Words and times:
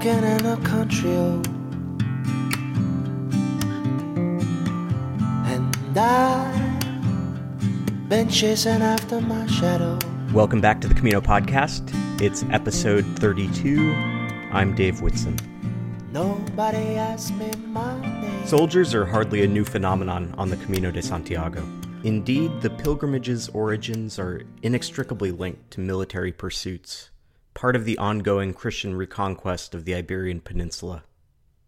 walking 0.00 0.24
in 0.24 0.46
a 0.46 0.56
country 0.62 1.10
road. 1.10 1.46
And 5.44 5.98
I've 5.98 6.80
been 8.08 8.30
chasing 8.30 8.80
after 8.80 9.20
my 9.20 9.46
shadow. 9.46 9.98
Welcome 10.32 10.62
back 10.62 10.80
to 10.80 10.88
the 10.88 10.94
Camino 10.94 11.20
Podcast. 11.20 11.82
It's 12.18 12.44
episode 12.44 13.04
32. 13.18 13.92
I'm 14.52 14.74
Dave 14.74 15.02
Whitson. 15.02 15.36
Nobody 16.12 16.96
asked 16.96 17.34
me 17.34 17.50
my 17.66 18.00
name. 18.00 18.46
Soldiers 18.46 18.94
are 18.94 19.04
hardly 19.04 19.44
a 19.44 19.46
new 19.46 19.66
phenomenon 19.66 20.34
on 20.38 20.48
the 20.48 20.56
Camino 20.56 20.90
de 20.90 21.02
Santiago. 21.02 21.62
Indeed, 22.04 22.62
the 22.62 22.70
pilgrimage's 22.70 23.50
origins 23.50 24.18
are 24.18 24.44
inextricably 24.62 25.30
linked 25.30 25.70
to 25.72 25.80
military 25.80 26.32
pursuits, 26.32 27.10
part 27.60 27.76
of 27.76 27.84
the 27.84 27.98
ongoing 27.98 28.54
Christian 28.54 28.94
reconquest 28.94 29.74
of 29.74 29.84
the 29.84 29.94
Iberian 29.94 30.40
Peninsula. 30.40 31.02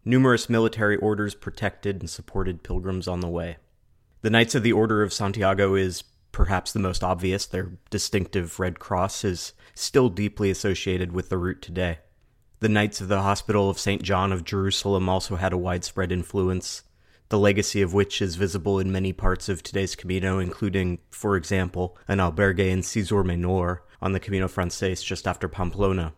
Numerous 0.03 0.49
military 0.49 0.97
orders 0.97 1.35
protected 1.35 1.99
and 1.99 2.09
supported 2.09 2.63
pilgrims 2.63 3.07
on 3.07 3.19
the 3.19 3.29
way. 3.29 3.57
The 4.23 4.31
Knights 4.31 4.55
of 4.55 4.63
the 4.63 4.73
Order 4.73 5.03
of 5.03 5.13
Santiago 5.13 5.75
is 5.75 6.03
perhaps 6.31 6.73
the 6.73 6.79
most 6.79 7.03
obvious. 7.03 7.45
Their 7.45 7.73
distinctive 7.91 8.59
red 8.59 8.79
cross 8.79 9.23
is 9.23 9.53
still 9.75 10.09
deeply 10.09 10.49
associated 10.49 11.11
with 11.11 11.29
the 11.29 11.37
route 11.37 11.61
today. 11.61 11.99
The 12.59 12.69
Knights 12.69 12.99
of 12.99 13.07
the 13.07 13.21
Hospital 13.21 13.69
of 13.69 13.77
St. 13.77 14.01
John 14.01 14.31
of 14.31 14.43
Jerusalem 14.43 15.07
also 15.07 15.35
had 15.35 15.53
a 15.53 15.59
widespread 15.59 16.11
influence, 16.11 16.81
the 17.29 17.37
legacy 17.37 17.83
of 17.83 17.93
which 17.93 18.19
is 18.19 18.35
visible 18.35 18.79
in 18.79 18.91
many 18.91 19.13
parts 19.13 19.47
of 19.47 19.61
today's 19.61 19.95
Camino, 19.95 20.39
including, 20.39 20.97
for 21.11 21.35
example, 21.35 21.95
an 22.07 22.17
albergue 22.17 22.67
in 22.67 22.81
Cizur 22.81 23.23
Menor 23.23 23.81
on 24.03 24.11
the 24.11 24.19
Camino 24.19 24.49
Frances 24.49 25.01
just 25.01 25.25
after 25.25 25.47
Pamplona. 25.47 26.13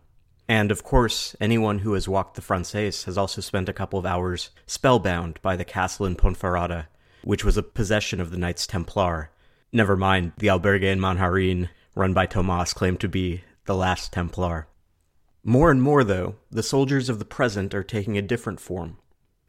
And 0.48 0.72
of 0.72 0.82
course, 0.82 1.36
anyone 1.40 1.78
who 1.78 1.92
has 1.92 2.08
walked 2.08 2.34
the 2.34 2.42
Frances 2.42 3.04
has 3.04 3.16
also 3.16 3.40
spent 3.40 3.68
a 3.68 3.72
couple 3.72 3.98
of 3.98 4.04
hours 4.04 4.50
spellbound 4.66 5.38
by 5.40 5.54
the 5.54 5.64
castle 5.64 6.04
in 6.04 6.16
Ponferrada, 6.16 6.88
which 7.22 7.44
was 7.44 7.56
a 7.56 7.62
possession 7.62 8.20
of 8.20 8.32
the 8.32 8.36
Knights 8.36 8.66
Templar. 8.66 9.30
Never 9.72 9.96
mind, 9.96 10.32
the 10.36 10.48
albergue 10.48 10.82
in 10.82 10.98
Manjarin, 10.98 11.68
run 11.94 12.12
by 12.12 12.26
Tomas, 12.26 12.72
claimed 12.72 13.00
to 13.00 13.08
be 13.08 13.42
the 13.66 13.74
last 13.74 14.12
Templar. 14.12 14.66
More 15.44 15.70
and 15.70 15.80
more, 15.80 16.02
though, 16.02 16.34
the 16.50 16.64
soldiers 16.64 17.08
of 17.08 17.20
the 17.20 17.24
present 17.24 17.72
are 17.72 17.84
taking 17.84 18.18
a 18.18 18.22
different 18.22 18.58
form. 18.58 18.98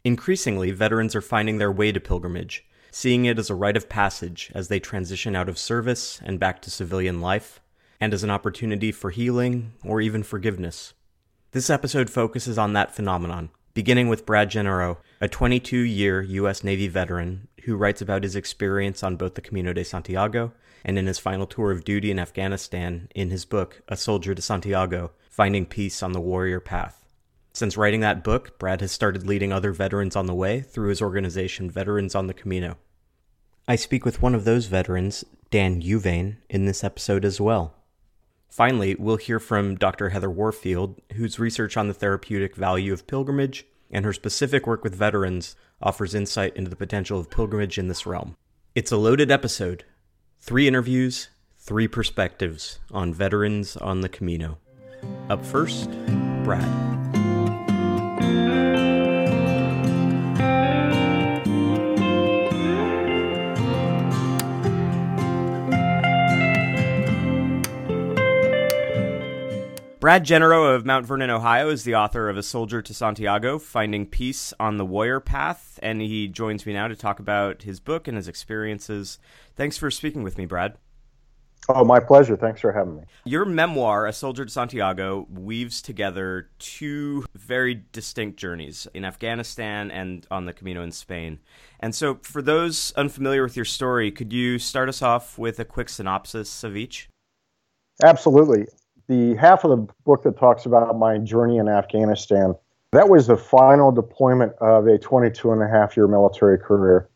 Increasingly, 0.04 0.70
veterans 0.70 1.16
are 1.16 1.22
finding 1.22 1.58
their 1.58 1.72
way 1.72 1.92
to 1.92 2.00
pilgrimage, 2.00 2.66
seeing 2.92 3.26
it 3.26 3.40
as 3.40 3.50
a 3.50 3.56
rite 3.56 3.78
of 3.78 3.90
passage 3.90 4.52
as 4.54 4.68
they 4.68 4.80
transition 4.80 5.36
out 5.36 5.50
of 5.50 5.58
service 5.58 6.20
and 6.24 6.40
back 6.40 6.62
to 6.62 6.72
civilian 6.72 7.20
life, 7.20 7.60
and 8.00 8.14
as 8.14 8.24
an 8.24 8.30
opportunity 8.30 8.92
for 8.92 9.10
healing 9.10 9.74
or 9.84 10.02
even 10.02 10.24
forgiveness. 10.24 10.94
This 11.52 11.70
episode 11.70 12.10
focuses 12.10 12.58
on 12.58 12.74
that 12.74 12.96
phenomenon, 12.96 13.50
beginning 13.74 14.10
with 14.10 14.26
Brad 14.26 14.50
Genereux, 14.50 14.98
a 15.22 15.28
22 15.28 15.78
year 15.78 16.22
U.S. 16.22 16.64
Navy 16.64 16.88
veteran 16.88 17.48
who 17.64 17.76
writes 17.76 18.02
about 18.02 18.24
his 18.24 18.36
experience 18.36 19.04
on 19.04 19.16
both 19.16 19.36
the 19.36 19.42
Camino 19.42 19.74
de 19.74 19.84
Santiago 19.84 20.54
and 20.86 20.98
in 20.98 21.08
his 21.08 21.20
final 21.20 21.46
tour 21.46 21.72
of 21.72 21.84
duty 21.84 22.12
in 22.12 22.20
Afghanistan 22.20 23.10
in 23.14 23.30
his 23.30 23.46
book, 23.46 23.82
A 23.88 23.98
Soldier 23.98 24.34
to 24.36 24.42
Santiago 24.42 25.12
Finding 25.30 25.66
Peace 25.66 26.02
on 26.02 26.14
the 26.14 26.20
Warrior 26.22 26.60
Path. 26.60 27.06
Since 27.54 27.78
writing 27.78 28.02
that 28.02 28.24
book, 28.24 28.60
Brad 28.60 28.82
has 28.82 28.92
started 28.92 29.26
leading 29.26 29.52
other 29.52 29.72
veterans 29.72 30.16
on 30.16 30.28
the 30.28 30.34
way 30.34 30.62
through 30.62 30.90
his 30.90 31.02
organization, 31.02 31.70
Veterans 31.72 32.16
on 32.16 32.28
the 32.28 32.34
Camino. 32.34 32.78
I 33.68 33.76
speak 33.76 34.06
with 34.06 34.22
one 34.22 34.34
of 34.34 34.46
those 34.46 34.68
veterans, 34.68 35.26
Dan 35.50 35.82
Huvane, 35.82 36.38
in 36.50 36.66
this 36.66 36.84
episode 36.84 37.26
as 37.26 37.42
well. 37.42 37.77
Finally, 38.50 38.96
we'll 38.96 39.18
hear 39.18 39.40
from 39.40 39.76
Dr. 39.76 40.10
Heather 40.10 40.30
Warfield, 40.30 41.00
whose 41.14 41.40
research 41.40 41.78
on 41.78 41.88
the 41.88 41.94
therapeutic 41.94 42.56
value 42.56 42.94
of 42.94 43.08
pilgrimage 43.08 43.66
and 43.92 44.06
her 44.06 44.14
specific 44.14 44.66
work 44.66 44.84
with 44.84 44.96
veterans 44.96 45.56
offers 45.82 46.16
insight 46.16 46.56
into 46.56 46.70
the 46.70 46.76
potential 46.76 47.20
of 47.20 47.30
pilgrimage 47.30 47.78
in 47.78 47.88
this 47.88 48.06
realm. 48.06 48.36
It's 48.76 48.92
a 48.92 48.98
loaded 48.98 49.32
episode 49.32 49.86
three 50.40 50.68
interviews, 50.68 51.30
three 51.58 51.88
perspectives 51.88 52.80
on 52.92 53.14
veterans 53.14 53.76
on 53.78 54.02
the 54.02 54.10
Camino. 54.10 54.58
Up 55.30 55.46
first, 55.46 55.90
Brad. 56.44 56.88
Brad 70.00 70.26
Genereux 70.26 70.76
of 70.76 70.86
Mount 70.86 71.08
Vernon, 71.08 71.32
Ohio, 71.32 71.70
is 71.70 71.84
the 71.84 71.96
author 71.96 72.30
of 72.30 72.38
A 72.38 72.44
Soldier 72.44 72.84
to 72.84 72.94
Santiago 72.94 73.58
Finding 73.58 74.06
Peace 74.06 74.54
on 74.60 74.78
the 74.78 74.86
Warrior 74.86 75.20
Path, 75.20 75.80
and 75.82 76.00
he 76.00 76.28
joins 76.28 76.68
me 76.68 76.74
now 76.74 76.88
to 76.88 76.96
talk 76.96 77.20
about 77.20 77.64
his 77.64 77.80
book 77.80 78.08
and 78.08 78.16
his 78.16 78.28
experiences. 78.28 79.18
Thanks 79.56 79.76
for 79.76 79.90
speaking 79.90 80.22
with 80.22 80.38
me, 80.38 80.46
Brad. 80.46 80.78
Oh, 81.68 81.84
my 81.84 82.00
pleasure. 82.00 82.38
Thanks 82.38 82.62
for 82.62 82.72
having 82.72 82.98
me. 82.98 83.04
Your 83.26 83.44
memoir, 83.44 84.06
A 84.06 84.14
Soldier 84.14 84.46
to 84.46 84.52
Santiago, 84.52 85.26
weaves 85.32 85.82
together 85.82 86.52
two 86.60 87.26
very 87.34 87.84
distinct 87.92 88.38
journeys 88.38 88.88
in 88.94 89.04
Afghanistan 89.04 89.90
and 89.90 90.28
on 90.30 90.46
the 90.46 90.54
Camino 90.54 90.84
in 90.84 90.92
Spain. 90.92 91.40
And 91.80 91.96
so, 91.96 92.20
for 92.22 92.44
those 92.44 92.94
unfamiliar 92.96 93.42
with 93.42 93.56
your 93.56 93.66
story, 93.66 94.12
could 94.12 94.32
you 94.32 94.60
start 94.60 94.90
us 94.90 95.02
off 95.02 95.40
with 95.40 95.60
a 95.60 95.66
quick 95.66 95.90
synopsis 95.90 96.64
of 96.64 96.78
each? 96.78 97.10
Absolutely 98.04 98.68
the 99.08 99.36
half 99.36 99.64
of 99.64 99.72
the 99.72 99.94
book 100.04 100.24
that 100.24 100.38
talks 100.38 100.66
about 100.66 100.98
my 100.98 101.18
journey 101.18 101.58
in 101.58 101.68
Afghanistan, 101.68 102.56
that 102.92 103.10
was 103.10 103.28
the 103.28 103.38
final 103.38 103.92
deployment 103.92 104.54
of 104.60 104.88
a 104.88 104.98
22 104.98 105.52
and 105.52 105.62
a 105.62 105.68
half 105.68 105.98
year 105.98 106.08
military 106.08 106.58
career. 106.58 107.10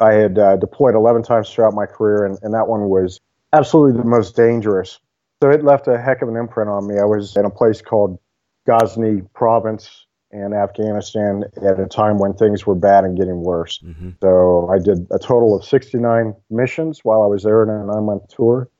I 0.00 0.14
had 0.14 0.38
uh, 0.38 0.56
deployed 0.56 0.94
11 0.94 1.22
times 1.22 1.50
throughout 1.50 1.74
my 1.74 1.86
career, 1.86 2.24
and, 2.24 2.38
and 2.42 2.54
that 2.54 2.68
one 2.68 2.88
was 2.88 3.20
absolutely 3.52 4.00
the 4.00 4.08
most 4.08 4.34
dangerous. 4.34 4.98
So 5.42 5.50
it 5.50 5.64
left 5.64 5.88
a 5.88 6.00
heck 6.00 6.22
of 6.22 6.28
an 6.28 6.36
imprint 6.36 6.70
on 6.70 6.86
me. 6.86 6.98
I 6.98 7.04
was 7.04 7.36
in 7.36 7.44
a 7.44 7.50
place 7.50 7.82
called 7.82 8.18
Ghazni 8.66 9.22
province 9.34 10.06
in 10.30 10.54
Afghanistan 10.54 11.44
at 11.62 11.78
a 11.78 11.86
time 11.86 12.18
when 12.18 12.32
things 12.32 12.66
were 12.66 12.74
bad 12.74 13.04
and 13.04 13.16
getting 13.16 13.42
worse. 13.42 13.80
Mm-hmm. 13.84 14.10
So 14.22 14.70
I 14.72 14.78
did 14.78 15.06
a 15.10 15.18
total 15.18 15.54
of 15.54 15.64
69 15.64 16.34
missions 16.48 17.00
while 17.02 17.22
I 17.22 17.26
was 17.26 17.42
there 17.42 17.62
in 17.62 17.68
a 17.68 17.84
nine 17.84 18.04
month 18.04 18.28
tour, 18.28 18.70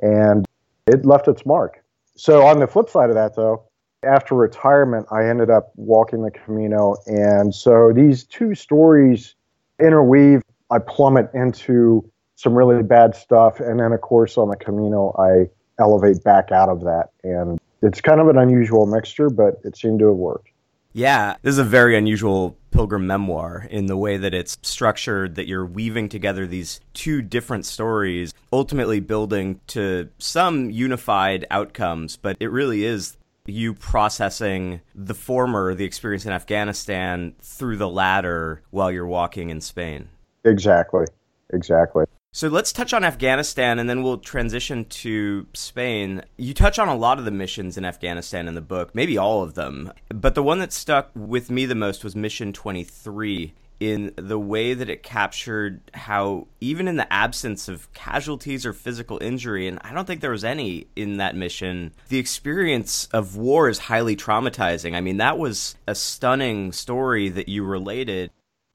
and 0.00 0.46
it 0.86 1.04
left 1.04 1.26
its 1.26 1.44
mark. 1.44 1.82
So 2.20 2.46
on 2.46 2.60
the 2.60 2.66
flip 2.66 2.90
side 2.90 3.08
of 3.08 3.14
that, 3.14 3.34
though, 3.34 3.62
after 4.02 4.34
retirement, 4.34 5.06
I 5.10 5.26
ended 5.26 5.48
up 5.48 5.72
walking 5.76 6.20
the 6.20 6.30
Camino, 6.30 6.96
and 7.06 7.54
so 7.54 7.94
these 7.94 8.24
two 8.24 8.54
stories 8.54 9.34
interweave. 9.82 10.42
I 10.70 10.80
plummet 10.80 11.30
into 11.32 12.06
some 12.36 12.52
really 12.52 12.82
bad 12.82 13.14
stuff, 13.14 13.58
and 13.58 13.80
then 13.80 13.92
of 13.92 14.02
course 14.02 14.36
on 14.36 14.50
the 14.50 14.56
Camino, 14.56 15.14
I 15.18 15.48
elevate 15.82 16.22
back 16.22 16.52
out 16.52 16.68
of 16.68 16.82
that, 16.82 17.08
and 17.24 17.58
it's 17.80 18.02
kind 18.02 18.20
of 18.20 18.28
an 18.28 18.36
unusual 18.36 18.84
mixture, 18.84 19.30
but 19.30 19.54
it 19.64 19.74
seemed 19.74 20.00
to 20.00 20.08
have 20.08 20.16
worked. 20.16 20.50
Yeah, 20.92 21.36
this 21.40 21.52
is 21.52 21.58
a 21.58 21.64
very 21.64 21.96
unusual 21.96 22.54
pilgrim 22.80 23.06
memoir 23.06 23.66
in 23.70 23.84
the 23.84 23.96
way 23.96 24.16
that 24.16 24.32
it's 24.32 24.56
structured, 24.62 25.34
that 25.34 25.46
you're 25.46 25.66
weaving 25.66 26.08
together 26.08 26.46
these 26.46 26.80
two 26.94 27.20
different 27.20 27.66
stories, 27.66 28.32
ultimately 28.54 29.00
building 29.00 29.60
to 29.66 30.08
some 30.16 30.70
unified 30.70 31.44
outcomes, 31.50 32.16
but 32.16 32.38
it 32.40 32.50
really 32.50 32.86
is 32.86 33.18
you 33.44 33.74
processing 33.74 34.80
the 34.94 35.12
former, 35.12 35.74
the 35.74 35.84
experience 35.84 36.24
in 36.24 36.32
Afghanistan, 36.32 37.34
through 37.42 37.76
the 37.76 37.86
latter 37.86 38.62
while 38.70 38.90
you're 38.90 39.06
walking 39.06 39.50
in 39.50 39.60
Spain. 39.60 40.08
Exactly. 40.46 41.04
Exactly. 41.52 42.06
So 42.32 42.46
let's 42.46 42.72
touch 42.72 42.94
on 42.94 43.02
Afghanistan 43.02 43.80
and 43.80 43.90
then 43.90 44.04
we'll 44.04 44.18
transition 44.18 44.84
to 44.84 45.48
Spain. 45.52 46.22
You 46.36 46.54
touch 46.54 46.78
on 46.78 46.86
a 46.86 46.94
lot 46.94 47.18
of 47.18 47.24
the 47.24 47.32
missions 47.32 47.76
in 47.76 47.84
Afghanistan 47.84 48.46
in 48.46 48.54
the 48.54 48.60
book, 48.60 48.94
maybe 48.94 49.18
all 49.18 49.42
of 49.42 49.54
them. 49.54 49.92
But 50.10 50.36
the 50.36 50.42
one 50.42 50.60
that 50.60 50.72
stuck 50.72 51.10
with 51.16 51.50
me 51.50 51.66
the 51.66 51.74
most 51.74 52.04
was 52.04 52.14
Mission 52.14 52.52
23 52.52 53.52
in 53.80 54.12
the 54.14 54.38
way 54.38 54.74
that 54.74 54.88
it 54.88 55.02
captured 55.02 55.80
how, 55.92 56.46
even 56.60 56.86
in 56.86 56.96
the 56.96 57.12
absence 57.12 57.66
of 57.66 57.92
casualties 57.94 58.64
or 58.64 58.72
physical 58.72 59.20
injury, 59.20 59.66
and 59.66 59.80
I 59.82 59.92
don't 59.92 60.04
think 60.04 60.20
there 60.20 60.30
was 60.30 60.44
any 60.44 60.86
in 60.94 61.16
that 61.16 61.34
mission, 61.34 61.92
the 62.10 62.18
experience 62.18 63.08
of 63.12 63.36
war 63.36 63.68
is 63.68 63.78
highly 63.78 64.14
traumatizing. 64.14 64.94
I 64.94 65.00
mean, 65.00 65.16
that 65.16 65.38
was 65.38 65.74
a 65.88 65.96
stunning 65.96 66.70
story 66.70 67.28
that 67.30 67.48
you 67.48 67.64
related. 67.64 68.30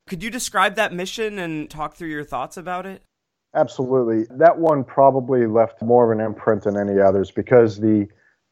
Could 0.10 0.24
you 0.24 0.30
describe 0.30 0.75
that 0.75 0.92
mission 0.92 1.40
and 1.40 1.69
talk 1.69 1.96
through 1.96 2.10
your 2.10 2.25
thoughts 2.25 2.58
about 2.58 2.86
it? 2.86 3.01
Absolutely. 3.56 4.25
That 4.38 4.57
one 4.57 4.84
probably 4.84 5.48
left 5.48 5.81
more 5.81 6.12
of 6.12 6.18
an 6.18 6.24
imprint 6.24 6.63
than 6.63 6.78
any 6.78 7.00
others 7.00 7.31
because 7.31 7.80
the 7.80 8.07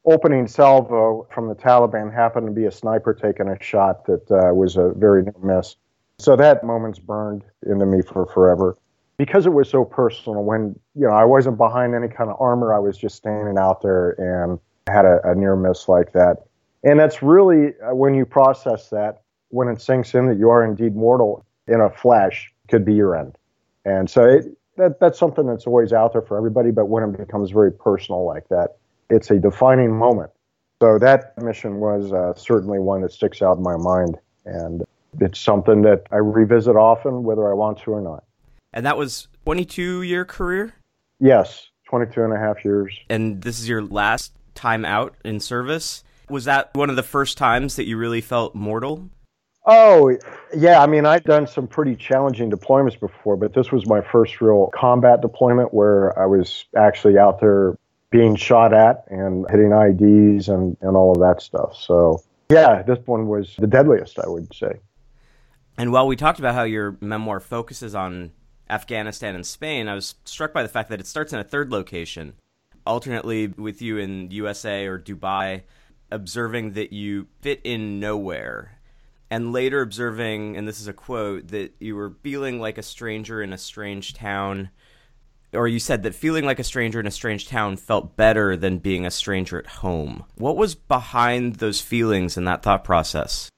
opening 0.06 0.48
salvo 0.48 1.28
from 1.34 1.50
the 1.50 1.56
Taliban 1.56 2.14
happened 2.14 2.48
to 2.48 2.54
be 2.54 2.66
a 2.66 2.72
sniper 2.72 3.14
taking 3.14 3.50
a 3.50 3.62
shot 3.62 4.06
that 4.06 4.32
uh, 4.32 4.54
was 4.54 4.78
a 4.78 4.94
very 4.96 5.24
near 5.24 5.36
miss. 5.42 5.76
So 6.20 6.36
that 6.38 6.64
moment's 6.64 7.00
burned 7.00 7.44
into 7.66 7.86
me 7.86 8.02
for 8.02 8.26
forever. 8.28 8.78
Because 9.18 9.46
it 9.46 9.52
was 9.54 9.70
so 9.70 9.86
personal, 9.86 10.44
when 10.44 10.80
you 10.96 11.08
know 11.08 11.14
I 11.14 11.26
wasn't 11.26 11.58
behind 11.58 11.94
any 11.94 12.08
kind 12.08 12.30
of 12.30 12.38
armor, 12.40 12.74
I 12.74 12.80
was 12.80 12.98
just 12.98 13.16
standing 13.16 13.58
out 13.58 13.82
there 13.82 14.12
and 14.18 14.60
had 14.88 15.06
a, 15.06 15.20
a 15.24 15.36
near 15.36 15.56
miss 15.56 15.88
like 15.88 16.14
that. 16.14 16.38
And 16.84 17.00
that's 17.00 17.22
really 17.22 17.74
uh, 17.80 17.94
when 17.94 18.16
you 18.16 18.26
process 18.26 18.90
that, 18.90 19.22
when 19.50 19.68
it 19.68 19.82
sinks 19.82 20.16
in 20.16 20.28
that 20.28 20.38
you 20.38 20.50
are 20.50 20.64
indeed 20.64 20.96
mortal 20.96 21.46
in 21.68 21.80
a 21.80 21.90
flash, 21.90 22.52
could 22.70 22.84
be 22.86 22.94
your 22.94 23.16
end. 23.16 23.38
And 23.86 24.10
so 24.10 24.24
it, 24.24 24.46
that, 24.78 25.00
that's 25.00 25.20
something 25.20 25.46
that's 25.46 25.68
always 25.68 25.94
out 25.94 26.14
there 26.14 26.22
for 26.22 26.38
everybody, 26.38 26.72
but 26.72 26.86
when 26.86 27.04
it 27.04 27.18
becomes 27.18 27.52
very 27.52 27.72
personal 27.72 28.26
like 28.26 28.48
that, 28.50 28.78
it's 29.10 29.30
a 29.32 29.40
defining 29.40 29.96
moment. 29.96 30.32
So 30.82 30.98
that 31.00 31.42
mission 31.42 31.80
was 31.80 32.12
uh, 32.12 32.34
certainly 32.36 32.80
one 32.80 33.02
that 33.02 33.12
sticks 33.12 33.42
out 33.42 33.58
in 33.58 33.64
my 33.64 33.78
mind. 33.78 34.18
And 34.46 34.84
it's 35.20 35.40
something 35.40 35.84
that 35.84 36.04
I 36.12 36.18
revisit 36.18 36.76
often, 36.76 37.24
whether 37.24 37.50
I 37.50 37.54
want 37.54 37.80
to 37.80 37.92
or 37.92 38.02
not. 38.02 38.24
And 38.74 38.86
that 38.86 38.98
was 38.98 39.28
22 39.46 40.02
year 40.02 40.26
career? 40.26 40.74
Yes, 41.20 41.70
22 41.90 42.24
and 42.24 42.34
a 42.34 42.38
half 42.38 42.66
years. 42.66 42.98
And 43.10 43.42
this 43.42 43.60
is 43.60 43.70
your 43.70 43.82
last 43.82 44.34
time 44.56 44.84
out 44.84 45.16
in 45.24 45.40
service? 45.40 46.04
Was 46.30 46.46
that 46.46 46.72
one 46.74 46.90
of 46.90 46.96
the 46.96 47.04
first 47.04 47.38
times 47.38 47.76
that 47.76 47.86
you 47.86 47.98
really 47.98 48.22
felt 48.22 48.56
mortal? 48.56 49.10
Oh, 49.66 50.18
yeah. 50.56 50.82
I 50.82 50.88
mean, 50.88 51.06
I've 51.06 51.24
done 51.24 51.48
some 51.48 51.68
pretty 51.68 51.96
challenging 51.96 52.52
deployments 52.52 53.00
before, 53.00 53.38
but 53.38 53.54
this 53.54 53.72
was 53.72 53.88
my 53.88 54.02
first 54.02 54.42
real 54.42 54.70
combat 54.76 55.22
deployment 55.22 55.74
where 55.74 56.18
I 56.20 56.26
was 56.26 56.66
actually 56.76 57.18
out 57.18 57.40
there 57.40 57.78
being 58.12 58.36
shot 58.36 58.74
at 58.74 59.06
and 59.10 59.46
hitting 59.50 59.70
IEDs 59.70 60.50
and, 60.50 60.76
and 60.82 60.98
all 60.98 61.14
of 61.14 61.20
that 61.20 61.42
stuff. 61.42 61.76
So, 61.78 62.22
yeah, 62.50 62.84
this 62.84 63.00
one 63.06 63.28
was 63.28 63.56
the 63.58 63.68
deadliest, 63.68 64.20
I 64.20 64.28
would 64.28 64.54
say. 64.54 64.80
And 65.78 65.92
while 65.92 66.08
we 66.08 66.16
talked 66.16 66.40
about 66.40 66.54
how 66.54 66.64
your 66.64 66.98
memoir 67.02 67.40
focuses 67.40 67.96
on 67.96 68.32
Afghanistan 68.70 69.34
and 69.34 69.46
Spain, 69.46 69.88
I 69.88 69.96
was 69.96 70.16
struck 70.26 70.54
by 70.54 70.62
the 70.62 70.70
fact 70.70 70.90
that 70.90 71.00
it 71.00 71.08
starts 71.08 71.34
in 71.34 71.40
a 71.40 71.44
third 71.44 71.72
location, 71.72 72.34
alternately 72.86 73.48
with 73.48 73.82
you 73.82 73.98
in 73.98 74.30
USA 74.30 74.86
or 74.86 75.00
Dubai, 75.00 75.64
observing 76.12 76.74
that 76.74 76.94
you 76.94 77.28
fit 77.42 77.62
in 77.64 78.00
nowhere 78.00 78.78
and 79.34 79.52
later 79.52 79.82
observing, 79.82 80.56
and 80.58 80.68
this 80.68 80.80
is 80.80 80.88
a 80.88 80.94
quote, 80.94 81.48
that 81.48 81.74
you 81.80 81.96
were 81.96 82.14
feeling 82.22 82.62
like 82.62 82.78
a 82.78 82.84
stranger 82.84 83.42
in 83.42 83.52
a 83.52 83.58
strange 83.58 84.14
town, 84.14 84.70
or 85.54 85.68
you 85.68 85.80
said 85.80 86.04
that 86.04 86.14
feeling 86.14 86.46
like 86.46 86.60
a 86.60 86.64
stranger 86.64 87.00
in 87.00 87.08
a 87.08 87.12
strange 87.12 87.48
town 87.48 87.76
felt 87.76 88.16
better 88.16 88.56
than 88.56 88.78
being 88.78 89.08
a 89.08 89.12
stranger 89.12 89.58
at 89.58 89.66
home. 89.66 90.24
What 90.36 90.56
was 90.56 90.76
behind 90.76 91.56
those 91.56 91.82
feelings 91.82 92.38
and 92.38 92.48
that 92.48 92.62
thought 92.62 92.84
process? 92.84 93.50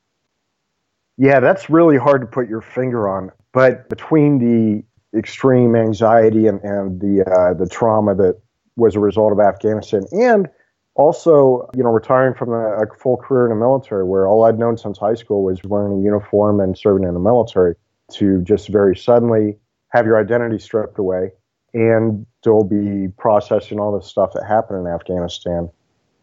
Yeah, 1.17 1.41
that's 1.41 1.69
really 1.69 1.97
hard 1.97 2.21
to 2.21 2.27
put 2.27 2.47
your 2.47 2.61
finger 2.61 3.09
on. 3.09 3.31
But 3.51 3.89
between 3.89 4.39
the 4.39 4.81
extreme 5.17 5.75
anxiety 5.75 6.47
and, 6.47 6.61
and 6.61 7.01
the 7.01 7.29
uh, 7.29 7.53
the 7.53 7.67
trauma 7.67 8.15
that 8.15 8.39
was 8.77 8.95
a 8.95 9.01
result 9.01 9.33
of 9.33 9.41
Afghanistan 9.41 10.03
and 10.13 10.47
also, 10.95 11.69
you 11.75 11.83
know, 11.83 11.89
retiring 11.89 12.33
from 12.33 12.51
a, 12.51 12.77
a, 12.77 12.87
full 12.97 13.17
career 13.17 13.45
in 13.45 13.49
the 13.49 13.55
military, 13.55 14.03
where 14.03 14.27
all 14.27 14.45
I'd 14.45 14.57
known 14.57 14.77
since 14.77 14.97
high 14.97 15.13
school 15.13 15.43
was 15.43 15.61
wearing 15.63 15.99
a 15.99 16.01
uniform 16.01 16.59
and 16.61 16.77
serving 16.77 17.07
in 17.07 17.13
the 17.13 17.19
military, 17.19 17.75
to 18.13 18.41
just 18.41 18.69
very 18.69 18.95
suddenly 18.95 19.57
have 19.89 20.05
your 20.05 20.19
identity 20.19 20.59
stripped 20.59 20.97
away 20.97 21.31
and 21.73 22.25
still 22.41 22.63
be 22.63 23.09
processing 23.17 23.79
all 23.79 23.97
the 23.97 24.05
stuff 24.05 24.31
that 24.33 24.45
happened 24.45 24.87
in 24.87 24.93
Afghanistan. 24.93 25.69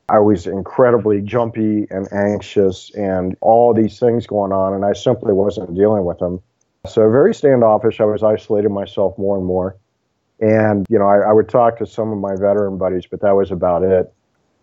I 0.08 0.18
was 0.18 0.46
incredibly 0.46 1.20
jumpy 1.20 1.86
and 1.90 2.10
anxious 2.12 2.90
and 2.94 3.36
all 3.40 3.74
these 3.74 3.98
things 3.98 4.26
going 4.26 4.52
on, 4.52 4.72
and 4.74 4.84
I 4.84 4.94
simply 4.94 5.32
wasn't 5.32 5.74
dealing 5.74 6.04
with 6.04 6.18
them. 6.18 6.40
So, 6.86 7.08
very 7.10 7.34
standoffish. 7.34 8.00
I 8.00 8.04
was 8.04 8.22
isolating 8.22 8.72
myself 8.72 9.16
more 9.18 9.36
and 9.36 9.46
more. 9.46 9.76
And, 10.40 10.86
you 10.90 10.98
know, 10.98 11.06
I, 11.06 11.30
I 11.30 11.32
would 11.32 11.48
talk 11.48 11.78
to 11.78 11.86
some 11.86 12.10
of 12.10 12.18
my 12.18 12.32
veteran 12.32 12.76
buddies, 12.76 13.06
but 13.08 13.20
that 13.20 13.36
was 13.36 13.52
about 13.52 13.84
it. 13.84 14.12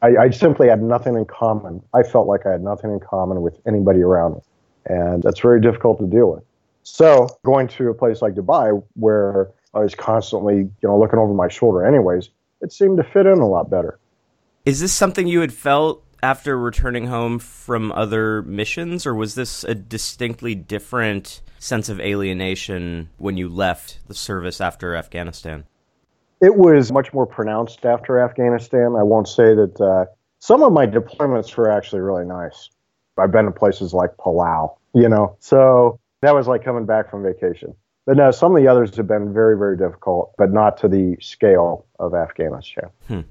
I, 0.02 0.16
I, 0.18 0.30
simply 0.30 0.70
had 0.70 0.82
nothing 0.82 1.16
in 1.16 1.26
common. 1.26 1.84
I 1.94 2.04
felt 2.04 2.28
like 2.28 2.46
I 2.46 2.52
had 2.52 2.64
nothing 2.64 2.92
in 2.92 3.00
common 3.00 3.42
with 3.42 3.60
anybody 3.68 4.02
around 4.02 4.36
me. 4.36 4.40
And 4.86 5.22
that's 5.22 5.40
very 5.40 5.60
difficult 5.60 6.00
to 6.00 6.08
deal 6.08 6.32
with. 6.32 6.44
So 6.84 7.28
going 7.44 7.68
to 7.70 7.90
a 7.90 7.94
place 7.94 8.22
like 8.22 8.34
Dubai, 8.34 8.82
where 8.94 9.52
I 9.74 9.80
was 9.80 9.96
constantly, 9.96 10.56
you 10.58 10.72
know, 10.84 10.98
looking 10.98 11.20
over 11.20 11.34
my 11.34 11.50
shoulder 11.50 11.86
anyways, 11.86 12.30
it 12.62 12.72
seemed 12.72 12.98
to 12.98 13.04
fit 13.04 13.26
in 13.26 13.40
a 13.40 13.48
lot 13.48 13.70
better. 13.70 14.00
Is 14.66 14.80
this 14.80 14.94
something 14.94 15.28
you 15.28 15.42
had 15.42 15.54
felt 15.54 16.04
after 16.22 16.58
returning 16.58 17.08
home 17.08 17.40
from 17.40 17.92
other 17.94 18.42
missions, 18.44 19.06
or 19.06 19.16
was 19.16 19.36
this 19.36 19.64
a 19.64 19.76
distinctly 19.76 20.56
different 20.56 21.42
sense 21.60 21.90
of 21.90 22.00
alienation 22.00 23.10
when 23.18 23.38
you 23.38 23.48
left 23.48 24.00
the 24.08 24.14
service 24.14 24.60
after 24.60 24.96
Afghanistan? 24.96 25.66
It 26.42 26.56
was 26.56 26.92
much 26.92 27.14
more 27.14 27.26
pronounced 27.26 27.86
after 27.86 28.20
Afghanistan. 28.20 28.96
I 28.98 29.04
won't 29.04 29.28
say 29.28 29.56
that 29.56 29.82
uh, 29.82 30.06
some 30.40 30.64
of 30.64 30.72
my 30.72 30.88
deployments 30.88 31.56
were 31.56 31.70
actually 31.70 32.02
really 32.02 32.26
nice. 32.26 32.70
I've 33.18 33.32
been 33.32 33.46
to 33.46 33.52
places 33.52 33.94
like 33.94 34.16
Palau, 34.18 34.78
you 34.94 35.10
know, 35.10 35.36
so 35.40 36.00
that 36.22 36.34
was 36.34 36.48
like 36.48 36.64
coming 36.64 36.86
back 36.86 37.12
from 37.12 37.24
vacation. 37.24 37.76
But 38.06 38.18
no, 38.18 38.32
some 38.32 38.56
of 38.56 38.62
the 38.62 38.68
others 38.68 38.96
have 38.96 39.08
been 39.08 39.34
very, 39.34 39.58
very 39.58 39.78
difficult, 39.78 40.34
but 40.38 40.52
not 40.52 40.78
to 40.78 40.88
the 40.88 41.18
scale 41.22 41.86
of 42.00 42.16
Afghanistan. 42.16 42.90
Hmm. 43.08 43.22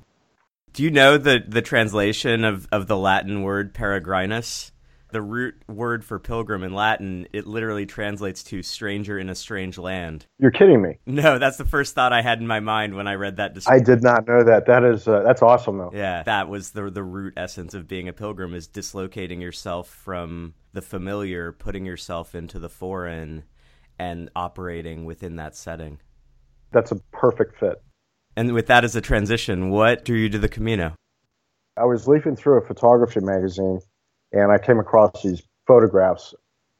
Do 0.73 0.83
you 0.83 0.91
know 0.91 1.19
the, 1.19 1.43
the 1.45 1.63
translation 1.63 2.45
of, 2.45 2.69
of 2.71 2.87
the 2.87 2.97
Latin 2.97 3.43
word 3.43 3.75
peregrinus? 3.75 4.71
The 5.11 5.23
root 5.23 5.55
word 5.69 6.05
for 6.05 6.19
pilgrim 6.19 6.63
in 6.63 6.75
Latin, 6.75 7.27
it 7.33 7.47
literally 7.47 7.87
translates 7.87 8.43
to 8.45 8.63
stranger 8.63 9.19
in 9.19 9.31
a 9.31 9.35
strange 9.35 9.79
land. 9.79 10.27
You're 10.39 10.51
kidding 10.51 10.83
me. 10.83 10.99
No, 11.19 11.39
that's 11.39 11.57
the 11.57 11.65
first 11.65 11.95
thought 11.95 12.13
I 12.13 12.23
had 12.23 12.39
in 12.39 12.47
my 12.47 12.61
mind 12.61 12.95
when 12.95 13.09
I 13.09 13.15
read 13.15 13.37
that 13.37 13.53
description. 13.55 13.83
I 13.83 13.85
did 13.85 14.05
not 14.05 14.29
know 14.29 14.45
that. 14.45 14.67
That 14.67 14.85
is 14.85 15.09
uh, 15.09 15.23
that's 15.25 15.43
awesome 15.43 15.79
though. 15.79 15.91
Yeah, 15.93 16.23
that 16.23 16.49
was 16.49 16.71
the 16.71 16.91
the 16.91 17.03
root 17.03 17.35
essence 17.37 17.75
of 17.75 17.89
being 17.89 18.09
a 18.09 18.13
pilgrim 18.13 18.55
is 18.55 18.69
dislocating 18.69 19.41
yourself 19.41 19.89
from 19.89 20.55
the 20.75 20.83
familiar, 20.83 21.51
putting 21.51 21.85
yourself 21.87 22.37
into 22.37 22.61
the 22.61 22.69
foreign 22.69 23.45
and 23.99 24.31
operating 24.37 25.05
within 25.05 25.37
that 25.37 25.57
setting. 25.57 25.99
That's 26.71 26.93
a 26.93 26.97
perfect 27.13 27.59
fit. 27.59 27.83
And 28.37 28.53
with 28.53 28.69
that 28.69 28.85
as 28.85 28.95
a 28.95 29.01
transition, 29.01 29.71
what 29.71 30.05
drew 30.05 30.19
you 30.19 30.29
to 30.29 30.39
the 30.39 30.49
Camino? 30.49 30.95
I 31.77 31.85
was 31.85 32.07
leafing 32.07 32.37
through 32.37 32.59
a 32.59 32.67
photography 32.67 33.21
magazine 33.21 33.81
and 34.33 34.53
I 34.53 34.59
came 34.59 34.79
across 34.79 35.23
these 35.23 35.43
photographs. 35.67 36.35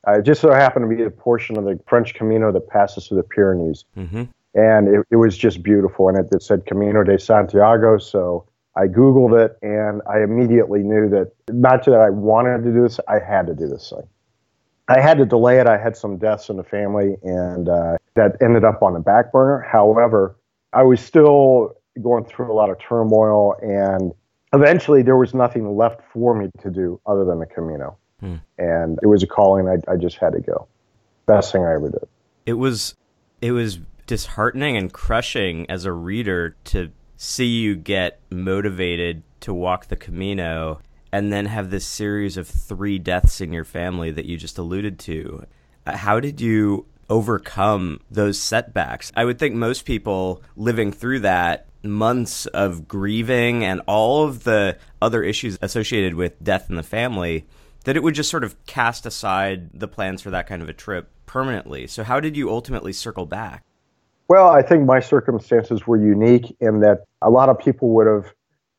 I 0.07 0.21
just 0.21 0.41
so 0.41 0.53
happened 0.53 0.89
to 0.89 0.97
be 0.97 1.03
a 1.03 1.11
portion 1.11 1.57
of 1.59 1.65
the 1.65 1.79
French 1.87 2.15
Camino 2.15 2.53
that 2.53 2.69
passes 2.69 3.07
through 3.07 3.19
the 3.19 3.23
Pyrenees. 3.25 3.85
Mm-hmm. 3.97 4.25
And 4.55 4.89
it, 4.89 5.07
it, 5.11 5.17
was 5.17 5.37
just 5.37 5.63
beautiful. 5.63 6.09
And 6.09 6.19
it, 6.19 6.29
it 6.33 6.43
said 6.43 6.67
Camino 6.67 7.05
de 7.05 7.19
Santiago. 7.19 7.99
So 7.99 8.49
I 8.77 8.87
Googled 8.87 9.45
it 9.45 9.59
and 9.63 10.01
I 10.09 10.23
immediately 10.23 10.83
knew 10.83 11.09
that 11.11 11.33
not 11.51 11.85
that 11.85 12.01
I 12.01 12.11
wanted 12.11 12.65
to 12.65 12.73
do 12.73 12.83
this, 12.83 12.99
I 13.09 13.19
had 13.19 13.47
to 13.49 13.55
do 13.55 13.69
this 13.69 13.91
thing. 13.91 14.09
I 14.89 15.01
had 15.01 15.19
to 15.19 15.27
delay 15.27 15.61
it. 15.61 15.67
I 15.67 15.77
had 15.77 15.97
some 15.97 16.17
deaths 16.17 16.49
in 16.49 16.57
the 16.57 16.65
family 16.65 17.17
and 17.23 17.69
uh, 17.69 17.99
that 18.15 18.37
ended 18.41 18.65
up 18.65 18.83
on 18.83 18.95
the 18.95 19.01
back 19.01 19.33
burner. 19.33 19.67
However, 19.71 20.37
I 20.73 20.83
was 20.83 21.01
still 21.01 21.75
going 22.01 22.25
through 22.25 22.51
a 22.51 22.55
lot 22.55 22.71
of 22.71 22.79
turmoil 22.79 23.57
and 23.61 24.13
eventually 24.53 25.03
there 25.03 25.17
was 25.17 25.35
nothing 25.35 25.77
left 25.77 26.01
for 26.13 26.35
me 26.35 26.51
to 26.63 26.71
do 26.71 27.01
other 27.07 27.25
than 27.25 27.39
the 27.39 27.47
Camino. 27.47 27.97
Hmm. 28.21 28.37
And 28.59 28.99
it 29.03 29.07
was 29.07 29.23
a 29.23 29.27
calling. 29.27 29.69
I, 29.69 29.91
I 29.91 29.97
just 29.97 30.17
had 30.17 30.33
to 30.33 30.41
go. 30.41 30.67
Best 31.27 31.53
thing 31.53 31.65
I 31.65 31.75
ever 31.75 31.91
did. 31.91 32.09
It 32.47 32.55
was, 32.55 32.95
it 33.41 33.53
was 33.53 33.79
disheartening 34.07 34.77
and 34.77 34.93
crushing 34.93 35.71
as 35.71 35.85
a 35.85 35.93
reader 35.93 36.57
to 36.65 36.91
see 37.17 37.47
you 37.47 37.77
get 37.77 38.21
motivated 38.31 39.23
to 39.41 39.53
walk 39.53 39.87
the 39.87 39.97
Camino 39.97 40.81
and 41.13 41.33
then 41.33 41.47
have 41.47 41.71
this 41.71 41.87
series 41.87 42.37
of 42.37 42.47
three 42.47 42.99
deaths 42.99 43.41
in 43.41 43.53
your 43.53 43.65
family 43.65 44.11
that 44.11 44.25
you 44.25 44.37
just 44.37 44.59
alluded 44.59 44.99
to. 44.99 45.47
Uh, 45.87 45.97
how 45.97 46.21
did 46.21 46.41
you 46.41 46.87
overcome 47.09 48.01
those 48.11 48.39
setbacks? 48.39 49.11
I 49.17 49.25
would 49.25 49.39
think 49.39 49.55
most 49.55 49.85
people 49.85 50.43
living 50.57 50.93
through 50.93 51.21
that 51.21 51.67
months 51.91 52.47
of 52.47 52.89
grieving 52.89 53.65
and 53.65 53.81
all 53.87 54.25
of 54.25 54.45
the 54.45 54.77
other 55.01 55.23
issues 55.23 55.59
associated 55.63 56.15
with 56.15 56.43
death 56.43 56.69
in 56.69 56.77
the 56.77 56.83
family 56.83 57.47
that 57.85 57.97
it 57.97 58.03
would 58.03 58.15
just 58.15 58.31
sort 58.31 58.45
of 58.45 58.55
cast 58.67 59.07
aside 59.07 59.71
the 59.73 59.89
plans 59.89 60.21
for 60.21 60.31
that 60.31 60.47
kind 60.47 60.63
of 60.63 60.69
a 60.69 60.73
trip 60.73 61.11
permanently. 61.27 61.87
So, 61.87 62.05
how 62.05 62.21
did 62.21 62.37
you 62.37 62.51
ultimately 62.51 62.93
circle 62.93 63.27
back? 63.27 63.65
Well, 64.29 64.49
I 64.49 64.63
think 64.63 64.85
my 64.85 65.01
circumstances 65.01 65.87
were 65.87 65.97
unique 65.97 66.55
in 66.61 66.81
that 66.81 67.05
a 67.23 67.31
lot 67.31 67.49
of 67.49 67.59
people 67.59 67.91
would 67.95 68.07
have 68.07 68.33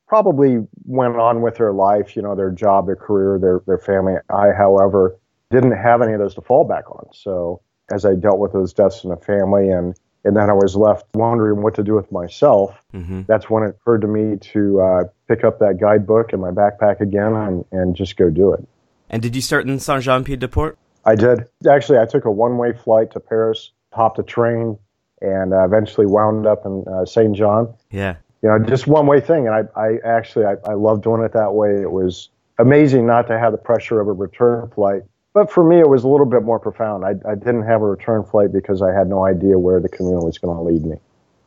probably 0.08 0.58
went 0.86 1.16
on 1.16 1.42
with 1.42 1.56
their 1.56 1.74
life, 1.74 2.16
you 2.16 2.22
know, 2.22 2.36
their 2.36 2.51
job, 2.51 2.86
their 2.86 2.96
career, 2.96 3.39
their 3.39 3.62
their 3.66 3.80
family. 3.80 4.16
I, 4.30 4.51
however, 4.51 5.18
didn't 5.50 5.72
have 5.72 6.01
any 6.01 6.13
of 6.13 6.20
those 6.20 6.36
to 6.36 6.42
fall 6.42 6.66
back 6.66 6.89
on. 6.92 7.08
So, 7.13 7.62
as 7.92 8.06
I 8.06 8.16
dealt 8.16 8.39
with 8.39 8.54
those 8.54 8.74
deaths 8.74 9.04
in 9.04 9.10
the 9.10 9.18
family 9.18 9.70
and 9.70 9.96
and 10.23 10.35
then 10.35 10.49
I 10.49 10.53
was 10.53 10.75
left 10.75 11.05
wondering 11.13 11.61
what 11.61 11.75
to 11.75 11.83
do 11.83 11.93
with 11.93 12.11
myself. 12.11 12.77
Mm-hmm. 12.93 13.21
That's 13.27 13.49
when 13.49 13.63
it 13.63 13.69
occurred 13.69 14.01
to 14.01 14.07
me 14.07 14.38
to 14.38 14.81
uh, 14.81 15.03
pick 15.27 15.43
up 15.43 15.59
that 15.59 15.79
guidebook 15.79 16.33
in 16.33 16.39
my 16.39 16.51
backpack 16.51 16.99
again 16.99 17.33
and, 17.33 17.65
and 17.71 17.95
just 17.95 18.17
go 18.17 18.29
do 18.29 18.53
it. 18.53 18.67
And 19.09 19.21
did 19.21 19.35
you 19.35 19.41
start 19.41 19.67
in 19.67 19.79
Saint 19.79 20.03
Jean 20.03 20.23
Pied 20.23 20.39
de 20.39 20.47
Port? 20.47 20.77
I 21.05 21.15
did. 21.15 21.45
Actually, 21.69 21.99
I 21.99 22.05
took 22.05 22.25
a 22.25 22.31
one 22.31 22.57
way 22.57 22.73
flight 22.73 23.11
to 23.11 23.19
Paris, 23.19 23.71
hopped 23.93 24.19
a 24.19 24.23
train, 24.23 24.77
and 25.21 25.53
uh, 25.53 25.63
eventually 25.65 26.05
wound 26.05 26.45
up 26.45 26.65
in 26.65 26.83
uh, 26.88 27.05
Saint 27.05 27.35
John. 27.35 27.73
Yeah. 27.89 28.17
You 28.41 28.49
know, 28.49 28.59
just 28.59 28.88
one 28.88 29.07
way 29.07 29.19
thing. 29.19 29.47
And 29.47 29.55
I, 29.55 29.79
I 29.79 29.97
actually, 30.05 30.45
I, 30.45 30.55
I 30.65 30.73
love 30.73 31.01
doing 31.01 31.23
it 31.23 31.33
that 31.33 31.53
way. 31.53 31.81
It 31.81 31.91
was 31.91 32.29
amazing 32.57 33.05
not 33.05 33.27
to 33.27 33.39
have 33.39 33.51
the 33.51 33.57
pressure 33.57 33.99
of 33.99 34.07
a 34.07 34.13
return 34.13 34.69
flight. 34.69 35.03
But 35.33 35.51
for 35.51 35.63
me, 35.63 35.79
it 35.79 35.88
was 35.88 36.03
a 36.03 36.07
little 36.07 36.25
bit 36.25 36.43
more 36.43 36.59
profound. 36.59 37.05
I, 37.05 37.12
I 37.29 37.36
didn't 37.36 37.63
have 37.63 37.81
a 37.81 37.86
return 37.86 38.24
flight 38.24 38.51
because 38.51 38.81
I 38.81 38.91
had 38.91 39.07
no 39.07 39.25
idea 39.25 39.59
where 39.59 39.79
the 39.79 39.89
Camino 39.89 40.24
was 40.25 40.38
going 40.38 40.55
to 40.55 40.63
lead 40.63 40.86
me. 40.86 40.98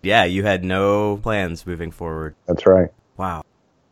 Yeah, 0.02 0.24
you 0.24 0.44
had 0.44 0.64
no 0.64 1.16
plans 1.16 1.66
moving 1.66 1.90
forward. 1.90 2.34
That's 2.46 2.66
right. 2.66 2.90
Wow. 3.16 3.42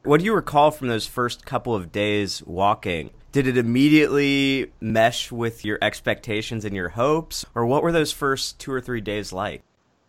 What 0.04 0.20
do 0.20 0.24
you 0.24 0.34
recall 0.34 0.70
from 0.70 0.88
those 0.88 1.06
first 1.06 1.44
couple 1.44 1.74
of 1.74 1.92
days 1.92 2.42
walking? 2.46 3.10
Did 3.32 3.46
it 3.46 3.58
immediately 3.58 4.72
mesh 4.80 5.30
with 5.30 5.64
your 5.64 5.78
expectations 5.82 6.64
and 6.64 6.74
your 6.74 6.90
hopes? 6.90 7.44
Or 7.54 7.66
what 7.66 7.82
were 7.82 7.92
those 7.92 8.12
first 8.12 8.58
two 8.58 8.72
or 8.72 8.80
three 8.80 9.00
days 9.00 9.32
like? 9.32 9.62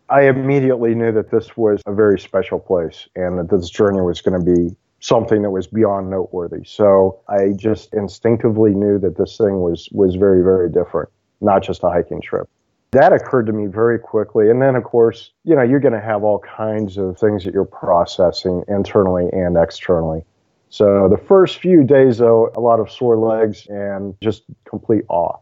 I 0.10 0.24
immediately 0.24 0.96
knew 0.96 1.12
that 1.12 1.32
this 1.32 1.56
was 1.56 1.82
a 1.86 1.94
very 1.94 2.20
special 2.20 2.60
place 2.60 3.08
and 3.16 3.40
that 3.40 3.50
this 3.50 3.70
journey 3.70 4.02
was 4.02 4.22
going 4.22 4.40
to 4.40 4.46
be 4.46 4.76
something 5.02 5.42
that 5.42 5.50
was 5.50 5.68
beyond 5.68 6.10
noteworthy. 6.10 6.64
So 6.64 7.20
I 7.28 7.54
just 7.56 7.94
instinctively 7.94 8.72
knew 8.74 8.98
that 9.00 9.18
this 9.18 9.36
thing 9.38 9.60
was 9.60 9.90
was 9.92 10.16
very 10.16 10.42
very 10.42 10.70
different, 10.70 11.10
not 11.42 11.62
just 11.64 11.84
a 11.84 11.90
hiking 11.90 12.22
trip. 12.22 12.48
That 12.92 13.14
occurred 13.14 13.48
to 13.48 13.54
me 13.54 13.68
very 13.68 14.00
quickly. 14.00 14.50
And 14.50 14.62
then 14.62 14.76
of 14.76 14.84
course, 14.84 15.32
you 15.44 15.56
know, 15.56 15.64
you're 15.64 15.80
going 15.80 15.94
to 15.94 16.02
have 16.02 16.24
all 16.24 16.40
kinds 16.40 16.98
of 16.98 17.18
things 17.18 17.44
that 17.44 17.54
you're 17.54 17.66
processing 17.66 18.64
internally 18.68 19.30
and 19.32 19.58
externally. 19.58 20.24
So 20.70 21.10
the 21.10 21.18
first 21.18 21.58
few 21.58 21.84
days 21.84 22.20
though, 22.20 22.52
a 22.56 22.62
lot 22.62 22.80
of 22.80 22.90
sore 22.90 23.18
legs 23.18 23.68
and 23.68 24.16
just 24.22 24.44
complete 24.66 25.04
awe. 25.10 25.38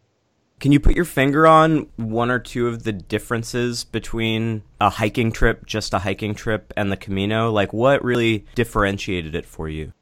Can 0.60 0.74
you 0.74 0.80
put 0.82 0.94
your 0.94 1.06
finger 1.06 1.48
on 1.48 1.88
one 1.96 2.30
or 2.30 2.40
two 2.40 2.68
of 2.68 2.84
the 2.84 2.92
differences 2.92 3.86
between 3.86 4.64
a 4.82 4.90
hiking 4.90 5.32
trip, 5.32 5.66
just 5.66 5.94
a 5.94 6.00
hiking 6.00 6.36
trip, 6.36 6.74
and 6.76 6.92
the 6.92 6.98
Camino? 6.98 7.50
Like, 7.50 7.72
what 7.72 8.04
really 8.04 8.46
differentiated 8.56 9.36
it 9.36 9.46
for 9.46 9.70
you? 9.70 9.94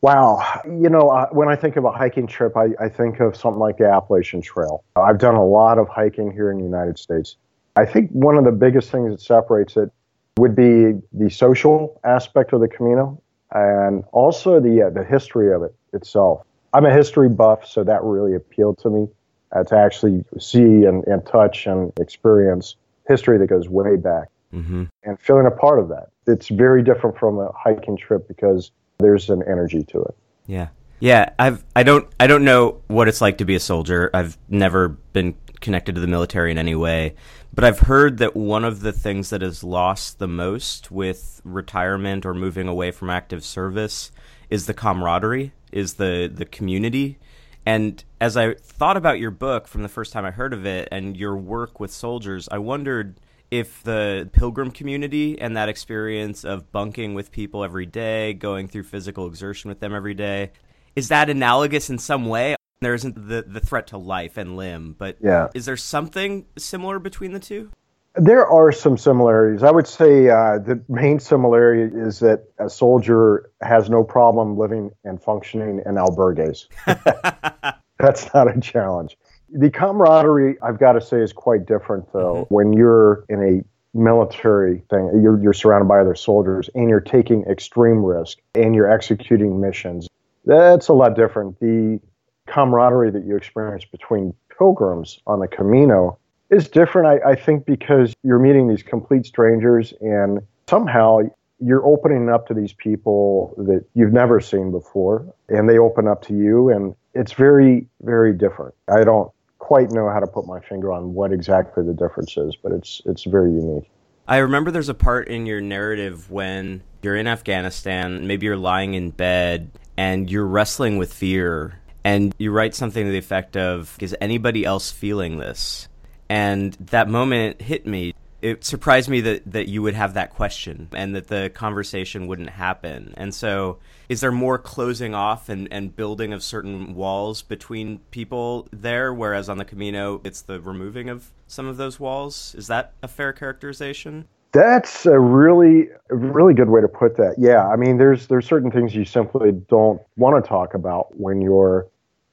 Wow. 0.00 0.40
You 0.64 0.88
know, 0.88 1.10
uh, 1.10 1.26
when 1.32 1.48
I 1.48 1.56
think 1.56 1.74
of 1.74 1.84
a 1.84 1.90
hiking 1.90 2.28
trip, 2.28 2.56
I, 2.56 2.68
I 2.78 2.88
think 2.88 3.18
of 3.18 3.36
something 3.36 3.58
like 3.58 3.78
the 3.78 3.90
Appalachian 3.90 4.40
Trail. 4.40 4.84
I've 4.94 5.18
done 5.18 5.34
a 5.34 5.44
lot 5.44 5.78
of 5.78 5.88
hiking 5.88 6.30
here 6.30 6.52
in 6.52 6.58
the 6.58 6.64
United 6.64 6.96
States. 6.96 7.36
I 7.74 7.84
think 7.84 8.10
one 8.12 8.36
of 8.36 8.44
the 8.44 8.52
biggest 8.52 8.92
things 8.92 9.10
that 9.10 9.20
separates 9.20 9.76
it 9.76 9.90
would 10.36 10.54
be 10.54 11.00
the 11.12 11.28
social 11.28 12.00
aspect 12.04 12.52
of 12.52 12.60
the 12.60 12.68
Camino 12.68 13.20
and 13.50 14.04
also 14.12 14.60
the, 14.60 14.82
uh, 14.82 14.90
the 14.90 15.02
history 15.02 15.52
of 15.52 15.64
it 15.64 15.74
itself. 15.92 16.42
I'm 16.72 16.84
a 16.84 16.94
history 16.94 17.28
buff, 17.28 17.66
so 17.66 17.82
that 17.82 18.04
really 18.04 18.36
appealed 18.36 18.78
to 18.80 18.90
me 18.90 19.08
uh, 19.52 19.64
to 19.64 19.76
actually 19.76 20.24
see 20.38 20.84
and, 20.84 21.04
and 21.06 21.24
touch 21.26 21.66
and 21.66 21.92
experience 21.98 22.76
history 23.06 23.38
that 23.38 23.46
goes 23.46 23.68
way 23.68 23.96
back 23.96 24.28
mm-hmm. 24.52 24.84
and 25.04 25.20
feeling 25.20 25.46
a 25.46 25.50
part 25.50 25.78
of 25.78 25.88
that. 25.88 26.08
It's 26.26 26.48
very 26.48 26.82
different 26.82 27.18
from 27.18 27.38
a 27.38 27.50
hiking 27.52 27.96
trip 27.96 28.28
because 28.28 28.70
there's 28.98 29.30
an 29.30 29.42
energy 29.46 29.82
to 29.84 30.02
it. 30.02 30.16
Yeah. 30.46 30.68
Yeah, 31.00 31.30
I've 31.38 31.64
I 31.76 31.84
don't 31.84 32.08
I 32.18 32.26
don't 32.26 32.44
know 32.44 32.82
what 32.88 33.06
it's 33.06 33.20
like 33.20 33.38
to 33.38 33.44
be 33.44 33.54
a 33.54 33.60
soldier. 33.60 34.10
I've 34.12 34.36
never 34.48 34.88
been 34.88 35.36
connected 35.60 35.94
to 35.94 36.00
the 36.00 36.08
military 36.08 36.50
in 36.50 36.58
any 36.58 36.74
way, 36.74 37.14
but 37.54 37.62
I've 37.62 37.78
heard 37.78 38.18
that 38.18 38.34
one 38.34 38.64
of 38.64 38.80
the 38.80 38.92
things 38.92 39.30
that 39.30 39.40
is 39.40 39.62
lost 39.62 40.18
the 40.18 40.26
most 40.26 40.90
with 40.90 41.40
retirement 41.44 42.26
or 42.26 42.34
moving 42.34 42.66
away 42.66 42.90
from 42.90 43.10
active 43.10 43.44
service 43.44 44.10
is 44.50 44.66
the 44.66 44.74
camaraderie, 44.74 45.52
is 45.70 45.94
the 45.94 46.28
the 46.32 46.44
community 46.44 47.18
and 47.66 48.02
as 48.20 48.36
I 48.36 48.54
thought 48.54 48.96
about 48.96 49.18
your 49.18 49.30
book 49.30 49.68
from 49.68 49.82
the 49.82 49.88
first 49.88 50.12
time 50.12 50.24
I 50.24 50.30
heard 50.30 50.52
of 50.52 50.64
it 50.66 50.88
and 50.90 51.16
your 51.16 51.36
work 51.36 51.80
with 51.80 51.92
soldiers, 51.92 52.48
I 52.50 52.58
wondered 52.58 53.20
if 53.50 53.82
the 53.82 54.28
pilgrim 54.32 54.70
community 54.70 55.40
and 55.40 55.56
that 55.56 55.68
experience 55.68 56.44
of 56.44 56.70
bunking 56.70 57.14
with 57.14 57.30
people 57.30 57.64
every 57.64 57.86
day, 57.86 58.34
going 58.34 58.68
through 58.68 58.84
physical 58.84 59.26
exertion 59.26 59.68
with 59.68 59.80
them 59.80 59.94
every 59.94 60.14
day, 60.14 60.52
is 60.96 61.08
that 61.08 61.30
analogous 61.30 61.90
in 61.90 61.98
some 61.98 62.26
way? 62.26 62.56
There 62.80 62.94
isn't 62.94 63.28
the, 63.28 63.44
the 63.46 63.60
threat 63.60 63.88
to 63.88 63.98
life 63.98 64.36
and 64.36 64.56
limb, 64.56 64.94
but 64.98 65.16
yeah. 65.20 65.48
is 65.54 65.66
there 65.66 65.76
something 65.76 66.46
similar 66.56 66.98
between 66.98 67.32
the 67.32 67.40
two? 67.40 67.70
There 68.18 68.46
are 68.46 68.72
some 68.72 68.98
similarities. 68.98 69.62
I 69.62 69.70
would 69.70 69.86
say 69.86 70.28
uh, 70.28 70.58
the 70.58 70.82
main 70.88 71.20
similarity 71.20 71.96
is 71.96 72.18
that 72.18 72.46
a 72.58 72.68
soldier 72.68 73.50
has 73.62 73.88
no 73.88 74.02
problem 74.02 74.58
living 74.58 74.90
and 75.04 75.22
functioning 75.22 75.80
in 75.86 75.94
albergues. 75.94 76.66
That's 77.98 78.32
not 78.34 78.56
a 78.56 78.60
challenge. 78.60 79.16
The 79.50 79.70
camaraderie, 79.70 80.56
I've 80.60 80.80
got 80.80 80.92
to 80.92 81.00
say, 81.00 81.18
is 81.18 81.32
quite 81.32 81.64
different, 81.64 82.12
though. 82.12 82.42
Mm-hmm. 82.42 82.54
When 82.54 82.72
you're 82.72 83.24
in 83.28 83.42
a 83.42 83.96
military 83.96 84.82
thing, 84.90 85.20
you're, 85.22 85.40
you're 85.40 85.52
surrounded 85.52 85.86
by 85.86 86.00
other 86.00 86.16
soldiers 86.16 86.68
and 86.74 86.88
you're 86.88 87.00
taking 87.00 87.44
extreme 87.44 88.04
risk 88.04 88.38
and 88.54 88.74
you're 88.74 88.90
executing 88.90 89.60
missions. 89.60 90.08
That's 90.44 90.88
a 90.88 90.92
lot 90.92 91.14
different. 91.14 91.60
The 91.60 92.00
camaraderie 92.46 93.12
that 93.12 93.24
you 93.24 93.36
experience 93.36 93.84
between 93.84 94.34
pilgrims 94.58 95.20
on 95.26 95.38
the 95.38 95.48
Camino 95.48 96.18
is 96.50 96.68
different, 96.68 97.22
I, 97.24 97.30
I 97.30 97.34
think, 97.34 97.66
because 97.66 98.14
you're 98.22 98.38
meeting 98.38 98.68
these 98.68 98.82
complete 98.82 99.26
strangers 99.26 99.92
and 100.00 100.40
somehow 100.68 101.20
you're 101.60 101.84
opening 101.84 102.28
up 102.28 102.46
to 102.48 102.54
these 102.54 102.72
people 102.72 103.54
that 103.58 103.84
you've 103.94 104.12
never 104.12 104.40
seen 104.40 104.70
before 104.70 105.26
and 105.48 105.68
they 105.68 105.78
open 105.78 106.06
up 106.06 106.22
to 106.22 106.34
you 106.34 106.68
and 106.70 106.94
it's 107.14 107.32
very 107.32 107.86
very 108.02 108.32
different. 108.32 108.74
I 108.88 109.04
don't 109.04 109.30
quite 109.58 109.90
know 109.90 110.08
how 110.08 110.20
to 110.20 110.26
put 110.26 110.46
my 110.46 110.60
finger 110.60 110.92
on 110.92 111.14
what 111.14 111.32
exactly 111.32 111.84
the 111.84 111.92
difference 111.92 112.36
is 112.36 112.56
but 112.62 112.72
it's 112.72 113.02
it's 113.06 113.24
very 113.24 113.50
unique. 113.50 113.90
I 114.28 114.38
remember 114.38 114.70
there's 114.70 114.88
a 114.88 114.94
part 114.94 115.28
in 115.28 115.46
your 115.46 115.60
narrative 115.60 116.30
when 116.30 116.82
you're 117.02 117.16
in 117.16 117.26
afghanistan 117.26 118.26
maybe 118.26 118.46
you're 118.46 118.56
lying 118.56 118.94
in 118.94 119.10
bed 119.10 119.70
and 119.96 120.30
you're 120.30 120.46
wrestling 120.46 120.96
with 120.96 121.12
fear 121.12 121.80
and 122.04 122.34
you 122.38 122.52
write 122.52 122.74
something 122.74 123.04
to 123.04 123.10
the 123.10 123.18
effect 123.18 123.56
of 123.56 123.96
is 124.00 124.16
anybody 124.20 124.64
else 124.64 124.92
feeling 124.92 125.38
this 125.38 125.87
and 126.28 126.74
that 126.74 127.08
moment 127.08 127.62
hit 127.62 127.86
me. 127.86 128.14
It 128.40 128.64
surprised 128.64 129.08
me 129.08 129.20
that, 129.22 129.50
that 129.50 129.68
you 129.68 129.82
would 129.82 129.94
have 129.94 130.14
that 130.14 130.30
question 130.30 130.88
and 130.92 131.14
that 131.16 131.26
the 131.26 131.50
conversation 131.52 132.28
wouldn't 132.28 132.50
happen. 132.50 133.12
And 133.16 133.34
so, 133.34 133.78
is 134.08 134.20
there 134.20 134.30
more 134.30 134.58
closing 134.58 135.12
off 135.12 135.48
and, 135.48 135.66
and 135.72 135.94
building 135.94 136.32
of 136.32 136.42
certain 136.42 136.94
walls 136.94 137.42
between 137.42 137.98
people 138.12 138.68
there, 138.72 139.12
whereas 139.12 139.48
on 139.48 139.58
the 139.58 139.64
Camino, 139.64 140.20
it's 140.22 140.42
the 140.42 140.60
removing 140.60 141.08
of 141.08 141.32
some 141.48 141.66
of 141.66 141.78
those 141.78 141.98
walls? 141.98 142.54
Is 142.56 142.68
that 142.68 142.92
a 143.02 143.08
fair 143.08 143.32
characterization? 143.32 144.28
That's 144.52 145.04
a 145.04 145.18
really, 145.18 145.88
really 146.08 146.54
good 146.54 146.70
way 146.70 146.80
to 146.80 146.88
put 146.88 147.16
that. 147.16 147.34
Yeah, 147.38 147.66
I 147.66 147.76
mean, 147.76 147.98
there's 147.98 148.28
there's 148.28 148.46
certain 148.46 148.70
things 148.70 148.94
you 148.94 149.04
simply 149.04 149.52
don't 149.52 150.00
want 150.16 150.42
to 150.42 150.48
talk 150.48 150.74
about 150.74 151.18
when 151.18 151.42
you're 151.42 151.86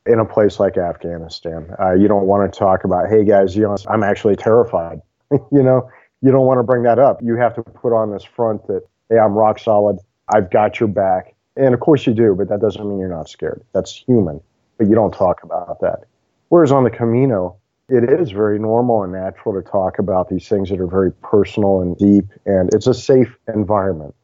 in 0.05 0.19
a 0.19 0.25
place 0.25 0.59
like 0.59 0.77
Afghanistan. 0.77 1.73
Uh, 1.79 1.93
you 1.93 2.07
don't 2.07 2.27
want 2.27 2.51
to 2.51 2.57
talk 2.57 2.83
about, 2.83 3.09
hey 3.09 3.23
guys, 3.23 3.55
you 3.55 3.63
know, 3.63 3.75
I'm 3.89 4.03
actually 4.03 4.35
terrified. 4.35 5.01
you 5.31 5.63
know, 5.63 5.89
you 6.21 6.31
don't 6.31 6.45
want 6.45 6.59
to 6.59 6.63
bring 6.63 6.83
that 6.83 6.99
up. 6.99 7.21
You 7.21 7.35
have 7.37 7.55
to 7.55 7.63
put 7.63 7.93
on 7.93 8.11
this 8.11 8.23
front 8.23 8.67
that, 8.67 8.81
hey, 9.09 9.17
I'm 9.17 9.33
rock 9.33 9.59
solid. 9.59 9.97
I've 10.33 10.51
got 10.51 10.79
your 10.79 10.89
back. 10.89 11.33
And 11.55 11.73
of 11.73 11.79
course 11.79 12.05
you 12.05 12.13
do, 12.13 12.35
but 12.35 12.49
that 12.49 12.61
doesn't 12.61 12.87
mean 12.87 12.99
you're 12.99 13.09
not 13.09 13.29
scared. 13.29 13.63
That's 13.73 13.91
human. 13.91 14.41
But 14.77 14.87
you 14.87 14.95
don't 14.95 15.13
talk 15.13 15.41
about 15.43 15.79
that. 15.81 16.03
Whereas 16.49 16.71
on 16.71 16.83
the 16.83 16.89
Camino, 16.89 17.57
it 17.89 18.03
is 18.19 18.31
very 18.31 18.59
normal 18.59 19.03
and 19.03 19.13
natural 19.13 19.53
to 19.53 19.67
talk 19.67 19.99
about 19.99 20.29
these 20.29 20.47
things 20.47 20.69
that 20.69 20.79
are 20.79 20.87
very 20.87 21.11
personal 21.11 21.81
and 21.81 21.97
deep, 21.97 22.25
and 22.45 22.73
it's 22.73 22.87
a 22.87 22.93
safe 22.93 23.37
environment. 23.53 24.15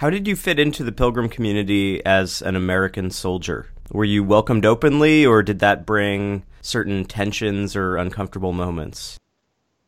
How 0.00 0.08
did 0.08 0.26
you 0.26 0.34
fit 0.34 0.58
into 0.58 0.82
the 0.82 0.92
pilgrim 0.92 1.28
community 1.28 2.02
as 2.06 2.40
an 2.40 2.56
American 2.56 3.10
soldier? 3.10 3.66
Were 3.92 4.06
you 4.06 4.24
welcomed 4.24 4.64
openly, 4.64 5.26
or 5.26 5.42
did 5.42 5.58
that 5.58 5.84
bring 5.84 6.42
certain 6.62 7.04
tensions 7.04 7.76
or 7.76 7.98
uncomfortable 7.98 8.54
moments? 8.54 9.18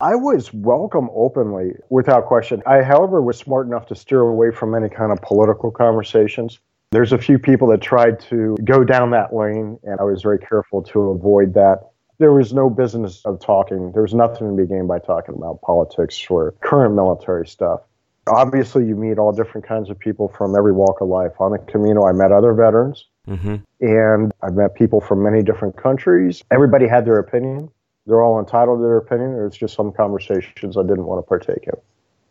I 0.02 0.16
was 0.16 0.52
welcome 0.52 1.09
openly, 1.14 1.76
without 1.88 2.26
question. 2.26 2.62
I, 2.66 2.83
however, 2.83 3.23
was 3.23 3.38
smart 3.38 3.66
enough 3.66 3.87
to 3.87 3.95
steer 3.95 4.21
away 4.21 4.50
from 4.50 4.75
any 4.75 4.90
kind 4.90 5.12
of 5.12 5.23
political 5.23 5.71
conversations. 5.71 6.59
There's 6.90 7.14
a 7.14 7.19
few 7.19 7.38
people 7.38 7.69
that 7.69 7.81
tried 7.81 8.21
to 8.28 8.59
go 8.64 8.85
down 8.85 9.12
that 9.12 9.35
lane, 9.35 9.78
and 9.83 9.99
I 9.99 10.04
was 10.04 10.21
very 10.21 10.40
careful 10.40 10.83
to 10.83 11.09
avoid 11.09 11.54
that. 11.54 11.88
There 12.19 12.35
was 12.35 12.52
no 12.52 12.69
business 12.69 13.23
of 13.25 13.40
talking. 13.40 13.92
There 13.92 14.02
was 14.02 14.12
nothing 14.12 14.47
to 14.47 14.62
be 14.62 14.69
gained 14.69 14.88
by 14.88 14.99
talking 14.99 15.37
about 15.37 15.62
politics 15.62 16.23
or 16.28 16.52
current 16.61 16.95
military 16.95 17.47
stuff. 17.47 17.81
Obviously, 18.29 18.87
you 18.87 18.95
meet 18.95 19.19
all 19.19 19.33
different 19.33 19.67
kinds 19.67 19.91
of 19.91 19.99
people 19.99 20.29
from 20.29 20.55
every 20.55 20.73
walk 20.73 21.00
of 21.00 21.09
life. 21.09 21.33
On 21.41 21.52
the 21.52 21.59
Camino, 21.59 22.07
I 22.07 22.12
met 22.12 22.31
other 22.33 22.55
veterans. 22.55 23.07
Mm-hmm. 23.29 23.57
And 23.81 24.33
I've 24.43 24.55
met 24.55 24.75
people 24.75 25.00
from 25.00 25.23
many 25.23 25.43
different 25.43 25.76
countries. 25.76 26.43
Everybody 26.50 26.87
had 26.87 27.05
their 27.05 27.19
opinion. 27.19 27.71
They're 28.07 28.23
all 28.23 28.38
entitled 28.38 28.79
to 28.79 28.83
their 28.83 28.97
opinion. 28.97 29.33
There's 29.33 29.57
just 29.57 29.75
some 29.75 29.93
conversations 29.93 30.76
I 30.76 30.83
didn't 30.83 31.05
want 31.05 31.25
to 31.25 31.29
partake 31.29 31.64
in. 31.67 31.79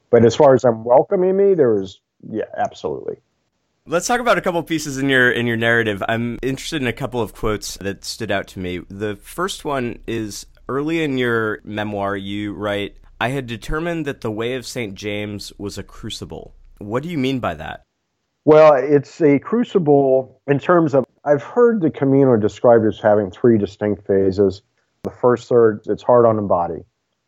But 0.09 0.25
as 0.25 0.35
far 0.35 0.53
as 0.53 0.63
them 0.63 0.83
welcoming 0.83 1.37
me, 1.37 1.53
there 1.53 1.73
was, 1.73 2.01
yeah, 2.29 2.43
absolutely. 2.57 3.17
Let's 3.87 4.05
talk 4.05 4.19
about 4.19 4.37
a 4.37 4.41
couple 4.41 4.61
pieces 4.63 4.97
in 4.97 5.09
your 5.09 5.31
in 5.31 5.47
your 5.47 5.57
narrative. 5.57 6.03
I'm 6.07 6.37
interested 6.43 6.81
in 6.81 6.87
a 6.87 6.93
couple 6.93 7.21
of 7.21 7.33
quotes 7.33 7.77
that 7.77 8.05
stood 8.05 8.29
out 8.29 8.47
to 8.49 8.59
me. 8.59 8.79
The 8.89 9.15
first 9.15 9.65
one 9.65 9.99
is 10.05 10.45
early 10.69 11.03
in 11.03 11.17
your 11.17 11.61
memoir. 11.63 12.15
You 12.15 12.53
write, 12.53 12.97
"I 13.21 13.29
had 13.29 13.45
determined 13.45 14.07
that 14.07 14.21
the 14.21 14.31
way 14.31 14.55
of 14.55 14.65
Saint 14.65 14.95
James 14.95 15.53
was 15.59 15.77
a 15.77 15.83
crucible." 15.83 16.55
What 16.79 17.03
do 17.03 17.09
you 17.09 17.19
mean 17.19 17.39
by 17.39 17.53
that? 17.53 17.83
Well, 18.45 18.73
it's 18.73 19.21
a 19.21 19.37
crucible 19.37 20.41
in 20.47 20.57
terms 20.57 20.95
of, 20.95 21.05
I've 21.23 21.43
heard 21.43 21.81
the 21.81 21.91
Camino 21.91 22.35
described 22.35 22.83
as 22.87 22.99
having 22.99 23.29
three 23.29 23.59
distinct 23.59 24.07
phases. 24.07 24.63
The 25.03 25.11
first 25.11 25.47
third, 25.47 25.81
it's 25.85 26.01
hard 26.01 26.25
on 26.25 26.35
the 26.35 26.41
body. 26.41 26.83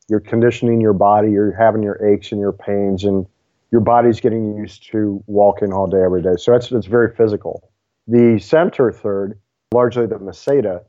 You're 0.10 0.20
conditioning 0.20 0.82
your 0.82 0.94
body, 0.94 1.32
you're 1.32 1.52
having 1.52 1.84
your 1.84 2.04
aches 2.04 2.32
and 2.32 2.42
your 2.42 2.54
pains, 2.54 3.04
and 3.04 3.28
your 3.72 3.82
body's 3.82 4.20
getting 4.20 4.58
used 4.58 4.90
to 4.92 5.24
walking 5.28 5.72
all 5.72 5.86
day, 5.86 6.02
every 6.02 6.24
day. 6.24 6.38
So 6.38 6.56
it's, 6.56 6.72
it's 6.72 6.88
very 6.88 7.16
physical. 7.16 7.70
The 8.08 8.40
center 8.40 8.92
third, 8.92 9.40
largely 9.72 10.08
the 10.08 10.16
Meseta, 10.16 10.84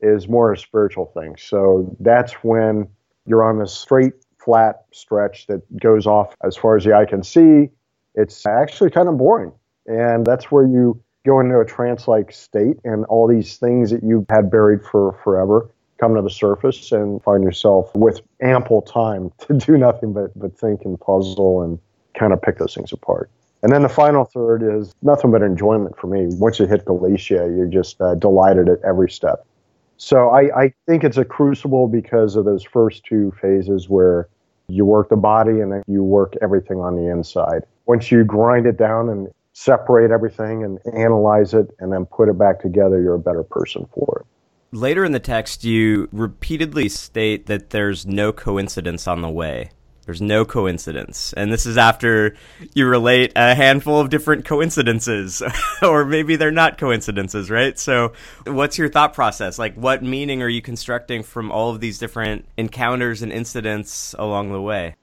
is 0.00 0.28
more 0.28 0.52
a 0.52 0.56
spiritual 0.56 1.06
thing. 1.06 1.34
So 1.38 1.96
that's 1.98 2.32
when 2.44 2.86
you're 3.26 3.42
on 3.42 3.58
this 3.58 3.72
straight, 3.72 4.12
flat 4.44 4.84
stretch 4.92 5.46
that 5.46 5.62
goes 5.78 6.06
off 6.06 6.34
as 6.44 6.56
far 6.56 6.76
as 6.76 6.84
the 6.84 6.94
eye 6.94 7.06
can 7.06 7.22
see. 7.22 7.70
It's 8.14 8.46
actually 8.46 8.90
kind 8.90 9.08
of 9.08 9.18
boring. 9.18 9.52
And 9.86 10.24
that's 10.24 10.50
where 10.50 10.66
you 10.66 11.00
go 11.26 11.40
into 11.40 11.58
a 11.58 11.64
trance 11.64 12.06
like 12.06 12.32
state, 12.32 12.76
and 12.84 13.04
all 13.06 13.26
these 13.26 13.56
things 13.56 13.90
that 13.90 14.02
you 14.02 14.26
had 14.30 14.50
buried 14.50 14.82
for 14.84 15.18
forever 15.24 15.70
come 15.98 16.14
to 16.14 16.22
the 16.22 16.30
surface 16.30 16.92
and 16.92 17.22
find 17.22 17.42
yourself 17.42 17.90
with 17.94 18.20
ample 18.42 18.82
time 18.82 19.32
to 19.38 19.54
do 19.54 19.78
nothing 19.78 20.12
but, 20.12 20.38
but 20.38 20.56
think 20.58 20.84
and 20.84 21.00
puzzle 21.00 21.62
and 21.62 21.78
kind 22.18 22.32
of 22.32 22.42
pick 22.42 22.58
those 22.58 22.74
things 22.74 22.92
apart. 22.92 23.30
And 23.62 23.72
then 23.72 23.80
the 23.80 23.88
final 23.88 24.26
third 24.26 24.62
is 24.62 24.94
nothing 25.00 25.30
but 25.30 25.40
enjoyment 25.40 25.98
for 25.98 26.06
me. 26.06 26.26
Once 26.32 26.58
you 26.58 26.66
hit 26.66 26.84
Galicia, 26.84 27.50
you're 27.56 27.66
just 27.66 27.98
uh, 28.00 28.14
delighted 28.14 28.68
at 28.68 28.78
every 28.84 29.10
step. 29.10 29.46
So 29.96 30.28
I, 30.28 30.64
I 30.64 30.72
think 30.86 31.02
it's 31.02 31.16
a 31.16 31.24
crucible 31.24 31.88
because 31.88 32.36
of 32.36 32.44
those 32.44 32.62
first 32.62 33.04
two 33.04 33.32
phases 33.40 33.88
where 33.88 34.28
you 34.68 34.84
work 34.84 35.08
the 35.08 35.16
body 35.16 35.60
and 35.60 35.72
then 35.72 35.82
you 35.86 36.02
work 36.02 36.34
everything 36.42 36.78
on 36.78 36.96
the 36.96 37.10
inside. 37.10 37.64
Once 37.86 38.10
you 38.10 38.24
grind 38.24 38.66
it 38.66 38.78
down 38.78 39.08
and 39.08 39.28
separate 39.52 40.10
everything 40.10 40.64
and 40.64 40.78
analyze 40.94 41.54
it 41.54 41.70
and 41.78 41.92
then 41.92 42.06
put 42.06 42.28
it 42.28 42.38
back 42.38 42.60
together, 42.60 43.00
you're 43.00 43.14
a 43.14 43.18
better 43.18 43.44
person 43.44 43.86
for 43.94 44.20
it. 44.20 44.26
Later 44.76 45.04
in 45.04 45.12
the 45.12 45.20
text, 45.20 45.62
you 45.62 46.08
repeatedly 46.10 46.88
state 46.88 47.46
that 47.46 47.70
there's 47.70 48.06
no 48.06 48.32
coincidence 48.32 49.06
on 49.06 49.20
the 49.22 49.30
way. 49.30 49.70
There's 50.04 50.22
no 50.22 50.44
coincidence. 50.44 51.32
And 51.36 51.52
this 51.52 51.66
is 51.66 51.76
after 51.78 52.36
you 52.74 52.86
relate 52.86 53.32
a 53.36 53.54
handful 53.54 54.00
of 54.00 54.10
different 54.10 54.44
coincidences, 54.44 55.42
or 55.82 56.04
maybe 56.04 56.36
they're 56.36 56.50
not 56.50 56.78
coincidences, 56.78 57.50
right? 57.50 57.78
So, 57.78 58.12
what's 58.46 58.78
your 58.78 58.88
thought 58.88 59.14
process? 59.14 59.58
Like, 59.58 59.74
what 59.74 60.02
meaning 60.02 60.42
are 60.42 60.48
you 60.48 60.62
constructing 60.62 61.22
from 61.22 61.50
all 61.50 61.70
of 61.70 61.80
these 61.80 61.98
different 61.98 62.46
encounters 62.56 63.22
and 63.22 63.32
incidents 63.32 64.14
along 64.18 64.52
the 64.52 64.60
way? 64.60 64.96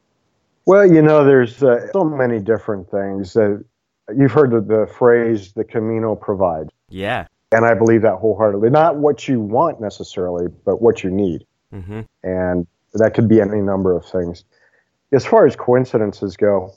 Well, 0.65 0.86
you 0.86 1.01
know, 1.01 1.25
there's 1.25 1.63
uh, 1.63 1.91
so 1.91 2.03
many 2.03 2.39
different 2.39 2.89
things 2.89 3.34
that 3.34 3.63
you've 4.15 4.31
heard 4.31 4.51
the, 4.51 4.62
the 4.62 4.88
phrase 4.98 5.53
the 5.53 5.63
Camino 5.63 6.15
provides. 6.15 6.70
Yeah. 6.89 7.27
And 7.51 7.65
I 7.65 7.74
believe 7.74 8.03
that 8.03 8.15
wholeheartedly. 8.15 8.70
Not 8.70 8.98
what 8.98 9.27
you 9.27 9.41
want 9.41 9.81
necessarily, 9.81 10.48
but 10.65 10.81
what 10.81 11.03
you 11.03 11.10
need. 11.10 11.46
Mm-hmm. 11.74 12.01
And 12.24 12.67
that 12.93 13.13
could 13.13 13.27
be 13.27 13.41
any 13.41 13.62
number 13.62 13.96
of 13.96 14.05
things. 14.05 14.43
As 15.11 15.25
far 15.25 15.45
as 15.45 15.55
coincidences 15.55 16.37
go, 16.37 16.74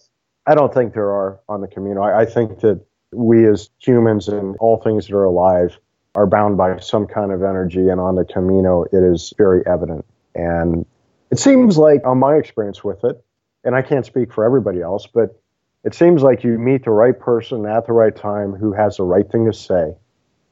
I 0.47 0.55
don't 0.55 0.75
think 0.75 0.93
there 0.93 1.11
are 1.11 1.41
on 1.49 1.61
the 1.61 1.69
Camino. 1.69 2.03
I, 2.03 2.23
I 2.23 2.25
think 2.27 2.61
that 2.61 2.85
we 3.13 3.49
as 3.49 3.71
humans 3.79 4.29
and 4.29 4.57
all 4.59 4.81
things 4.83 5.07
that 5.07 5.15
are 5.15 5.25
alive 5.25 5.79
are 6.15 6.27
bound 6.27 6.57
by 6.57 6.79
some 6.79 7.07
kind 7.07 7.33
of 7.33 7.43
energy, 7.43 7.89
and 7.89 8.01
on 8.01 8.15
the 8.15 8.25
Camino, 8.25 8.85
it 8.85 9.03
is 9.03 9.33
very 9.37 9.67
evident. 9.67 10.05
And 10.35 10.87
it 11.31 11.39
seems 11.39 11.77
like, 11.79 12.07
on 12.07 12.19
my 12.19 12.35
experience 12.35 12.85
with 12.85 13.05
it, 13.05 13.25
and 13.65 13.75
I 13.75 13.83
can't 13.83 14.07
speak 14.07 14.33
for 14.33 14.45
everybody 14.45 14.81
else, 14.81 15.07
but 15.07 15.41
it 15.85 15.95
seems 15.95 16.23
like 16.23 16.45
you 16.45 16.59
meet 16.59 16.85
the 16.85 16.91
right 16.91 17.19
person 17.19 17.67
at 17.67 17.87
the 17.87 17.93
right 17.93 18.15
time 18.15 18.53
who 18.53 18.73
has 18.73 18.97
the 18.97 19.05
right 19.05 19.31
thing 19.31 19.47
to 19.47 19.53
say. 19.53 19.95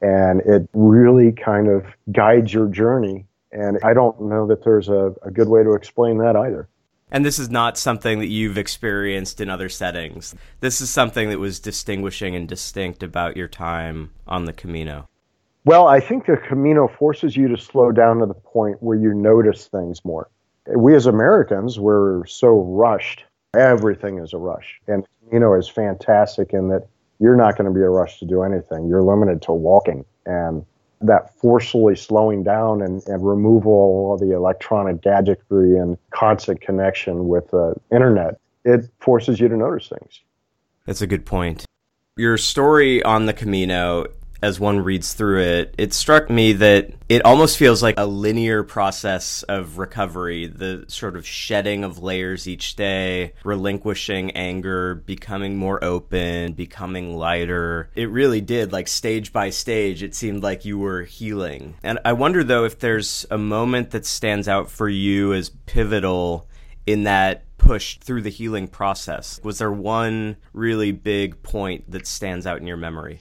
And 0.01 0.41
it 0.41 0.69
really 0.73 1.33
kind 1.33 1.69
of 1.69 1.85
guides 2.11 2.53
your 2.53 2.67
journey. 2.67 3.27
And 3.53 3.79
I 3.85 3.95
don't 3.95 4.21
know 4.21 4.47
that 4.49 4.65
there's 4.65 4.89
a, 4.89 5.15
a 5.23 5.31
good 5.31 5.49
way 5.49 5.63
to 5.63 5.75
explain 5.75 6.19
that 6.19 6.37
either. 6.37 6.69
And 7.13 7.27
this 7.27 7.39
is 7.39 7.51
not 7.51 7.77
something 7.77 8.21
that 8.21 8.29
you've 8.29 8.57
experienced 8.57 9.43
in 9.43 9.51
other 9.51 9.69
settings. 9.69 10.35
This 10.61 10.81
is 10.81 10.89
something 10.89 11.29
that 11.29 11.39
was 11.39 11.61
distinguishing 11.61 12.35
and 12.35 12.49
distinct 12.49 13.03
about 13.03 13.37
your 13.37 13.49
time 13.49 14.11
on 14.27 14.47
the 14.47 14.53
Camino. 14.55 15.07
Well, 15.67 15.87
I 15.87 16.01
think 16.01 16.25
the 16.25 16.39
Camino 16.39 16.89
forces 16.89 17.37
you 17.37 17.49
to 17.49 17.59
slow 17.59 17.93
down 17.93 18.19
to 18.21 18.27
the 18.27 18.35
point 18.35 18.83
where 18.83 18.97
you 18.97 19.13
notice 19.13 19.67
things 19.67 20.03
more. 20.07 20.31
We 20.67 20.97
as 20.97 21.07
Americans, 21.07 21.79
we're 21.79 22.25
so 22.25 22.63
rushed. 22.63 23.25
Everything 23.55 24.19
is 24.19 24.33
a 24.33 24.39
rush. 24.39 24.81
And 24.89 25.05
Camino 25.29 25.55
is 25.59 25.69
fantastic 25.69 26.55
in 26.55 26.69
that 26.69 26.89
you're 27.19 27.37
not 27.37 27.59
going 27.59 27.69
to 27.69 27.79
be 27.79 27.85
a 27.85 27.91
rush 27.91 28.21
to 28.21 28.25
do 28.25 28.43
anything. 28.43 28.89
You're 28.89 29.03
limited 29.03 29.43
to 29.43 29.53
walking. 29.53 30.07
And 30.25 30.65
that 31.03 31.35
forcefully 31.39 31.97
slowing 31.97 32.43
down 32.43 32.83
and, 32.83 33.03
and 33.07 33.27
removal 33.27 34.15
of 34.15 34.21
the 34.21 34.35
electronic 34.35 35.03
gadgetry 35.03 35.77
and 35.77 35.99
constant 36.11 36.61
connection 36.61 37.29
with 37.29 37.51
the 37.51 37.75
internet, 37.91 38.39
it 38.65 38.89
forces 39.01 39.41
you 39.41 39.49
to 39.49 39.57
notice 39.57 39.89
things. 39.89 40.21
That's 40.87 41.03
a 41.03 41.07
good 41.07 41.27
point. 41.27 41.65
Your 42.17 42.37
story 42.37 43.03
on 43.03 43.27
the 43.27 43.33
Camino 43.33 44.07
as 44.43 44.59
one 44.59 44.81
reads 44.81 45.15
through 45.15 45.41
it, 45.41 45.75
it 45.79 45.95
struck 45.95 46.29
me 46.29 46.53
that 46.55 46.91
it 47.09 47.25
almost 47.25 47.57
feels 47.57 47.83
like 47.83 47.95
a 47.99 48.07
linear 48.07 48.63
process 48.63 49.43
of 49.45 49.79
recovery, 49.79 50.47
the 50.47 50.85
sort 50.89 51.17
of 51.17 51.27
shedding 51.27 51.85
of 51.85 52.03
layers 52.03 52.49
each 52.49 52.75
day, 52.75 53.33
relinquishing 53.45 54.33
anger, 54.33 54.97
becoming 54.97 55.57
more 55.57 55.83
open, 55.85 56.53
becoming 56.55 57.17
lighter. 57.17 57.91
It 57.95 58.11
really 58.11 58.41
did, 58.41 58.73
like 58.73 58.89
stage 58.89 59.33
by 59.33 59.51
stage, 59.51 60.03
it 60.03 60.15
seemed 60.15 60.43
like 60.43 60.65
you 60.65 60.79
were 60.79 61.03
healing. 61.03 61.77
And 61.83 61.99
I 62.05 62.13
wonder 62.15 62.43
though 62.43 62.65
if 62.65 62.79
there's 62.81 63.25
a 63.31 63.39
moment 63.39 63.91
that 63.93 64.05
stands 64.05 64.49
out 64.49 64.71
for 64.71 64.89
you 64.89 65.33
as 65.33 65.51
pivotal 65.51 66.49
in 66.85 67.05
that 67.05 67.45
push 67.59 67.99
through 67.99 68.23
the 68.23 68.31
healing 68.31 68.67
process. 68.67 69.41
Was 69.45 69.59
there 69.59 69.71
one 69.71 70.37
really 70.53 70.91
big 70.91 71.43
point 71.43 71.89
that 71.93 72.07
stands 72.07 72.47
out 72.47 72.59
in 72.59 72.67
your 72.67 72.77
memory? 72.77 73.21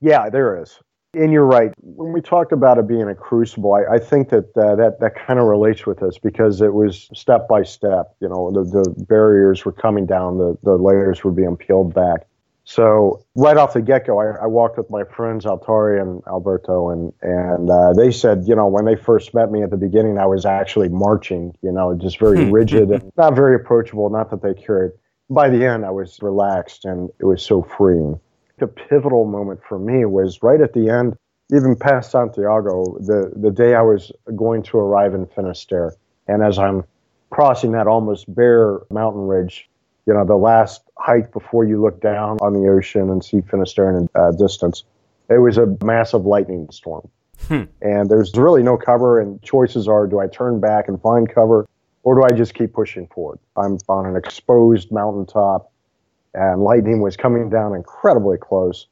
Yeah, 0.00 0.28
there 0.28 0.60
is. 0.60 0.78
And 1.14 1.32
you're 1.32 1.46
right. 1.46 1.72
When 1.80 2.12
we 2.12 2.20
talked 2.20 2.52
about 2.52 2.76
it 2.76 2.86
being 2.86 3.08
a 3.08 3.14
crucible, 3.14 3.72
I, 3.72 3.94
I 3.94 3.98
think 3.98 4.28
that 4.30 4.54
uh, 4.56 4.76
that 4.76 5.00
that 5.00 5.14
kind 5.14 5.38
of 5.38 5.46
relates 5.46 5.86
with 5.86 6.00
this 6.00 6.18
because 6.18 6.60
it 6.60 6.74
was 6.74 7.08
step 7.14 7.48
by 7.48 7.62
step. 7.62 8.14
You 8.20 8.28
know, 8.28 8.50
the, 8.50 8.64
the 8.64 9.04
barriers 9.04 9.64
were 9.64 9.72
coming 9.72 10.04
down, 10.04 10.36
the, 10.36 10.58
the 10.62 10.76
layers 10.76 11.24
were 11.24 11.30
being 11.30 11.56
peeled 11.56 11.94
back. 11.94 12.26
So 12.64 13.24
right 13.36 13.56
off 13.56 13.74
the 13.74 13.80
get 13.80 14.06
go, 14.06 14.20
I, 14.20 14.42
I, 14.42 14.46
walked 14.46 14.76
with 14.76 14.90
my 14.90 15.04
friends 15.04 15.44
Altari 15.44 16.02
and 16.02 16.20
Alberto, 16.26 16.90
and 16.90 17.12
and 17.22 17.70
uh, 17.70 17.92
they 17.92 18.10
said, 18.10 18.42
you 18.46 18.56
know, 18.56 18.66
when 18.66 18.84
they 18.84 18.96
first 18.96 19.32
met 19.32 19.52
me 19.52 19.62
at 19.62 19.70
the 19.70 19.76
beginning, 19.76 20.18
I 20.18 20.26
was 20.26 20.44
actually 20.44 20.88
marching. 20.88 21.56
You 21.62 21.72
know, 21.72 21.94
just 21.94 22.18
very 22.18 22.50
rigid 22.50 22.90
and 22.90 23.10
not 23.16 23.36
very 23.36 23.54
approachable. 23.54 24.10
Not 24.10 24.30
that 24.30 24.42
they 24.42 24.52
cared. 24.52 24.92
By 25.30 25.48
the 25.48 25.64
end, 25.64 25.86
I 25.86 25.90
was 25.90 26.18
relaxed 26.20 26.84
and 26.84 27.08
it 27.20 27.24
was 27.24 27.42
so 27.42 27.62
freeing 27.62 28.20
the 28.58 28.66
pivotal 28.66 29.26
moment 29.26 29.60
for 29.68 29.78
me 29.78 30.04
was 30.04 30.42
right 30.42 30.60
at 30.60 30.72
the 30.72 30.88
end, 30.88 31.16
even 31.52 31.76
past 31.76 32.10
Santiago, 32.10 32.98
the, 32.98 33.32
the 33.36 33.50
day 33.50 33.74
I 33.74 33.82
was 33.82 34.10
going 34.34 34.62
to 34.64 34.78
arrive 34.78 35.14
in 35.14 35.26
Finisterre. 35.26 35.94
And 36.26 36.42
as 36.42 36.58
I'm 36.58 36.84
crossing 37.30 37.72
that 37.72 37.86
almost 37.86 38.32
bare 38.34 38.80
mountain 38.90 39.26
ridge, 39.26 39.68
you 40.06 40.14
know, 40.14 40.24
the 40.24 40.36
last 40.36 40.82
height 40.98 41.32
before 41.32 41.64
you 41.64 41.80
look 41.80 42.00
down 42.00 42.38
on 42.40 42.52
the 42.52 42.68
ocean 42.68 43.10
and 43.10 43.24
see 43.24 43.40
Finisterre 43.42 43.96
in 43.96 44.08
a 44.14 44.20
uh, 44.20 44.32
distance, 44.32 44.84
it 45.28 45.38
was 45.38 45.58
a 45.58 45.66
massive 45.84 46.24
lightning 46.24 46.68
storm. 46.70 47.08
Hmm. 47.48 47.64
And 47.82 48.08
there's 48.08 48.34
really 48.34 48.62
no 48.62 48.76
cover, 48.76 49.20
and 49.20 49.42
choices 49.42 49.88
are 49.88 50.06
do 50.06 50.20
I 50.20 50.26
turn 50.28 50.60
back 50.60 50.88
and 50.88 51.00
find 51.00 51.28
cover, 51.28 51.68
or 52.02 52.14
do 52.14 52.22
I 52.24 52.36
just 52.36 52.54
keep 52.54 52.72
pushing 52.72 53.08
forward? 53.08 53.38
I'm 53.56 53.78
on 53.88 54.06
an 54.06 54.16
exposed 54.16 54.90
mountaintop 54.90 55.70
and 56.36 56.62
lightning 56.62 57.00
was 57.00 57.16
coming 57.16 57.48
down 57.48 57.74
incredibly 57.74 58.36
close. 58.36 58.86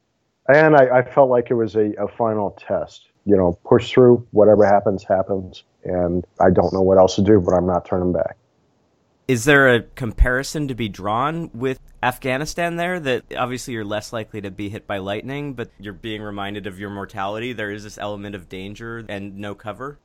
And 0.49 0.75
I, 0.75 0.99
I 0.99 1.03
felt 1.03 1.31
like 1.31 1.51
it 1.51 1.55
was 1.55 1.77
a, 1.77 1.93
a 1.99 2.09
final 2.09 2.51
test. 2.53 3.09
You 3.27 3.37
know, 3.37 3.59
push 3.65 3.93
through, 3.93 4.27
whatever 4.33 4.67
happens, 4.67 5.05
happens. 5.05 5.65
And 5.85 6.25
I 6.41 6.51
don't 6.51 6.73
know 6.73 6.83
what 6.83 6.99
else 6.99 7.17
to 7.17 7.23
do, 7.23 7.41
but 7.41 7.55
I'm 7.55 7.67
not 7.67 7.87
turning 7.87 8.13
back. 8.13 8.37
Is 9.27 9.45
there 9.45 9.75
a 9.75 9.83
comparison 9.83 10.69
to 10.69 10.75
be 10.75 10.91
drawn 10.91 11.51
with 11.55 11.81
Afghanistan 12.03 12.77
there 12.77 13.01
that 13.01 13.25
obviously 13.35 13.73
you're 13.73 13.85
less 13.85 14.13
likely 14.13 14.43
to 14.43 14.51
be 14.51 14.69
hit 14.69 14.87
by 14.87 14.99
lightning, 14.99 15.55
but 15.55 15.71
you're 15.79 15.95
being 15.95 16.21
reminded 16.21 16.67
of 16.67 16.79
your 16.79 16.91
mortality? 16.91 17.55
There 17.55 17.71
is 17.71 17.85
this 17.85 17.97
element 17.97 18.35
of 18.35 18.51
danger 18.51 19.05
and 19.09 19.39
no 19.39 19.55
cover? 19.55 19.99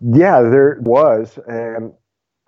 Yeah, 0.00 0.42
there 0.42 0.78
was. 0.80 1.38
And 1.46 1.92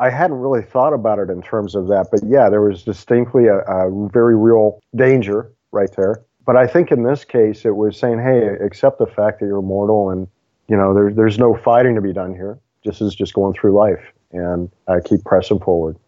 I 0.01 0.09
hadn't 0.09 0.39
really 0.39 0.63
thought 0.63 0.95
about 0.95 1.19
it 1.19 1.29
in 1.29 1.43
terms 1.43 1.75
of 1.75 1.87
that, 1.89 2.09
but 2.11 2.21
yeah, 2.27 2.49
there 2.49 2.63
was 2.63 2.83
distinctly 2.83 3.47
a, 3.47 3.59
a, 3.59 4.09
very 4.09 4.35
real 4.35 4.81
danger 4.97 5.53
right 5.73 5.91
there. 5.95 6.25
But 6.47 6.57
I 6.57 6.67
think 6.67 6.91
in 6.91 7.03
this 7.03 7.23
case, 7.23 7.67
it 7.67 7.77
was 7.77 7.99
saying, 7.99 8.19
hey, 8.19 8.57
accept 8.65 8.99
the 8.99 9.07
fact 9.07 9.41
that 9.41 9.47
you're 9.47 9.61
mortal 9.61 10.09
and, 10.09 10.27
you 10.69 10.77
know, 10.77 10.95
there, 10.95 11.13
there's 11.13 11.39
no 11.39 11.55
fighting 11.55 11.95
to 11.97 12.01
be 12.01 12.15
done 12.15 12.33
here. 12.33 12.59
This 12.83 13.03
is 13.03 13.15
just 13.15 13.35
going 13.35 13.53
through 13.53 13.77
life 13.77 14.03
and 14.33 14.71
uh, 14.89 15.01
keep 15.05 15.23
pressing 15.23 15.61
forward. 15.61 15.99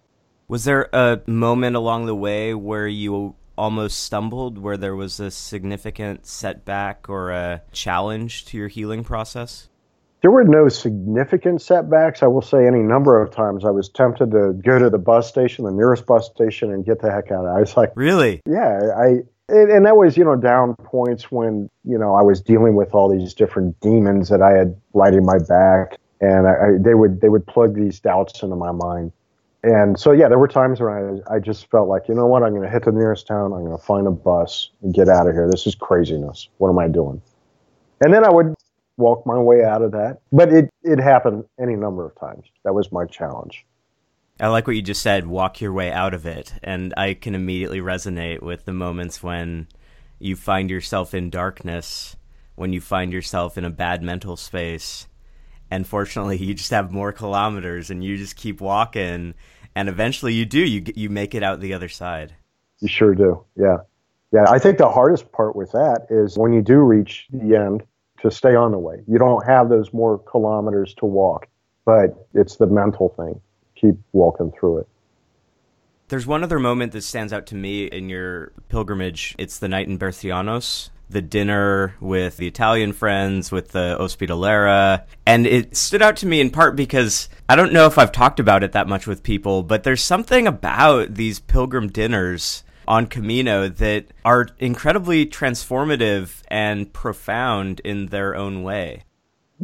Was 0.49 0.65
there 0.65 0.89
a 0.95 1.21
moment 1.27 1.77
along 1.77 2.07
the 2.07 2.15
way 2.15 2.55
where 2.55 2.89
you 2.89 3.35
almost 3.59 4.01
stumbled 4.01 4.57
where 4.57 4.79
there 4.79 4.97
was 4.97 5.21
a 5.21 5.31
significant 5.31 6.27
setback 6.27 7.11
or 7.11 7.31
a 7.31 7.63
challenge 7.73 8.47
to 8.47 8.57
your 8.57 8.69
healing 8.69 9.05
process? 9.05 9.69
There 10.23 10.31
were 10.31 10.45
no 10.45 10.69
significant 10.69 11.61
setbacks. 11.61 12.23
I 12.23 12.29
will 12.29 12.43
say 12.43 12.67
any 12.67 12.79
number 12.79 13.21
of 13.21 13.35
times 13.35 13.65
I 13.65 13.71
was 13.71 13.89
tempted 13.89 14.31
to 14.31 14.53
go 14.65 14.79
to 14.79 14.89
the 14.89 14.99
bus 14.99 15.29
station, 15.29 15.65
the 15.65 15.73
nearest 15.73 16.07
bus 16.07 16.27
station, 16.27 16.73
and 16.73 16.85
get 16.85 17.01
the 17.01 17.11
heck 17.11 17.33
out 17.33 17.45
of 17.45 17.47
it. 17.47 17.59
I 17.59 17.61
was 17.61 17.77
like, 17.77 17.93
Really? 17.97 18.41
yeah, 18.47 18.81
I. 18.97 19.23
And 19.49 19.85
that 19.85 19.97
was, 19.97 20.17
you 20.17 20.25
know, 20.25 20.37
down 20.37 20.77
points 20.77 21.31
when, 21.31 21.69
you 21.85 21.99
know, 21.99 22.15
I 22.15 22.23
was 22.23 22.41
dealing 22.41 22.75
with 22.75 22.95
all 22.95 23.11
these 23.11 23.35
different 23.35 23.79
demons 23.81 24.31
that 24.31 24.41
I 24.41 24.57
had 24.57 24.81
riding 24.95 25.27
my 25.27 25.37
back, 25.47 25.99
and 26.23 26.47
I, 26.47 26.53
I, 26.53 26.69
they 26.81 26.95
would 26.95 27.21
they 27.21 27.29
would 27.29 27.47
plug 27.47 27.75
these 27.75 28.01
doubts 28.01 28.43
into 28.43 28.57
my 28.57 28.71
mind. 28.73 29.13
And 29.65 29.99
so, 29.99 30.13
yeah, 30.13 30.29
there 30.29 30.39
were 30.39 30.49
times 30.49 30.81
where 30.81 31.23
I, 31.29 31.35
I 31.35 31.39
just 31.39 31.71
felt 31.71 31.89
like, 31.89 32.09
you 32.09 32.15
know 32.15 32.27
what, 32.27 32.43
I'm 32.43 32.51
going 32.51 32.63
to 32.63 32.71
hit 32.71 32.85
the 32.85 32.93
nearest 32.93 33.27
town, 33.27 33.53
I'm 33.53 33.65
going 33.65 33.77
to 33.77 33.85
find 33.85 34.07
a 34.07 34.11
bus 34.11 34.71
and 34.83 34.95
get 34.95 35.09
out 35.09 35.29
of 35.29 35.35
here. 35.35 35.49
This 35.51 35.67
is 35.67 35.75
craziness. 35.75 36.49
What 36.59 36.71
am 36.71 36.79
I 36.79 36.89
doing? 36.89 37.21
And 38.01 38.13
then 38.13 38.25
I 38.25 38.31
would 38.31 38.55
walk 38.97 39.27
my 39.27 39.39
way 39.39 39.65
out 39.65 39.83
of 39.83 39.93
that. 39.93 40.21
But 40.31 40.53
it, 40.53 40.71
it 40.83 40.99
happened 40.99 41.45
any 41.61 41.77
number 41.77 42.07
of 42.07 42.19
times. 42.19 42.47
That 42.65 42.75
was 42.75 42.93
my 42.93 43.07
challenge. 43.07 43.65
I 44.41 44.49
like 44.49 44.67
what 44.67 44.77
you 44.77 44.83
just 44.83 45.03
said, 45.03 45.27
walk 45.27 45.61
your 45.61 45.73
way 45.73 45.93
out 45.93 46.15
of 46.15 46.27
it. 46.27 46.55
And 46.63 46.93
I 46.97 47.15
can 47.15 47.35
immediately 47.35 47.81
resonate 47.81 48.43
with 48.43 48.65
the 48.65 48.73
moments 48.73 49.23
when 49.23 49.69
you 50.19 50.37
find 50.37 50.71
yourself 50.71 51.15
in 51.15 51.31
darkness, 51.31 52.17
when 52.55 52.73
you 52.73 52.81
find 52.81 53.13
yourself 53.13 53.59
in 53.59 53.65
a 53.65 53.71
bad 53.71 54.03
mental 54.03 54.37
space. 54.37 55.07
And 55.71 55.87
fortunately, 55.87 56.37
you 56.45 56.55
just 56.55 56.71
have 56.71 56.93
more 56.93 57.13
kilometers 57.13 57.91
and 57.91 58.03
you 58.03 58.17
just 58.17 58.37
keep 58.37 58.61
walking. 58.61 59.35
And 59.75 59.89
eventually 59.89 60.35
you 60.35 60.45
do, 60.45 60.61
you, 60.61 60.85
you 60.95 61.09
make 61.09 61.35
it 61.35 61.43
out 61.43 61.61
the 61.61 61.75
other 61.75 61.89
side. 61.89 62.35
You 62.81 62.89
sure 62.89 63.15
do. 63.15 63.45
Yeah. 63.57 63.79
Yeah. 64.33 64.47
I 64.49 64.59
think 64.59 64.79
the 64.79 64.91
hardest 64.91 65.31
part 65.31 65.55
with 65.55 65.71
that 65.73 66.07
is 66.11 66.37
when 66.37 66.53
you 66.53 66.63
do 66.63 66.79
reach 66.79 67.29
the 67.31 67.55
end 67.55 67.85
to 68.23 68.31
stay 68.31 68.55
on 68.55 68.73
the 68.73 68.79
way. 68.79 69.03
You 69.07 69.19
don't 69.19 69.45
have 69.47 69.69
those 69.69 69.93
more 69.93 70.19
kilometers 70.19 70.95
to 70.95 71.07
walk, 71.07 71.49
but 71.85 72.27
it's 72.35 72.57
the 72.57 72.67
mental 72.67 73.11
thing. 73.11 73.41
Keep 73.75 73.97
walking 74.13 74.53
through 74.59 74.79
it. 74.79 74.89
There's 76.09 76.27
one 76.27 76.45
other 76.45 76.59
moment 76.59 76.93
that 76.93 77.03
stands 77.03 77.33
out 77.33 77.47
to 77.47 77.55
me 77.55 77.85
in 77.85 78.09
your 78.09 78.53
pilgrimage. 78.69 79.35
It's 79.39 79.59
the 79.59 79.69
night 79.69 79.89
in 79.89 79.99
Bercianos, 79.99 80.91
the 81.09 81.23
dinner 81.23 81.95
with 82.01 82.37
the 82.37 82.47
Italian 82.47 82.93
friends, 82.93 83.51
with 83.51 83.69
the 83.69 83.97
Ospedalera. 83.99 85.05
And 85.27 85.47
it 85.47 85.75
stood 85.75 86.03
out 86.03 86.17
to 86.19 86.27
me 86.27 86.41
in 86.41 86.51
part 86.51 86.77
because 86.77 87.29
I 87.49 87.57
don't 87.57 87.73
know 87.73 87.87
if 87.87 87.99
I've 87.99 88.13
talked 88.13 88.41
about 88.41 88.63
it 88.63 88.73
that 88.73 88.89
much 88.89 89.07
with 89.07 89.23
people, 89.23 89.63
but 89.63 89.85
there's 89.85 90.03
something 90.03 90.47
about 90.47 91.15
these 91.15 91.41
pilgrim 91.41 91.89
dinners 91.89 92.63
on 92.87 93.07
Camino 93.07 93.69
that 93.69 94.07
are 94.25 94.49
incredibly 94.59 95.27
transformative 95.27 96.43
and 96.49 96.93
profound 96.93 97.81
in 97.81 98.07
their 98.07 98.35
own 98.35 98.63
way. 98.63 99.03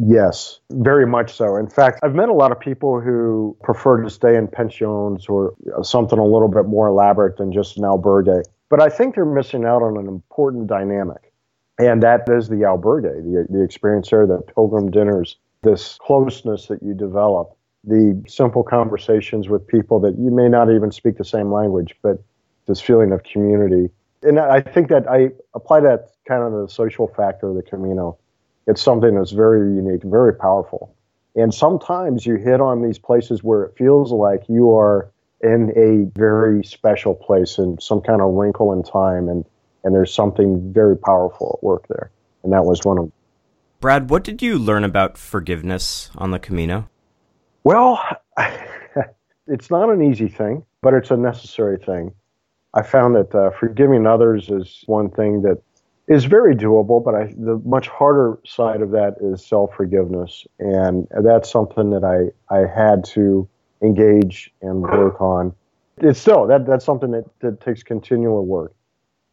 Yes, 0.01 0.61
very 0.71 1.07
much 1.07 1.35
so. 1.35 1.57
In 1.57 1.69
fact, 1.69 1.99
I've 2.05 2.15
met 2.15 2.29
a 2.29 2.33
lot 2.33 2.53
of 2.53 2.61
people 2.61 3.01
who 3.01 3.57
prefer 3.65 4.01
to 4.03 4.09
stay 4.09 4.37
in 4.37 4.47
pensions 4.47 5.27
or 5.27 5.55
something 5.83 6.19
a 6.19 6.25
little 6.25 6.49
bit 6.49 6.67
more 6.67 6.87
elaborate 6.87 7.37
than 7.37 7.53
just 7.53 7.77
an 7.77 7.83
albergue. 7.83 8.45
But 8.71 8.81
I 8.81 8.91
think 8.91 9.15
they're 9.15 9.25
missing 9.25 9.65
out 9.65 9.83
on 9.83 9.97
an 9.97 10.07
important 10.07 10.69
dynamic, 10.69 11.33
and 11.79 12.03
that 12.03 12.29
is 12.29 12.49
the 12.49 12.57
albergue, 12.57 13.25
the, 13.25 13.47
the 13.51 13.65
experience 13.65 14.11
there, 14.11 14.27
the 14.27 14.41
pilgrim 14.55 14.91
dinners, 14.91 15.37
this 15.63 15.99
closeness 16.01 16.67
that 16.67 16.83
you 16.83 16.95
develop, 16.95 17.57
the 17.83 18.23
simple 18.29 18.63
conversations 18.63 19.49
with 19.49 19.67
people 19.67 19.99
that 20.01 20.17
you 20.19 20.31
may 20.31 20.49
not 20.49 20.71
even 20.71 20.93
speak 20.93 21.17
the 21.17 21.25
same 21.25 21.51
language, 21.51 21.97
but 22.03 22.23
this 22.69 22.81
feeling 22.81 23.11
of 23.11 23.25
community. 23.25 23.91
And 24.23 24.39
I 24.39 24.61
think 24.61 24.89
that 24.89 25.09
I 25.11 25.31
apply 25.55 25.81
that 25.81 26.11
kind 26.27 26.43
of 26.43 26.53
the 26.53 26.69
social 26.69 27.09
factor 27.09 27.49
of 27.49 27.57
the 27.57 27.63
Camino 27.63 28.19
it's 28.69 28.83
something 28.83 29.15
that's 29.15 29.33
very 29.33 29.75
unique, 29.75 30.03
very 30.05 30.35
powerful. 30.35 30.95
And 31.35 31.53
sometimes 31.53 32.27
you 32.27 32.37
hit 32.37 32.61
on 32.61 32.83
these 32.83 32.99
places 32.99 33.43
where 33.43 33.65
it 33.65 33.75
feels 33.79 34.13
like 34.13 34.43
you 34.47 34.77
are 34.77 35.11
in 35.41 35.73
a 35.75 36.19
very 36.19 36.63
special 36.63 37.15
place 37.15 37.59
in 37.59 37.81
some 37.81 38.03
kind 38.03 38.21
of 38.21 38.35
wrinkle 38.35 38.73
in 38.75 38.83
time 38.83 39.29
and, 39.29 39.47
and 39.85 39.95
there's 39.95 40.13
something 40.13 40.71
very 40.73 40.99
powerful 40.99 41.59
at 41.59 41.65
work 41.65 41.89
there. 41.89 42.11
And 42.43 42.53
that 42.53 42.65
was 42.65 42.85
one 42.85 42.99
of 42.99 43.05
them. 43.05 43.13
Brad, 43.81 44.11
what 44.11 44.23
did 44.23 44.43
you 44.43 44.59
learn 44.59 44.85
about 44.85 45.17
forgiveness 45.17 46.11
on 46.17 46.31
the 46.31 46.39
Camino? 46.39 46.91
Well, 47.65 48.03
it's 49.47 49.71
not 49.71 49.89
an 49.89 50.03
easy 50.03 50.29
thing, 50.29 50.65
but 50.83 50.93
it's 50.93 51.11
a 51.11 51.17
necessary 51.17 51.79
thing. 51.79 52.13
I 52.75 52.83
found 52.83 53.17
that 53.17 53.35
uh, 53.35 53.51
forgiving 53.51 54.07
others 54.07 54.51
is 54.51 54.83
one 54.87 55.11
thing 55.11 55.43
that 55.43 55.63
is 56.07 56.25
very 56.25 56.55
doable, 56.55 57.05
but 57.05 57.15
I, 57.15 57.35
the 57.37 57.61
much 57.65 57.89
harder 57.89 58.39
side 58.45 58.81
of 58.81 58.91
that 58.93 59.17
is 59.21 59.45
self 59.45 59.75
forgiveness, 59.75 60.47
and 60.59 61.07
that's 61.23 61.51
something 61.51 61.91
that 61.91 62.05
I 62.05 62.55
I 62.55 62.67
had 62.67 63.05
to 63.15 63.49
engage 63.83 64.53
and 64.63 64.83
work 64.83 65.21
on. 65.21 65.55
It's 65.99 66.21
still 66.21 66.47
that 66.47 66.67
that's 66.67 66.85
something 66.85 67.11
that, 67.13 67.25
that 67.41 67.61
takes 67.61 67.83
continual 67.83 68.45
work. 68.47 68.75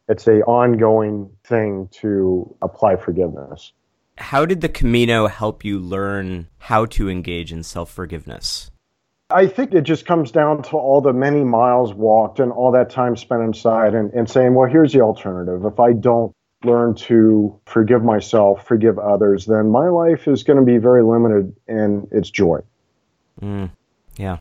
It's 0.08 0.26
a 0.26 0.42
ongoing 0.42 1.30
thing 1.44 1.88
to 2.00 2.54
apply 2.62 2.96
forgiveness. 2.96 3.72
How 4.18 4.46
did 4.46 4.60
the 4.60 4.68
Camino 4.68 5.26
help 5.26 5.64
you 5.64 5.78
learn 5.78 6.48
how 6.58 6.86
to 6.86 7.10
engage 7.10 7.52
in 7.52 7.62
self 7.62 7.90
forgiveness? 7.90 8.70
I 9.28 9.48
think 9.48 9.74
it 9.74 9.82
just 9.82 10.06
comes 10.06 10.30
down 10.30 10.62
to 10.64 10.76
all 10.76 11.00
the 11.00 11.12
many 11.12 11.42
miles 11.42 11.92
walked 11.92 12.38
and 12.38 12.52
all 12.52 12.70
that 12.72 12.90
time 12.90 13.16
spent 13.16 13.42
inside 13.42 13.94
and, 13.94 14.12
and 14.12 14.30
saying, 14.30 14.54
well, 14.54 14.70
here's 14.70 14.92
the 14.92 15.00
alternative. 15.00 15.64
If 15.64 15.80
I 15.80 15.94
don't 15.94 16.32
learn 16.62 16.94
to 16.94 17.58
forgive 17.66 18.04
myself, 18.04 18.66
forgive 18.66 18.98
others, 18.98 19.46
then 19.46 19.70
my 19.70 19.88
life 19.88 20.28
is 20.28 20.44
going 20.44 20.58
to 20.58 20.64
be 20.64 20.78
very 20.78 21.02
limited 21.02 21.54
in 21.66 22.06
its 22.12 22.30
joy. 22.30 22.60
Mm, 23.40 23.70
yeah. 24.16 24.38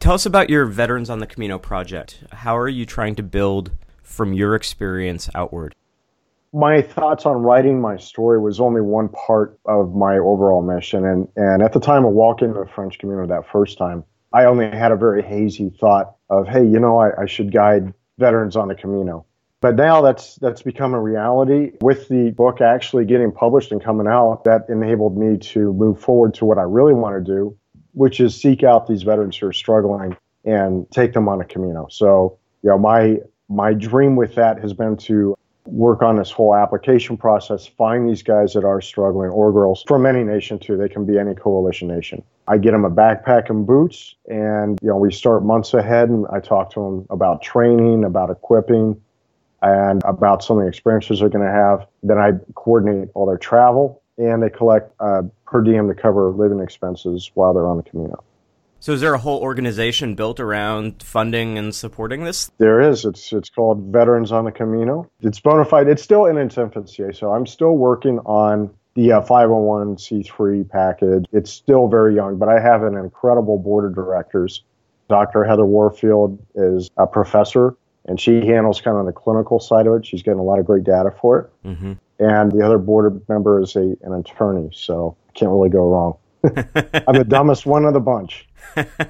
Tell 0.00 0.14
us 0.14 0.26
about 0.26 0.50
your 0.50 0.66
Veterans 0.66 1.08
on 1.08 1.18
the 1.18 1.26
Camino 1.26 1.58
project. 1.58 2.22
How 2.30 2.56
are 2.58 2.68
you 2.68 2.84
trying 2.84 3.14
to 3.16 3.22
build 3.22 3.70
from 4.02 4.34
your 4.34 4.54
experience 4.54 5.30
outward? 5.34 5.74
My 6.52 6.82
thoughts 6.82 7.24
on 7.26 7.36
writing 7.42 7.80
my 7.80 7.96
story 7.96 8.38
was 8.38 8.60
only 8.60 8.80
one 8.80 9.08
part 9.08 9.58
of 9.64 9.94
my 9.94 10.18
overall 10.18 10.62
mission. 10.62 11.06
And, 11.06 11.28
and 11.36 11.62
at 11.62 11.72
the 11.72 11.80
time 11.80 12.04
of 12.04 12.12
walking 12.12 12.52
the 12.52 12.66
French 12.74 12.98
Camino 12.98 13.26
that 13.26 13.50
first 13.50 13.78
time, 13.78 14.04
I 14.32 14.44
only 14.44 14.66
had 14.70 14.92
a 14.92 14.96
very 14.96 15.22
hazy 15.22 15.70
thought 15.70 16.16
of, 16.28 16.46
hey, 16.46 16.64
you 16.64 16.78
know, 16.78 16.98
I, 16.98 17.22
I 17.22 17.26
should 17.26 17.52
guide 17.52 17.92
veterans 18.18 18.56
on 18.56 18.68
the 18.68 18.74
Camino. 18.74 19.26
But 19.60 19.76
now 19.76 20.00
that's 20.00 20.36
that's 20.36 20.62
become 20.62 20.94
a 20.94 21.00
reality. 21.00 21.72
With 21.82 22.08
the 22.08 22.30
book 22.30 22.60
actually 22.62 23.04
getting 23.04 23.30
published 23.30 23.72
and 23.72 23.82
coming 23.82 24.06
out, 24.06 24.44
that 24.44 24.62
enabled 24.70 25.18
me 25.18 25.36
to 25.52 25.72
move 25.74 26.00
forward 26.00 26.32
to 26.34 26.46
what 26.46 26.56
I 26.56 26.62
really 26.62 26.94
want 26.94 27.22
to 27.24 27.32
do, 27.32 27.56
which 27.92 28.20
is 28.20 28.34
seek 28.34 28.62
out 28.62 28.86
these 28.86 29.02
veterans 29.02 29.36
who 29.36 29.48
are 29.48 29.52
struggling 29.52 30.16
and 30.46 30.90
take 30.90 31.12
them 31.12 31.28
on 31.28 31.42
a 31.42 31.44
Camino. 31.44 31.88
So, 31.90 32.38
you 32.62 32.70
know, 32.70 32.78
my 32.78 33.18
my 33.50 33.74
dream 33.74 34.16
with 34.16 34.34
that 34.36 34.60
has 34.60 34.72
been 34.72 34.96
to 34.96 35.36
work 35.66 36.02
on 36.02 36.16
this 36.16 36.30
whole 36.30 36.54
application 36.54 37.18
process, 37.18 37.66
find 37.66 38.08
these 38.08 38.22
guys 38.22 38.54
that 38.54 38.64
are 38.64 38.80
struggling 38.80 39.30
or 39.30 39.52
girls 39.52 39.84
from 39.86 40.06
any 40.06 40.24
nation 40.24 40.58
too. 40.58 40.78
They 40.78 40.88
can 40.88 41.04
be 41.04 41.18
any 41.18 41.34
coalition 41.34 41.88
nation. 41.88 42.22
I 42.50 42.58
get 42.58 42.72
them 42.72 42.84
a 42.84 42.90
backpack 42.90 43.48
and 43.48 43.66
boots, 43.66 44.16
and 44.28 44.78
you 44.82 44.88
know 44.88 44.96
we 44.96 45.12
start 45.12 45.44
months 45.44 45.72
ahead, 45.72 46.08
and 46.08 46.26
I 46.32 46.40
talk 46.40 46.72
to 46.74 46.80
them 46.80 47.06
about 47.08 47.42
training, 47.42 48.04
about 48.04 48.28
equipping, 48.30 49.00
and 49.62 50.02
about 50.04 50.42
some 50.42 50.58
of 50.58 50.64
the 50.64 50.68
experiences 50.68 51.20
they're 51.20 51.28
going 51.28 51.46
to 51.46 51.52
have. 51.52 51.86
Then 52.02 52.18
I 52.18 52.32
coordinate 52.54 53.10
all 53.14 53.26
their 53.26 53.38
travel 53.38 54.02
and 54.20 54.42
they 54.42 54.50
collect 54.50 54.92
uh, 55.00 55.22
per 55.46 55.62
diem 55.62 55.88
to 55.88 55.94
cover 55.94 56.30
living 56.30 56.60
expenses 56.60 57.30
while 57.34 57.54
they're 57.54 57.66
on 57.66 57.78
the 57.78 57.82
Camino. 57.82 58.22
So, 58.78 58.92
is 58.92 59.02
there 59.02 59.12
a 59.12 59.18
whole 59.18 59.40
organization 59.40 60.14
built 60.14 60.40
around 60.40 61.02
funding 61.02 61.58
and 61.58 61.74
supporting 61.74 62.24
this? 62.24 62.50
There 62.56 62.80
is. 62.80 63.04
It's 63.04 63.30
it's 63.32 63.50
called 63.50 63.92
Veterans 63.92 64.32
on 64.32 64.46
the 64.46 64.52
Camino. 64.52 65.10
It's 65.20 65.38
bona 65.38 65.66
fide. 65.66 65.88
It's 65.88 66.02
still 66.02 66.24
in 66.26 66.38
its 66.38 66.56
infancy, 66.56 67.12
so 67.12 67.32
I'm 67.32 67.46
still 67.46 67.76
working 67.76 68.20
on 68.20 68.70
the 68.94 69.12
uh, 69.12 69.20
501c3 69.22 70.68
package. 70.68 71.24
It's 71.32 71.50
still 71.50 71.88
very 71.88 72.14
young, 72.14 72.38
but 72.38 72.48
I 72.48 72.60
have 72.60 72.82
an 72.82 72.96
incredible 72.96 73.58
board 73.58 73.84
of 73.84 73.94
directors. 73.94 74.62
Dr. 75.08 75.44
Heather 75.44 75.66
Warfield 75.66 76.38
is 76.54 76.90
a 76.96 77.06
professor 77.06 77.76
and 78.06 78.20
she 78.20 78.46
handles 78.46 78.80
kind 78.80 78.96
of 78.96 79.06
the 79.06 79.12
clinical 79.12 79.60
side 79.60 79.86
of 79.86 79.94
it. 79.94 80.06
She's 80.06 80.22
getting 80.22 80.40
a 80.40 80.42
lot 80.42 80.58
of 80.58 80.66
great 80.66 80.84
data 80.84 81.14
for 81.20 81.38
it. 81.38 81.68
Mm-hmm. 81.68 81.92
And 82.18 82.52
the 82.52 82.64
other 82.64 82.78
board 82.78 83.22
member 83.28 83.60
is 83.60 83.76
a, 83.76 83.96
an 84.02 84.12
attorney, 84.12 84.70
so 84.72 85.16
can't 85.34 85.50
really 85.50 85.70
go 85.70 85.88
wrong. 85.88 86.16
I'm 87.06 87.16
the 87.16 87.26
dumbest 87.26 87.66
one 87.66 87.84
of 87.84 87.94
the 87.94 88.00
bunch. 88.00 88.48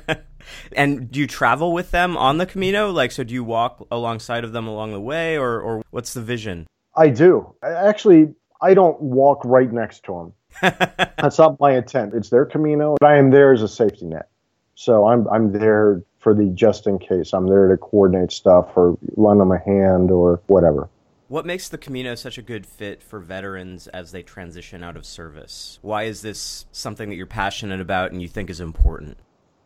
and 0.76 1.10
do 1.10 1.20
you 1.20 1.26
travel 1.26 1.72
with 1.72 1.90
them 1.90 2.16
on 2.16 2.38
the 2.38 2.46
Camino? 2.46 2.90
Like, 2.90 3.12
so 3.12 3.24
do 3.24 3.34
you 3.34 3.44
walk 3.44 3.86
alongside 3.90 4.44
of 4.44 4.52
them 4.52 4.66
along 4.66 4.92
the 4.92 5.00
way, 5.00 5.36
or, 5.36 5.60
or 5.60 5.82
what's 5.90 6.14
the 6.14 6.20
vision? 6.20 6.66
I 6.96 7.08
do. 7.08 7.54
Actually, 7.62 8.34
I 8.62 8.74
don't 8.74 9.00
walk 9.00 9.42
right 9.44 9.70
next 9.72 10.04
to 10.04 10.12
them. 10.12 10.32
That's 11.18 11.38
not 11.38 11.58
my 11.60 11.76
intent. 11.76 12.14
It's 12.14 12.30
their 12.30 12.44
Camino, 12.44 12.96
but 13.00 13.06
I 13.06 13.16
am 13.16 13.30
there 13.30 13.52
as 13.52 13.62
a 13.62 13.68
safety 13.68 14.06
net. 14.06 14.28
So 14.74 15.06
I'm 15.06 15.28
I'm 15.28 15.52
there 15.52 16.02
for 16.18 16.34
the 16.34 16.46
just 16.46 16.86
in 16.86 16.98
case. 16.98 17.32
I'm 17.32 17.46
there 17.46 17.68
to 17.68 17.76
coordinate 17.76 18.32
stuff 18.32 18.76
or 18.76 18.96
lend 19.16 19.40
them 19.40 19.52
a 19.52 19.58
hand 19.58 20.10
or 20.10 20.40
whatever. 20.46 20.88
What 21.28 21.46
makes 21.46 21.68
the 21.68 21.78
Camino 21.78 22.16
such 22.16 22.38
a 22.38 22.42
good 22.42 22.66
fit 22.66 23.02
for 23.02 23.20
veterans 23.20 23.86
as 23.88 24.10
they 24.10 24.22
transition 24.22 24.82
out 24.82 24.96
of 24.96 25.06
service? 25.06 25.78
Why 25.80 26.04
is 26.04 26.22
this 26.22 26.66
something 26.72 27.08
that 27.08 27.14
you're 27.14 27.26
passionate 27.26 27.80
about 27.80 28.10
and 28.10 28.20
you 28.20 28.26
think 28.26 28.50
is 28.50 28.60
important? 28.60 29.16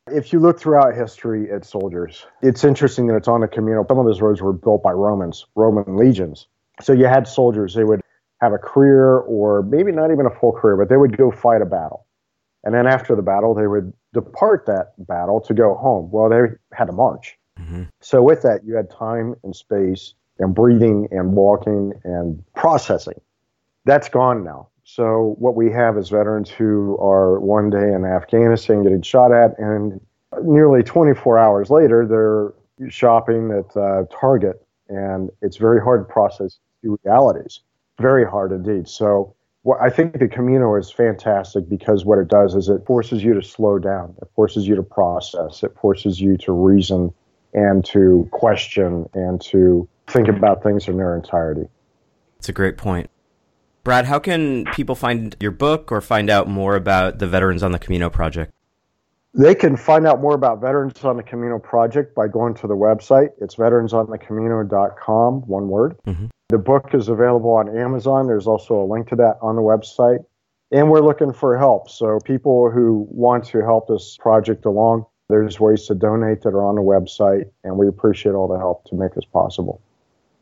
If 0.08 0.30
you 0.32 0.40
look 0.40 0.60
throughout 0.60 0.94
history 0.94 1.50
at 1.50 1.64
soldiers, 1.64 2.26
it's 2.42 2.64
interesting 2.64 3.06
that 3.06 3.16
it's 3.16 3.28
on 3.28 3.40
the 3.40 3.48
Camino. 3.48 3.86
Some 3.88 3.98
of 3.98 4.04
those 4.04 4.20
roads 4.20 4.42
were 4.42 4.52
built 4.52 4.82
by 4.82 4.92
Romans, 4.92 5.46
Roman 5.54 5.96
legions. 5.96 6.48
So 6.82 6.92
you 6.92 7.06
had 7.06 7.26
soldiers, 7.26 7.72
they 7.72 7.84
would 7.84 8.02
have 8.44 8.52
a 8.52 8.58
career 8.58 9.18
or 9.18 9.62
maybe 9.62 9.90
not 9.90 10.10
even 10.12 10.26
a 10.26 10.30
full 10.30 10.52
career, 10.52 10.76
but 10.76 10.88
they 10.88 10.96
would 10.96 11.16
go 11.16 11.30
fight 11.30 11.62
a 11.62 11.66
battle. 11.66 12.06
And 12.62 12.74
then 12.74 12.86
after 12.86 13.14
the 13.16 13.22
battle, 13.22 13.54
they 13.54 13.66
would 13.66 13.92
depart 14.12 14.66
that 14.66 14.94
battle 14.98 15.40
to 15.40 15.54
go 15.54 15.74
home. 15.74 16.10
Well, 16.10 16.28
they 16.28 16.54
had 16.72 16.86
to 16.86 16.92
march. 16.92 17.36
Mm-hmm. 17.60 17.84
So 18.00 18.22
with 18.22 18.42
that, 18.42 18.64
you 18.64 18.74
had 18.74 18.90
time 18.90 19.34
and 19.42 19.54
space 19.54 20.14
and 20.38 20.54
breathing 20.54 21.08
and 21.10 21.32
walking 21.32 21.92
and 22.04 22.42
processing. 22.54 23.20
That's 23.84 24.08
gone 24.08 24.44
now. 24.44 24.68
So 24.84 25.36
what 25.38 25.54
we 25.54 25.70
have 25.72 25.96
is 25.96 26.10
veterans 26.10 26.50
who 26.50 26.98
are 27.00 27.40
one 27.40 27.70
day 27.70 27.92
in 27.92 28.04
Afghanistan 28.04 28.82
getting 28.82 29.02
shot 29.02 29.32
at, 29.32 29.58
and 29.58 30.00
nearly 30.42 30.82
24 30.82 31.38
hours 31.38 31.70
later 31.70 32.06
they're 32.06 32.90
shopping 32.90 33.50
at 33.50 33.76
uh, 33.76 34.04
Target, 34.10 34.62
and 34.88 35.30
it's 35.40 35.56
very 35.56 35.80
hard 35.80 36.06
to 36.06 36.12
process 36.12 36.58
realities. 36.82 37.60
Very 37.98 38.26
hard 38.26 38.52
indeed. 38.52 38.88
So 38.88 39.34
well, 39.64 39.78
I 39.80 39.88
think 39.88 40.18
the 40.18 40.28
Camino 40.28 40.76
is 40.76 40.90
fantastic 40.90 41.68
because 41.70 42.04
what 42.04 42.18
it 42.18 42.28
does 42.28 42.54
is 42.54 42.68
it 42.68 42.84
forces 42.84 43.24
you 43.24 43.32
to 43.32 43.42
slow 43.42 43.78
down. 43.78 44.14
It 44.20 44.28
forces 44.36 44.68
you 44.68 44.76
to 44.76 44.82
process. 44.82 45.62
It 45.62 45.74
forces 45.80 46.20
you 46.20 46.36
to 46.38 46.52
reason 46.52 47.14
and 47.54 47.82
to 47.86 48.28
question 48.30 49.08
and 49.14 49.40
to 49.40 49.88
think 50.06 50.28
about 50.28 50.62
things 50.62 50.86
in 50.86 50.98
their 50.98 51.16
entirety. 51.16 51.66
It's 52.38 52.48
a 52.50 52.52
great 52.52 52.76
point. 52.76 53.08
Brad, 53.84 54.04
how 54.04 54.18
can 54.18 54.64
people 54.66 54.94
find 54.94 55.34
your 55.40 55.50
book 55.50 55.90
or 55.90 56.02
find 56.02 56.28
out 56.28 56.46
more 56.46 56.76
about 56.76 57.18
the 57.18 57.26
Veterans 57.26 57.62
on 57.62 57.72
the 57.72 57.78
Camino 57.78 58.10
project? 58.10 58.52
They 59.32 59.54
can 59.54 59.76
find 59.76 60.06
out 60.06 60.20
more 60.20 60.34
about 60.34 60.60
Veterans 60.60 61.02
on 61.04 61.16
the 61.16 61.22
Camino 61.22 61.58
project 61.58 62.14
by 62.14 62.28
going 62.28 62.54
to 62.56 62.66
the 62.66 62.76
website. 62.76 63.30
It's 63.40 63.56
veteransonthecamino.com, 63.56 65.40
one 65.46 65.68
word. 65.68 65.96
Mm-hmm. 66.06 66.26
The 66.50 66.58
book 66.58 66.90
is 66.92 67.08
available 67.08 67.52
on 67.52 67.74
Amazon. 67.74 68.26
There's 68.26 68.46
also 68.46 68.74
a 68.74 68.84
link 68.84 69.08
to 69.08 69.16
that 69.16 69.38
on 69.40 69.56
the 69.56 69.62
website. 69.62 70.24
And 70.70 70.90
we're 70.90 71.00
looking 71.00 71.32
for 71.32 71.56
help. 71.56 71.88
So, 71.88 72.18
people 72.20 72.70
who 72.70 73.06
want 73.10 73.46
to 73.46 73.60
help 73.60 73.88
this 73.88 74.18
project 74.20 74.66
along, 74.66 75.06
there's 75.28 75.58
ways 75.58 75.86
to 75.86 75.94
donate 75.94 76.42
that 76.42 76.50
are 76.50 76.64
on 76.64 76.74
the 76.74 76.82
website. 76.82 77.50
And 77.62 77.78
we 77.78 77.88
appreciate 77.88 78.32
all 78.32 78.48
the 78.48 78.58
help 78.58 78.84
to 78.86 78.94
make 78.94 79.14
this 79.14 79.24
possible. 79.24 79.80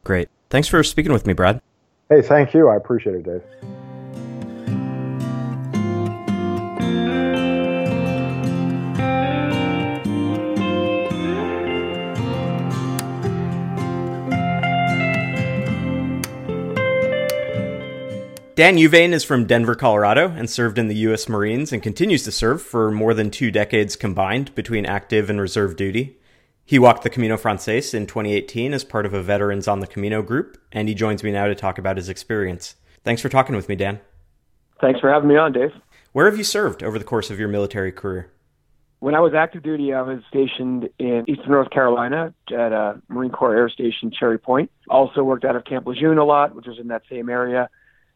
Great. 0.02 0.28
Thanks 0.50 0.66
for 0.66 0.82
speaking 0.82 1.12
with 1.12 1.24
me, 1.24 1.34
Brad. 1.34 1.60
Hey, 2.08 2.22
thank 2.22 2.52
you. 2.52 2.68
I 2.68 2.76
appreciate 2.76 3.14
it, 3.14 3.22
Dave. 3.22 3.42
Dan 18.54 18.76
Huvane 18.76 19.14
is 19.14 19.24
from 19.24 19.46
Denver, 19.46 19.74
Colorado, 19.74 20.28
and 20.28 20.50
served 20.50 20.76
in 20.76 20.88
the 20.88 20.94
U.S. 20.96 21.26
Marines 21.26 21.72
and 21.72 21.82
continues 21.82 22.22
to 22.24 22.30
serve 22.30 22.60
for 22.60 22.90
more 22.90 23.14
than 23.14 23.30
two 23.30 23.50
decades 23.50 23.96
combined 23.96 24.54
between 24.54 24.84
active 24.84 25.30
and 25.30 25.40
reserve 25.40 25.74
duty. 25.74 26.18
He 26.62 26.78
walked 26.78 27.02
the 27.02 27.08
Camino 27.08 27.38
Frances 27.38 27.94
in 27.94 28.06
2018 28.06 28.74
as 28.74 28.84
part 28.84 29.06
of 29.06 29.14
a 29.14 29.22
Veterans 29.22 29.68
on 29.68 29.80
the 29.80 29.86
Camino 29.86 30.20
group, 30.20 30.58
and 30.70 30.86
he 30.86 30.94
joins 30.94 31.24
me 31.24 31.32
now 31.32 31.46
to 31.46 31.54
talk 31.54 31.78
about 31.78 31.96
his 31.96 32.10
experience. 32.10 32.76
Thanks 33.04 33.22
for 33.22 33.30
talking 33.30 33.56
with 33.56 33.70
me, 33.70 33.74
Dan. 33.74 34.00
Thanks 34.82 35.00
for 35.00 35.10
having 35.10 35.30
me 35.30 35.36
on, 35.36 35.52
Dave. 35.52 35.72
Where 36.12 36.26
have 36.26 36.36
you 36.36 36.44
served 36.44 36.82
over 36.82 36.98
the 36.98 37.06
course 37.06 37.30
of 37.30 37.38
your 37.38 37.48
military 37.48 37.90
career? 37.90 38.30
When 39.00 39.14
I 39.14 39.20
was 39.20 39.32
active 39.32 39.62
duty, 39.62 39.94
I 39.94 40.02
was 40.02 40.20
stationed 40.28 40.90
in 40.98 41.24
eastern 41.26 41.52
North 41.52 41.70
Carolina 41.70 42.34
at 42.50 42.72
a 42.72 43.00
Marine 43.08 43.32
Corps 43.32 43.56
Air 43.56 43.70
Station, 43.70 44.12
Cherry 44.12 44.38
Point. 44.38 44.70
Also 44.90 45.22
worked 45.22 45.46
out 45.46 45.56
of 45.56 45.64
Camp 45.64 45.86
Lejeune 45.86 46.18
a 46.18 46.24
lot, 46.24 46.54
which 46.54 46.66
was 46.66 46.78
in 46.78 46.88
that 46.88 47.02
same 47.10 47.30
area, 47.30 47.70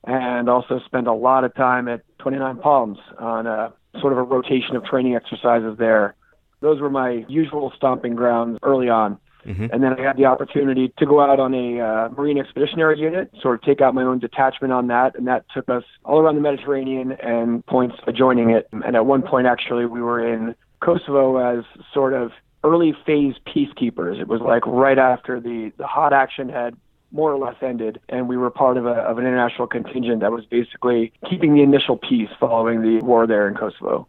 and 0.06 0.48
also 0.48 0.80
spend 0.86 1.06
a 1.06 1.12
lot 1.12 1.44
of 1.44 1.54
time 1.54 1.88
at 1.88 2.02
29 2.18 2.58
Palms 2.58 2.98
on 3.18 3.46
a 3.46 3.72
sort 4.00 4.12
of 4.12 4.18
a 4.18 4.22
rotation 4.22 4.76
of 4.76 4.84
training 4.84 5.14
exercises 5.14 5.76
there 5.78 6.14
those 6.60 6.80
were 6.80 6.90
my 6.90 7.24
usual 7.28 7.72
stomping 7.76 8.14
grounds 8.14 8.58
early 8.62 8.88
on. 8.88 9.18
Mm-hmm. 9.46 9.66
And 9.72 9.82
then 9.82 9.92
I 9.98 10.02
had 10.02 10.16
the 10.16 10.24
opportunity 10.24 10.92
to 10.98 11.06
go 11.06 11.20
out 11.20 11.38
on 11.38 11.54
a 11.54 11.80
uh, 11.80 12.08
Marine 12.16 12.38
Expeditionary 12.38 12.98
Unit, 12.98 13.30
sort 13.40 13.54
of 13.54 13.62
take 13.62 13.80
out 13.80 13.94
my 13.94 14.02
own 14.02 14.18
detachment 14.18 14.72
on 14.72 14.88
that, 14.88 15.16
and 15.16 15.28
that 15.28 15.44
took 15.54 15.68
us 15.68 15.84
all 16.04 16.18
around 16.18 16.34
the 16.34 16.40
Mediterranean 16.40 17.12
and 17.12 17.64
points 17.66 17.94
adjoining 18.08 18.50
it. 18.50 18.68
And 18.72 18.96
at 18.96 19.06
one 19.06 19.22
point, 19.22 19.46
actually, 19.46 19.86
we 19.86 20.02
were 20.02 20.26
in 20.26 20.56
Kosovo 20.80 21.36
as 21.36 21.64
sort 21.94 22.12
of 22.12 22.32
early 22.64 22.92
phase 23.06 23.34
peacekeepers. 23.46 24.20
It 24.20 24.26
was 24.26 24.40
like 24.40 24.66
right 24.66 24.98
after 24.98 25.38
the, 25.38 25.70
the 25.78 25.86
hot 25.86 26.12
action 26.12 26.48
had 26.48 26.76
more 27.12 27.32
or 27.32 27.38
less 27.38 27.56
ended, 27.62 28.00
and 28.08 28.28
we 28.28 28.36
were 28.36 28.50
part 28.50 28.76
of, 28.76 28.86
a, 28.86 28.90
of 28.90 29.18
an 29.18 29.24
international 29.24 29.66
contingent 29.66 30.20
that 30.20 30.32
was 30.32 30.44
basically 30.44 31.12
keeping 31.28 31.54
the 31.54 31.62
initial 31.62 31.96
peace 31.96 32.28
following 32.38 32.82
the 32.82 33.04
war 33.04 33.26
there 33.26 33.48
in 33.48 33.54
Kosovo 33.54 34.06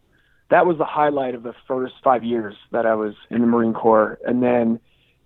that 0.50 0.66
was 0.66 0.78
the 0.78 0.84
highlight 0.84 1.34
of 1.34 1.42
the 1.42 1.54
first 1.66 1.94
five 2.02 2.24
years 2.24 2.54
that 2.72 2.86
I 2.86 2.94
was 2.94 3.14
in 3.30 3.40
the 3.40 3.46
Marine 3.46 3.74
Corps. 3.74 4.18
And 4.26 4.42
then 4.42 4.80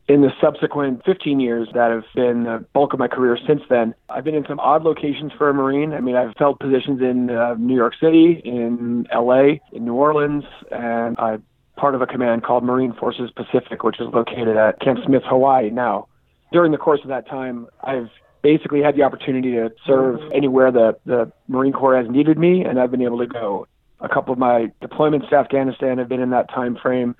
in 0.09 0.21
the 0.23 0.31
subsequent 0.41 1.05
15 1.05 1.39
years 1.39 1.69
that 1.75 1.91
have 1.91 2.05
been 2.15 2.45
the 2.45 2.65
bulk 2.73 2.93
of 2.93 2.99
my 2.99 3.09
career 3.09 3.39
since 3.47 3.63
then, 3.71 3.95
I've 4.09 4.25
been 4.25 4.35
in 4.35 4.45
some 4.49 4.59
odd 4.59 4.83
locations 4.83 5.33
for 5.39 5.49
a 5.49 5.55
Marine. 5.55 5.93
I 5.93 6.01
mean, 6.01 6.17
I've 6.17 6.35
held 6.37 6.59
positions 6.59 7.01
in 7.01 7.31
uh, 7.31 7.55
New 7.59 7.77
York 7.77 7.95
City, 8.01 8.43
in 8.45 9.07
LA, 9.15 9.59
in 9.73 9.85
New 9.85 9.95
Orleans, 9.95 10.45
and 10.71 11.17
I'm 11.19 11.45
part 11.77 11.95
of 11.95 12.03
a 12.03 12.07
command 12.07 12.43
called 12.43 12.65
Marine 12.65 12.93
Forces 12.93 13.31
Pacific, 13.31 13.85
which 13.85 14.01
is 14.01 14.09
located 14.13 14.57
at 14.57 14.81
Camp 14.81 14.99
Smith, 15.07 15.23
Hawaii 15.25 15.71
now. 15.71 16.09
During 16.53 16.71
the 16.71 16.79
course 16.79 17.01
of 17.03 17.09
that 17.09 17.27
time, 17.29 17.67
I've 17.83 18.11
basically 18.43 18.83
had 18.83 18.97
the 18.97 19.03
opportunity 19.03 19.53
to 19.53 19.71
serve 19.87 20.21
anywhere 20.35 20.71
the, 20.71 20.97
the 21.07 21.33
Marine 21.49 21.73
Corps 21.73 21.97
has 21.97 22.11
needed 22.11 22.39
me, 22.39 22.65
and 22.65 22.79
I've 22.79 22.91
been 22.91 23.03
able 23.03 23.19
to 23.19 23.27
go. 23.27 23.67
A 24.01 24.09
couple 24.09 24.33
of 24.33 24.39
my 24.39 24.67
deployments 24.83 25.31
to 25.31 25.37
Afghanistan 25.37 25.99
have 25.99 26.09
been 26.09 26.21
in 26.21 26.31
that 26.31 26.51
time 26.51 26.77
frame. 26.77 27.15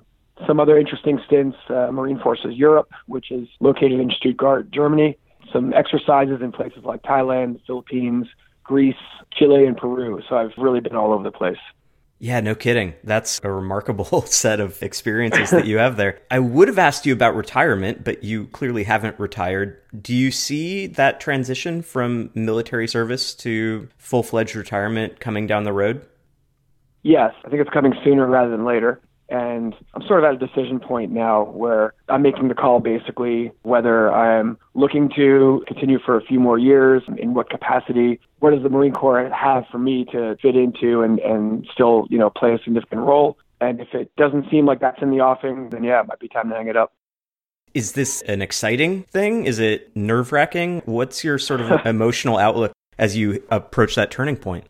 Some 0.45 0.59
other 0.59 0.77
interesting 0.77 1.19
stints, 1.25 1.57
uh, 1.69 1.89
Marine 1.91 2.19
Forces 2.19 2.55
Europe, 2.55 2.89
which 3.07 3.31
is 3.31 3.47
located 3.59 3.99
in 3.99 4.11
Stuttgart, 4.11 4.69
Germany. 4.71 5.17
Some 5.51 5.73
exercises 5.73 6.41
in 6.41 6.51
places 6.51 6.83
like 6.83 7.01
Thailand, 7.03 7.59
Philippines, 7.65 8.27
Greece, 8.63 8.95
Chile, 9.31 9.65
and 9.65 9.77
Peru. 9.77 10.21
So 10.27 10.35
I've 10.35 10.51
really 10.57 10.79
been 10.79 10.95
all 10.95 11.13
over 11.13 11.23
the 11.23 11.31
place. 11.31 11.57
Yeah, 12.19 12.39
no 12.39 12.55
kidding. 12.55 12.93
That's 13.03 13.41
a 13.43 13.51
remarkable 13.51 14.21
set 14.25 14.59
of 14.59 14.81
experiences 14.81 15.49
that 15.49 15.65
you 15.67 15.77
have 15.77 15.97
there. 15.97 16.19
I 16.31 16.39
would 16.39 16.67
have 16.69 16.79
asked 16.79 17.05
you 17.05 17.13
about 17.13 17.35
retirement, 17.35 18.03
but 18.03 18.23
you 18.23 18.47
clearly 18.47 18.83
haven't 18.83 19.19
retired. 19.19 19.81
Do 20.01 20.15
you 20.15 20.31
see 20.31 20.87
that 20.87 21.19
transition 21.19 21.81
from 21.81 22.29
military 22.33 22.87
service 22.87 23.33
to 23.35 23.89
full 23.97 24.23
fledged 24.23 24.55
retirement 24.55 25.19
coming 25.19 25.47
down 25.47 25.63
the 25.63 25.73
road? 25.73 26.05
Yes, 27.01 27.33
I 27.43 27.49
think 27.49 27.61
it's 27.61 27.69
coming 27.69 27.93
sooner 28.05 28.25
rather 28.25 28.51
than 28.51 28.63
later. 28.63 29.01
And 29.33 29.73
I'm 29.95 30.03
sort 30.03 30.23
of 30.23 30.25
at 30.25 30.41
a 30.41 30.47
decision 30.47 30.79
point 30.79 31.11
now 31.11 31.45
where 31.45 31.95
I'm 32.07 32.21
making 32.21 32.49
the 32.49 32.53
call 32.53 32.79
basically 32.79 33.51
whether 33.63 34.13
I'm 34.13 34.59
looking 34.75 35.09
to 35.15 35.63
continue 35.65 35.97
for 35.97 36.15
a 36.15 36.21
few 36.21 36.39
more 36.39 36.59
years, 36.59 37.01
in 37.17 37.33
what 37.33 37.49
capacity, 37.49 38.19
what 38.39 38.51
does 38.51 38.61
the 38.61 38.69
Marine 38.69 38.93
Corps 38.93 39.31
have 39.33 39.63
for 39.71 39.79
me 39.79 40.05
to 40.11 40.37
fit 40.39 40.55
into 40.55 41.01
and, 41.01 41.17
and 41.17 41.67
still, 41.73 42.05
you 42.11 42.19
know, 42.19 42.29
play 42.29 42.53
a 42.53 42.59
significant 42.63 43.01
role. 43.01 43.39
And 43.59 43.79
if 43.79 43.95
it 43.95 44.15
doesn't 44.17 44.51
seem 44.51 44.67
like 44.67 44.79
that's 44.79 45.01
in 45.01 45.09
the 45.09 45.21
offing, 45.21 45.71
then 45.71 45.83
yeah, 45.83 46.01
it 46.01 46.07
might 46.07 46.19
be 46.19 46.27
time 46.27 46.49
to 46.49 46.55
hang 46.55 46.67
it 46.67 46.77
up. 46.77 46.93
Is 47.73 47.93
this 47.93 48.21
an 48.27 48.43
exciting 48.43 49.01
thing? 49.01 49.45
Is 49.45 49.57
it 49.57 49.97
nerve 49.97 50.31
wracking? 50.31 50.83
What's 50.85 51.23
your 51.23 51.39
sort 51.39 51.59
of 51.59 51.83
emotional 51.87 52.37
outlook 52.37 52.71
as 52.99 53.17
you 53.17 53.43
approach 53.49 53.95
that 53.95 54.11
turning 54.11 54.35
point? 54.37 54.65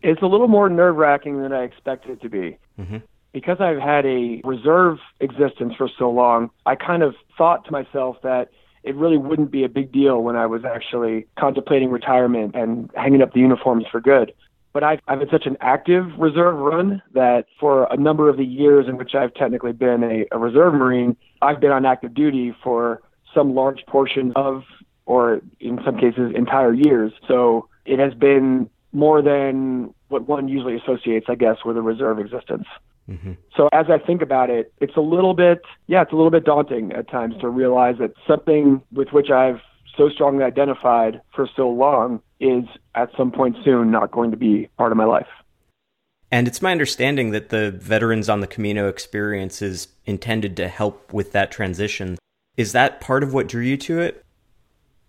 It's 0.00 0.22
a 0.22 0.26
little 0.26 0.48
more 0.48 0.70
nerve 0.70 0.96
wracking 0.96 1.42
than 1.42 1.52
I 1.52 1.64
expected 1.64 2.12
it 2.12 2.22
to 2.22 2.30
be. 2.30 2.56
Mm-hmm. 2.80 2.98
Because 3.36 3.58
I've 3.60 3.76
had 3.78 4.06
a 4.06 4.40
reserve 4.44 4.96
existence 5.20 5.74
for 5.76 5.90
so 5.98 6.08
long, 6.08 6.48
I 6.64 6.74
kind 6.74 7.02
of 7.02 7.14
thought 7.36 7.66
to 7.66 7.70
myself 7.70 8.16
that 8.22 8.48
it 8.82 8.94
really 8.94 9.18
wouldn't 9.18 9.50
be 9.50 9.62
a 9.62 9.68
big 9.68 9.92
deal 9.92 10.22
when 10.22 10.36
I 10.36 10.46
was 10.46 10.64
actually 10.64 11.26
contemplating 11.38 11.90
retirement 11.90 12.54
and 12.54 12.90
hanging 12.96 13.20
up 13.20 13.34
the 13.34 13.40
uniforms 13.40 13.84
for 13.92 14.00
good. 14.00 14.32
But 14.72 14.84
I've, 14.84 15.00
I've 15.06 15.18
had 15.18 15.28
such 15.30 15.44
an 15.44 15.58
active 15.60 16.06
reserve 16.18 16.56
run 16.56 17.02
that 17.12 17.44
for 17.60 17.86
a 17.92 17.98
number 17.98 18.30
of 18.30 18.38
the 18.38 18.44
years 18.46 18.86
in 18.88 18.96
which 18.96 19.14
I've 19.14 19.34
technically 19.34 19.72
been 19.72 20.02
a, 20.02 20.24
a 20.34 20.38
reserve 20.38 20.72
Marine, 20.72 21.14
I've 21.42 21.60
been 21.60 21.72
on 21.72 21.84
active 21.84 22.14
duty 22.14 22.56
for 22.64 23.02
some 23.34 23.54
large 23.54 23.84
portion 23.84 24.32
of, 24.34 24.62
or 25.04 25.42
in 25.60 25.78
some 25.84 25.98
cases, 25.98 26.32
entire 26.34 26.72
years. 26.72 27.12
So 27.28 27.68
it 27.84 27.98
has 27.98 28.14
been 28.14 28.70
more 28.94 29.20
than 29.20 29.92
what 30.08 30.26
one 30.26 30.48
usually 30.48 30.78
associates, 30.78 31.26
I 31.28 31.34
guess, 31.34 31.58
with 31.66 31.76
a 31.76 31.82
reserve 31.82 32.18
existence. 32.18 32.64
Mm-hmm. 33.10 33.32
So 33.56 33.68
as 33.72 33.86
I 33.88 33.98
think 33.98 34.22
about 34.22 34.50
it, 34.50 34.72
it's 34.80 34.96
a 34.96 35.00
little 35.00 35.34
bit, 35.34 35.62
yeah, 35.86 36.02
it's 36.02 36.12
a 36.12 36.16
little 36.16 36.30
bit 36.30 36.44
daunting 36.44 36.92
at 36.92 37.08
times 37.08 37.34
to 37.40 37.48
realize 37.48 37.96
that 37.98 38.12
something 38.26 38.82
with 38.92 39.08
which 39.12 39.30
I've 39.30 39.60
so 39.96 40.08
strongly 40.08 40.44
identified 40.44 41.20
for 41.34 41.48
so 41.56 41.68
long 41.68 42.20
is 42.40 42.64
at 42.94 43.10
some 43.16 43.30
point 43.30 43.56
soon 43.64 43.90
not 43.90 44.10
going 44.10 44.30
to 44.30 44.36
be 44.36 44.68
part 44.76 44.92
of 44.92 44.98
my 44.98 45.04
life. 45.04 45.28
And 46.30 46.48
it's 46.48 46.60
my 46.60 46.72
understanding 46.72 47.30
that 47.30 47.50
the 47.50 47.70
Veterans 47.70 48.28
on 48.28 48.40
the 48.40 48.46
Camino 48.46 48.88
experience 48.88 49.62
is 49.62 49.88
intended 50.04 50.56
to 50.56 50.68
help 50.68 51.12
with 51.12 51.32
that 51.32 51.52
transition. 51.52 52.18
Is 52.56 52.72
that 52.72 53.00
part 53.00 53.22
of 53.22 53.32
what 53.32 53.46
drew 53.46 53.62
you 53.62 53.76
to 53.78 54.00
it? 54.00 54.24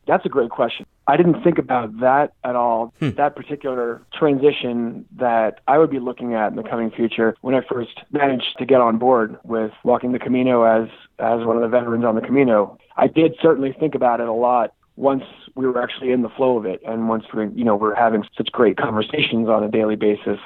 That's 0.05 0.25
a 0.25 0.29
great 0.29 0.51
question. 0.51 0.85
I 1.07 1.15
didn't 1.15 1.41
think 1.41 1.57
about 1.57 1.99
that 2.01 2.33
at 2.43 2.55
all. 2.55 2.93
Hmm. 2.99 3.11
That 3.11 3.35
particular 3.35 4.01
transition 4.13 5.05
that 5.17 5.61
I 5.67 5.77
would 5.77 5.89
be 5.89 5.99
looking 5.99 6.33
at 6.33 6.51
in 6.51 6.57
the 6.57 6.63
coming 6.63 6.91
future 6.91 7.35
when 7.41 7.55
I 7.55 7.61
first 7.61 8.01
managed 8.11 8.57
to 8.57 8.65
get 8.65 8.81
on 8.81 8.97
board 8.97 9.37
with 9.43 9.71
walking 9.83 10.11
the 10.11 10.19
Camino 10.19 10.63
as 10.63 10.89
as 11.19 11.45
one 11.45 11.55
of 11.55 11.61
the 11.63 11.69
veterans 11.69 12.05
on 12.05 12.15
the 12.15 12.21
Camino. 12.21 12.77
I 12.97 13.07
did 13.07 13.35
certainly 13.41 13.73
think 13.79 13.95
about 13.95 14.19
it 14.19 14.27
a 14.27 14.33
lot 14.33 14.73
once 14.97 15.23
we 15.55 15.65
were 15.65 15.81
actually 15.81 16.11
in 16.11 16.23
the 16.23 16.29
flow 16.29 16.57
of 16.57 16.65
it 16.65 16.81
and 16.85 17.07
once 17.07 17.23
we 17.33 17.47
you 17.55 17.63
know 17.63 17.75
we're 17.75 17.95
having 17.95 18.23
such 18.35 18.51
great 18.51 18.77
conversations 18.77 19.47
on 19.47 19.63
a 19.63 19.69
daily 19.69 19.95
basis 19.95 20.39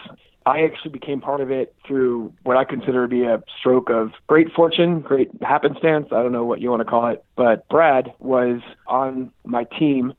I 0.46 0.64
actually 0.64 0.92
became 0.92 1.22
part 1.22 1.40
of 1.40 1.52
it 1.52 1.76
through 1.86 2.34
what 2.44 2.58
I 2.58 2.64
consider 2.64 3.04
to 3.04 3.08
be 3.08 3.24
a 3.24 3.44
stroke 3.60 3.92
of 3.92 4.12
great 4.26 4.52
fortune, 4.52 5.02
great 5.02 5.30
happenstance. 5.42 6.08
I 6.12 6.24
don't 6.24 6.32
know 6.32 6.46
what 6.46 6.62
you 6.62 6.72
want 6.72 6.82
to 6.82 6.86
call 6.86 7.08
it. 7.10 7.24
But 7.36 7.68
Brad 7.70 8.12
was 8.20 8.62
on 8.88 9.32
my 9.46 9.66
team 9.66 10.14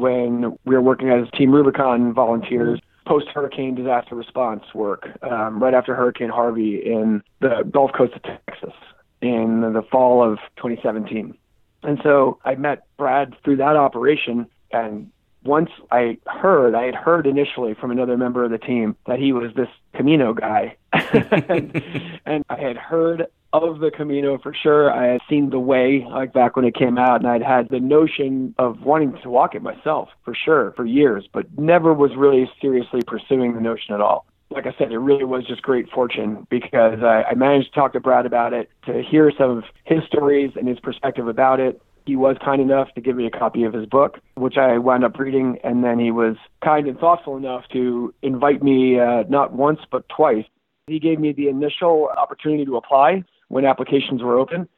when 0.00 0.58
we 0.64 0.74
were 0.74 0.80
working 0.80 1.10
as 1.10 1.28
Team 1.36 1.52
Rubicon 1.52 2.12
volunteers 2.12 2.80
post 3.06 3.26
hurricane 3.28 3.74
disaster 3.74 4.14
response 4.14 4.62
work 4.74 5.08
um, 5.22 5.62
right 5.62 5.74
after 5.74 5.94
Hurricane 5.94 6.28
Harvey 6.28 6.76
in 6.76 7.22
the 7.40 7.68
Gulf 7.70 7.92
Coast 7.96 8.14
of 8.14 8.22
Texas 8.22 8.74
in 9.20 9.60
the 9.60 9.82
fall 9.90 10.22
of 10.22 10.38
2017. 10.56 11.36
And 11.82 11.98
so 12.02 12.38
I 12.44 12.54
met 12.54 12.84
Brad 12.98 13.34
through 13.42 13.56
that 13.56 13.76
operation 13.76 14.46
and 14.72 15.10
once 15.42 15.70
I 15.90 16.18
heard, 16.26 16.74
I 16.74 16.84
had 16.84 16.94
heard 16.94 17.26
initially 17.26 17.74
from 17.74 17.90
another 17.90 18.16
member 18.16 18.44
of 18.44 18.50
the 18.50 18.58
team 18.58 18.96
that 19.06 19.18
he 19.18 19.32
was 19.32 19.52
this 19.54 19.68
Camino 19.94 20.34
guy. 20.34 20.76
and, 20.92 21.82
and 22.26 22.44
I 22.50 22.60
had 22.60 22.76
heard 22.76 23.26
of 23.52 23.80
the 23.80 23.90
Camino 23.90 24.38
for 24.38 24.54
sure. 24.54 24.92
I 24.92 25.12
had 25.12 25.20
seen 25.28 25.50
the 25.50 25.58
way, 25.58 26.04
like 26.08 26.32
back 26.32 26.56
when 26.56 26.64
it 26.64 26.74
came 26.74 26.98
out, 26.98 27.20
and 27.20 27.26
I'd 27.26 27.42
had 27.42 27.68
the 27.68 27.80
notion 27.80 28.54
of 28.58 28.82
wanting 28.82 29.16
to 29.22 29.30
walk 29.30 29.54
it 29.54 29.62
myself 29.62 30.08
for 30.24 30.34
sure 30.34 30.72
for 30.76 30.84
years, 30.84 31.28
but 31.32 31.46
never 31.58 31.92
was 31.92 32.12
really 32.16 32.50
seriously 32.60 33.00
pursuing 33.06 33.54
the 33.54 33.60
notion 33.60 33.94
at 33.94 34.00
all. 34.00 34.26
Like 34.50 34.66
I 34.66 34.74
said, 34.78 34.90
it 34.90 34.98
really 34.98 35.24
was 35.24 35.46
just 35.46 35.62
great 35.62 35.88
fortune 35.90 36.46
because 36.50 37.00
I, 37.02 37.24
I 37.30 37.34
managed 37.34 37.72
to 37.72 37.80
talk 37.80 37.92
to 37.92 38.00
Brad 38.00 38.26
about 38.26 38.52
it, 38.52 38.68
to 38.86 39.02
hear 39.02 39.32
some 39.36 39.58
of 39.58 39.64
his 39.84 40.00
stories 40.06 40.52
and 40.56 40.66
his 40.66 40.80
perspective 40.80 41.28
about 41.28 41.60
it, 41.60 41.80
he 42.06 42.16
was 42.16 42.36
kind 42.44 42.60
enough 42.60 42.88
to 42.94 43.00
give 43.00 43.14
me 43.14 43.26
a 43.26 43.30
copy 43.30 43.62
of 43.62 43.72
his 43.72 43.86
book, 43.86 44.18
which 44.34 44.56
I 44.56 44.78
wound 44.78 45.04
up 45.04 45.18
reading, 45.18 45.58
and 45.62 45.84
then 45.84 46.00
he 46.00 46.10
was 46.10 46.36
kind 46.64 46.88
and 46.88 46.98
thoughtful 46.98 47.36
enough 47.36 47.64
to 47.72 48.12
invite 48.22 48.62
me 48.62 48.98
uh, 48.98 49.24
not 49.28 49.52
once 49.52 49.80
but 49.92 50.08
twice. 50.08 50.44
He 50.88 50.98
gave 50.98 51.20
me 51.20 51.32
the 51.32 51.48
initial 51.48 52.08
opportunity 52.16 52.64
to 52.64 52.76
apply 52.76 53.22
when 53.50 53.64
applications 53.64 54.22
were 54.22 54.38
open, 54.38 54.68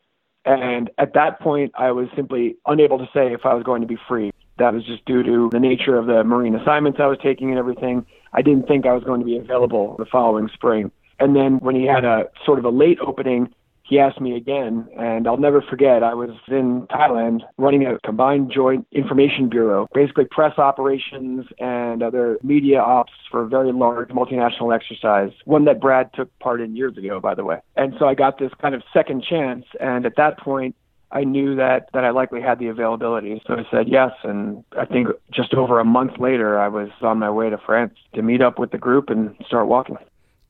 and 0.45 0.91
at 0.99 1.15
that 1.15 1.41
point, 1.41 1.73
I 1.77 1.93
was 1.93 2.09
simply 2.17 2.57
unable 2.67 2.99
to 2.99 3.09
say 3.15 3.33
if 3.33 3.47
I 3.47 3.55
was 3.55 3.63
going 3.63 3.81
to 3.83 3.87
be 3.87 3.99
free. 4.09 4.33
That 4.59 4.75
was 4.75 4.85
just 4.85 5.05
due 5.05 5.23
to 5.23 5.49
the 5.53 5.61
nature 5.61 5.97
of 5.97 6.07
the 6.07 6.25
Marine 6.25 6.55
assignments 6.55 6.99
I 7.01 7.07
was 7.07 7.19
taking 7.23 7.51
and 7.51 7.59
everything. 7.59 8.05
I 8.33 8.43
didn't 8.43 8.67
think 8.67 8.87
I 8.87 8.93
was 8.93 9.05
going 9.05 9.21
to 9.21 9.27
be 9.27 9.37
available 9.37 9.97
the 9.99 10.07
following 10.07 10.49
spring. 10.53 10.91
And 11.21 11.37
then 11.37 11.59
when 11.61 11.77
he 11.77 11.85
had 11.85 12.05
a 12.05 12.25
sort 12.45 12.59
of 12.59 12.65
a 12.65 12.71
late 12.71 12.99
opening, 13.01 13.55
he 13.93 13.99
asked 13.99 14.23
me 14.23 14.35
again, 14.35 14.89
and 14.99 15.29
I'll 15.29 15.37
never 15.37 15.61
forget. 15.61 16.03
I 16.03 16.15
was 16.15 16.31
in 16.49 16.87
Thailand 16.91 17.41
running 17.59 17.85
a 17.85 17.99
combined 17.99 18.51
joint 18.51 18.87
information 18.91 19.51
bureau, 19.51 19.87
basically 19.93 20.25
press 20.25 20.57
operations 20.57 21.45
and 21.59 22.03
other 22.03 22.39
media 22.43 22.81
ops 22.81 23.13
for 23.31 23.43
a 23.43 23.47
very 23.47 23.71
large 23.71 24.09
multinational 24.09 24.75
exercise, 24.75 25.33
one 25.45 25.67
that 25.67 25.79
Brad 25.79 26.09
took 26.15 26.31
part 26.39 26.63
in 26.63 26.75
years 26.75 26.97
ago, 26.97 27.21
by 27.21 27.35
the 27.35 27.45
way. 27.45 27.59
And 27.77 27.93
so 27.99 28.07
I 28.07 28.15
got 28.15 28.39
this 28.39 28.51
kind 28.63 28.75
of 28.75 28.83
second 28.95 29.25
chance, 29.29 29.67
and 29.79 30.07
at 30.07 30.17
that 30.17 30.39
point, 30.39 30.75
I 31.11 31.25
knew 31.25 31.55
that 31.57 31.91
that 31.93 32.05
I 32.05 32.11
likely 32.13 32.41
had 32.41 32.59
the 32.59 32.69
availability. 32.69 33.43
So 33.47 33.53
I 33.53 33.67
said 33.71 33.89
yes, 33.89 34.13
and 34.25 34.65
I 34.79 34.87
think 34.87 35.09
just 35.31 35.53
over 35.53 35.79
a 35.79 35.85
month 35.85 36.13
later, 36.19 36.59
I 36.59 36.69
was 36.69 36.89
on 37.03 37.19
my 37.19 37.29
way 37.29 37.51
to 37.51 37.59
France 37.59 37.93
to 38.15 38.23
meet 38.23 38.41
up 38.41 38.59
with 38.59 38.71
the 38.71 38.79
group 38.79 39.11
and 39.11 39.37
start 39.47 39.67
walking. 39.67 39.99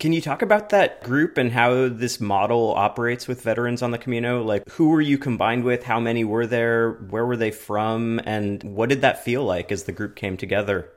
Can 0.02 0.12
you 0.12 0.20
talk 0.20 0.42
about 0.42 0.70
that 0.70 1.00
group 1.04 1.38
and 1.38 1.52
how 1.52 1.88
this 1.88 2.20
model 2.20 2.74
operates 2.74 3.28
with 3.28 3.40
veterans 3.40 3.82
on 3.82 3.92
the 3.92 3.98
Camino? 3.98 4.42
Like, 4.42 4.68
who 4.70 4.88
were 4.88 5.00
you 5.00 5.16
combined 5.16 5.62
with? 5.62 5.84
How 5.84 6.00
many 6.00 6.24
were 6.24 6.44
there? 6.44 6.94
Where 7.08 7.24
were 7.24 7.36
they 7.36 7.52
from? 7.52 8.20
And 8.24 8.60
what 8.64 8.88
did 8.88 9.02
that 9.02 9.22
feel 9.22 9.44
like 9.44 9.70
as 9.70 9.84
the 9.84 9.92
group 9.92 10.16
came 10.16 10.36
together? 10.36 10.90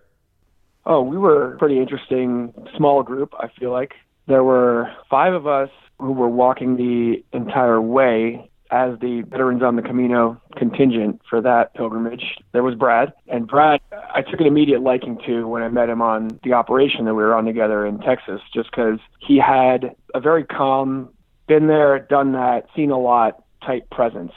Oh, 0.87 1.03
we 1.03 1.19
were 1.19 1.53
a 1.53 1.57
pretty 1.59 1.77
interesting 1.77 2.51
small 2.75 3.03
group, 3.03 3.31
I 3.39 3.49
feel 3.59 3.71
like. 3.71 3.93
There 4.25 4.43
were 4.43 4.91
five 5.07 5.35
of 5.35 5.45
us 5.45 5.69
who 5.99 6.11
were 6.11 6.27
walking 6.27 6.75
the 6.75 7.23
entire 7.31 7.79
way 7.79 8.49
as 8.75 8.99
the 8.99 9.21
Veterans 9.29 9.63
on 9.63 9.77
the 9.77 9.81
Camino 9.81 10.41
contingent 10.57 11.21
for 11.29 11.39
that 11.39 11.73
pilgrimage. 11.75 12.35
There 12.51 12.61
was 12.61 12.75
Brad, 12.75 13.13
and 13.27 13.47
Brad, 13.47 13.79
I 14.13 14.21
took 14.21 14.41
an 14.41 14.47
immediate 14.47 14.81
liking 14.81 15.17
to 15.25 15.47
when 15.47 15.63
I 15.63 15.69
met 15.69 15.87
him 15.87 16.01
on 16.01 16.41
the 16.43 16.51
operation 16.51 17.05
that 17.05 17.13
we 17.13 17.23
were 17.23 17.33
on 17.33 17.45
together 17.45 17.85
in 17.85 17.99
Texas, 17.99 18.41
just 18.53 18.69
because 18.71 18.99
he 19.25 19.37
had 19.37 19.95
a 20.13 20.19
very 20.19 20.43
calm, 20.43 21.09
been 21.47 21.67
there, 21.67 21.99
done 21.99 22.33
that, 22.33 22.65
seen 22.75 22.91
a 22.91 22.99
lot 22.99 23.45
type 23.65 23.89
presence. 23.91 24.33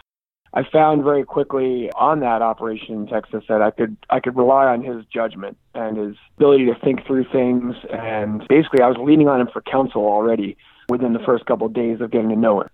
I 0.55 0.63
found 0.73 1.03
very 1.03 1.25
quickly 1.25 1.91
on 1.97 2.21
that 2.21 2.41
operation 2.41 2.95
in 2.95 3.07
Texas 3.09 3.43
that 3.49 3.61
I 3.61 3.71
could 3.71 3.97
I 4.09 4.21
could 4.21 4.37
rely 4.37 4.67
on 4.67 4.83
his 4.83 5.05
judgment 5.13 5.59
and 5.75 5.97
his 5.97 6.17
ability 6.39 6.67
to 6.67 6.75
think 6.83 7.07
through 7.07 7.27
things 7.31 7.75
and 7.93 8.43
basically 8.49 8.81
I 8.81 8.89
was 8.89 8.97
leaning 8.99 9.29
on 9.29 9.43
him 9.43 9.49
for 9.53 9.61
counsel 9.61 10.07
already 10.07 10.57
within 10.89 11.13
the 11.13 11.19
first 11.27 11.45
couple 11.45 11.67
of 11.67 11.75
days 11.75 12.01
of 12.01 12.11
getting 12.11 12.31
to 12.31 12.37
know 12.37 12.63
him. 12.63 12.69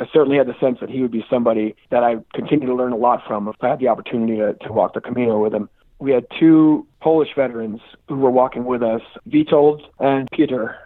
I 0.00 0.06
certainly 0.12 0.38
had 0.38 0.46
the 0.46 0.58
sense 0.58 0.78
that 0.80 0.88
he 0.88 1.02
would 1.02 1.10
be 1.10 1.24
somebody 1.28 1.74
that 1.90 2.02
I 2.02 2.16
continue 2.34 2.66
to 2.66 2.74
learn 2.74 2.92
a 2.92 2.96
lot 2.96 3.22
from 3.26 3.48
if 3.48 3.56
I 3.60 3.68
had 3.68 3.78
the 3.78 3.88
opportunity 3.88 4.36
to, 4.36 4.54
to 4.54 4.72
walk 4.72 4.94
the 4.94 5.00
Camino 5.00 5.42
with 5.42 5.52
him. 5.52 5.68
We 5.98 6.12
had 6.12 6.26
two 6.38 6.86
Polish 7.00 7.28
veterans 7.36 7.80
who 8.08 8.16
were 8.16 8.30
walking 8.30 8.64
with 8.64 8.82
us, 8.82 9.02
Witold 9.28 9.82
and 10.00 10.28
Peter. 10.32 10.76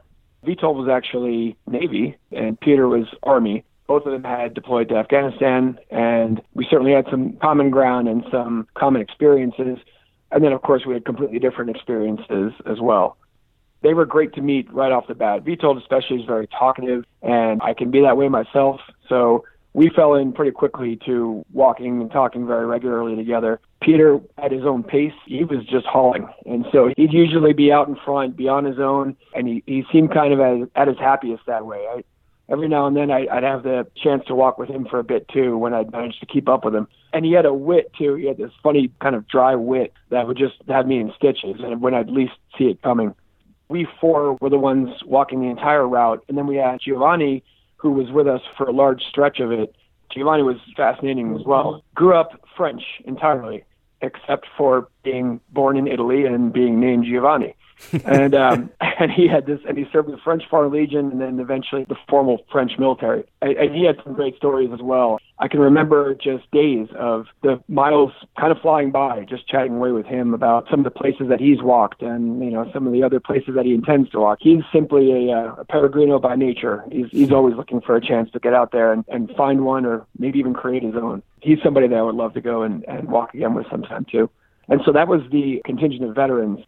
Witold 0.44 0.76
was 0.76 0.88
actually 0.88 1.56
Navy 1.66 2.16
and 2.32 2.60
Peter 2.60 2.88
was 2.88 3.06
Army. 3.22 3.64
Both 3.86 4.04
of 4.04 4.12
them 4.12 4.24
had 4.24 4.52
deployed 4.52 4.88
to 4.88 4.96
Afghanistan, 4.96 5.78
and 5.92 6.42
we 6.54 6.66
certainly 6.68 6.92
had 6.92 7.06
some 7.08 7.34
common 7.34 7.70
ground 7.70 8.08
and 8.08 8.24
some 8.32 8.66
common 8.74 9.00
experiences. 9.00 9.78
And 10.32 10.42
then, 10.42 10.52
of 10.52 10.62
course, 10.62 10.84
we 10.84 10.94
had 10.94 11.04
completely 11.04 11.38
different 11.38 11.70
experiences 11.70 12.52
as 12.68 12.80
well 12.80 13.16
they 13.86 13.94
were 13.94 14.04
great 14.04 14.34
to 14.34 14.40
meet 14.40 14.72
right 14.72 14.90
off 14.90 15.06
the 15.06 15.14
bat. 15.14 15.44
Witold 15.44 15.80
especially 15.80 16.18
is 16.18 16.26
very 16.26 16.48
talkative, 16.48 17.04
and 17.22 17.62
I 17.62 17.72
can 17.72 17.92
be 17.92 18.00
that 18.00 18.16
way 18.16 18.28
myself. 18.28 18.80
So 19.08 19.44
we 19.74 19.90
fell 19.90 20.14
in 20.14 20.32
pretty 20.32 20.50
quickly 20.50 20.98
to 21.06 21.44
walking 21.52 22.00
and 22.00 22.10
talking 22.10 22.48
very 22.48 22.66
regularly 22.66 23.14
together. 23.14 23.60
Peter 23.80 24.18
at 24.38 24.50
his 24.50 24.64
own 24.64 24.82
pace, 24.82 25.12
he 25.26 25.44
was 25.44 25.64
just 25.66 25.86
hauling. 25.86 26.28
And 26.46 26.66
so 26.72 26.90
he'd 26.96 27.12
usually 27.12 27.52
be 27.52 27.70
out 27.70 27.86
in 27.86 27.94
front, 28.04 28.36
be 28.36 28.48
on 28.48 28.64
his 28.64 28.80
own, 28.80 29.16
and 29.36 29.46
he, 29.46 29.62
he 29.66 29.84
seemed 29.92 30.12
kind 30.12 30.32
of 30.32 30.40
at, 30.40 30.68
at 30.74 30.88
his 30.88 30.98
happiest 30.98 31.46
that 31.46 31.64
way. 31.64 31.86
I, 31.88 32.02
every 32.48 32.66
now 32.66 32.88
and 32.88 32.96
then 32.96 33.12
I, 33.12 33.28
I'd 33.30 33.44
have 33.44 33.62
the 33.62 33.86
chance 34.02 34.24
to 34.26 34.34
walk 34.34 34.58
with 34.58 34.68
him 34.68 34.88
for 34.90 34.98
a 34.98 35.04
bit 35.04 35.28
too 35.28 35.56
when 35.56 35.74
I'd 35.74 35.92
managed 35.92 36.18
to 36.18 36.26
keep 36.26 36.48
up 36.48 36.64
with 36.64 36.74
him. 36.74 36.88
And 37.12 37.24
he 37.24 37.30
had 37.30 37.46
a 37.46 37.54
wit 37.54 37.92
too. 37.96 38.16
He 38.16 38.26
had 38.26 38.36
this 38.36 38.50
funny 38.64 38.90
kind 39.00 39.14
of 39.14 39.28
dry 39.28 39.54
wit 39.54 39.92
that 40.10 40.26
would 40.26 40.38
just 40.38 40.56
have 40.66 40.88
me 40.88 40.98
in 40.98 41.12
stitches 41.16 41.60
and 41.60 41.80
when 41.80 41.94
I'd 41.94 42.10
least 42.10 42.32
see 42.58 42.64
it 42.64 42.82
coming 42.82 43.14
we 43.68 43.86
four 44.00 44.36
were 44.40 44.50
the 44.50 44.58
ones 44.58 44.90
walking 45.04 45.40
the 45.40 45.48
entire 45.48 45.86
route. 45.86 46.24
And 46.28 46.36
then 46.36 46.46
we 46.46 46.56
had 46.56 46.80
Giovanni, 46.80 47.42
who 47.76 47.92
was 47.92 48.10
with 48.10 48.26
us 48.26 48.40
for 48.56 48.64
a 48.66 48.72
large 48.72 49.02
stretch 49.02 49.40
of 49.40 49.52
it. 49.52 49.74
Giovanni 50.10 50.42
was 50.42 50.56
fascinating 50.76 51.34
as 51.36 51.44
well. 51.44 51.82
Grew 51.94 52.14
up 52.14 52.40
French 52.56 52.82
entirely, 53.04 53.64
except 54.00 54.46
for 54.56 54.88
being 55.02 55.40
born 55.50 55.76
in 55.76 55.86
Italy 55.86 56.24
and 56.24 56.52
being 56.52 56.80
named 56.80 57.04
Giovanni. 57.04 57.54
And 58.04 58.34
um, 58.34 58.70
and 58.80 59.10
he 59.10 59.28
had 59.28 59.46
this, 59.46 59.60
and 59.68 59.76
he 59.76 59.86
served 59.92 60.10
the 60.10 60.18
French 60.18 60.42
Foreign 60.48 60.72
Legion, 60.72 61.10
and 61.10 61.20
then 61.20 61.40
eventually 61.40 61.84
the 61.88 61.96
formal 62.08 62.44
French 62.50 62.72
military. 62.78 63.24
And, 63.42 63.56
and 63.56 63.74
he 63.74 63.84
had 63.84 63.96
some 64.04 64.14
great 64.14 64.36
stories 64.36 64.70
as 64.72 64.80
well. 64.80 65.18
I 65.38 65.48
can 65.48 65.60
remember 65.60 66.14
just 66.14 66.50
days 66.50 66.88
of 66.98 67.26
the 67.42 67.62
miles 67.68 68.12
kind 68.38 68.52
of 68.52 68.58
flying 68.62 68.90
by, 68.90 69.26
just 69.28 69.46
chatting 69.46 69.76
away 69.76 69.92
with 69.92 70.06
him 70.06 70.32
about 70.32 70.66
some 70.70 70.80
of 70.80 70.84
the 70.84 70.90
places 70.90 71.28
that 71.28 71.40
he's 71.40 71.60
walked 71.60 72.00
and, 72.00 72.42
you 72.42 72.50
know, 72.50 72.70
some 72.72 72.86
of 72.86 72.92
the 72.94 73.02
other 73.02 73.20
places 73.20 73.54
that 73.54 73.66
he 73.66 73.74
intends 73.74 74.08
to 74.10 74.20
walk. 74.20 74.38
He's 74.40 74.62
simply 74.72 75.30
a, 75.30 75.54
a 75.58 75.64
peregrino 75.66 76.18
by 76.18 76.36
nature. 76.36 76.84
He's, 76.90 77.06
he's 77.10 77.32
always 77.32 77.54
looking 77.54 77.82
for 77.82 77.96
a 77.96 78.00
chance 78.00 78.30
to 78.30 78.38
get 78.38 78.54
out 78.54 78.72
there 78.72 78.92
and, 78.92 79.04
and 79.08 79.30
find 79.36 79.66
one 79.66 79.84
or 79.84 80.06
maybe 80.18 80.38
even 80.38 80.54
create 80.54 80.82
his 80.82 80.94
own. 80.94 81.22
He's 81.42 81.58
somebody 81.62 81.86
that 81.88 81.96
I 81.96 82.02
would 82.02 82.14
love 82.14 82.32
to 82.32 82.40
go 82.40 82.62
and, 82.62 82.82
and 82.88 83.10
walk 83.10 83.34
again 83.34 83.52
with 83.52 83.66
sometime 83.70 84.06
too. 84.10 84.30
And 84.68 84.80
so 84.84 84.92
that 84.92 85.06
was 85.06 85.20
the 85.30 85.60
contingent 85.64 86.08
of 86.08 86.14
veterans. 86.14 86.60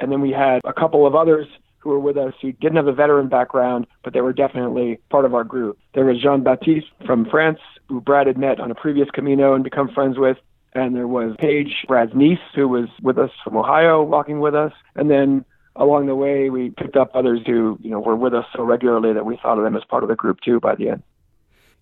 And 0.00 0.12
then 0.12 0.20
we 0.20 0.30
had 0.30 0.60
a 0.64 0.72
couple 0.72 1.06
of 1.06 1.14
others 1.14 1.46
who 1.78 1.90
were 1.90 2.00
with 2.00 2.16
us 2.16 2.34
who 2.42 2.52
didn't 2.52 2.76
have 2.76 2.88
a 2.88 2.92
veteran 2.92 3.28
background, 3.28 3.86
but 4.02 4.12
they 4.12 4.20
were 4.20 4.32
definitely 4.32 4.98
part 5.10 5.24
of 5.24 5.34
our 5.34 5.44
group. 5.44 5.78
There 5.94 6.04
was 6.04 6.20
Jean 6.20 6.42
Baptiste 6.42 6.88
from 7.06 7.26
France, 7.26 7.60
who 7.88 8.00
Brad 8.00 8.26
had 8.26 8.36
met 8.36 8.58
on 8.60 8.70
a 8.70 8.74
previous 8.74 9.08
Camino 9.10 9.54
and 9.54 9.62
become 9.62 9.88
friends 9.88 10.18
with. 10.18 10.36
And 10.74 10.94
there 10.94 11.06
was 11.06 11.36
Paige, 11.38 11.84
Brad's 11.86 12.14
niece, 12.14 12.40
who 12.54 12.68
was 12.68 12.88
with 13.00 13.18
us 13.18 13.30
from 13.42 13.56
Ohio, 13.56 14.02
walking 14.02 14.40
with 14.40 14.54
us. 14.54 14.72
And 14.94 15.10
then 15.10 15.44
along 15.76 16.06
the 16.06 16.14
way, 16.14 16.50
we 16.50 16.70
picked 16.70 16.96
up 16.96 17.10
others 17.14 17.40
who, 17.46 17.78
you 17.80 17.90
know, 17.90 18.00
were 18.00 18.16
with 18.16 18.34
us 18.34 18.44
so 18.54 18.62
regularly 18.62 19.12
that 19.14 19.24
we 19.24 19.38
thought 19.40 19.58
of 19.58 19.64
them 19.64 19.76
as 19.76 19.84
part 19.84 20.02
of 20.02 20.08
the 20.08 20.16
group 20.16 20.40
too 20.44 20.60
by 20.60 20.74
the 20.74 20.90
end. 20.90 21.02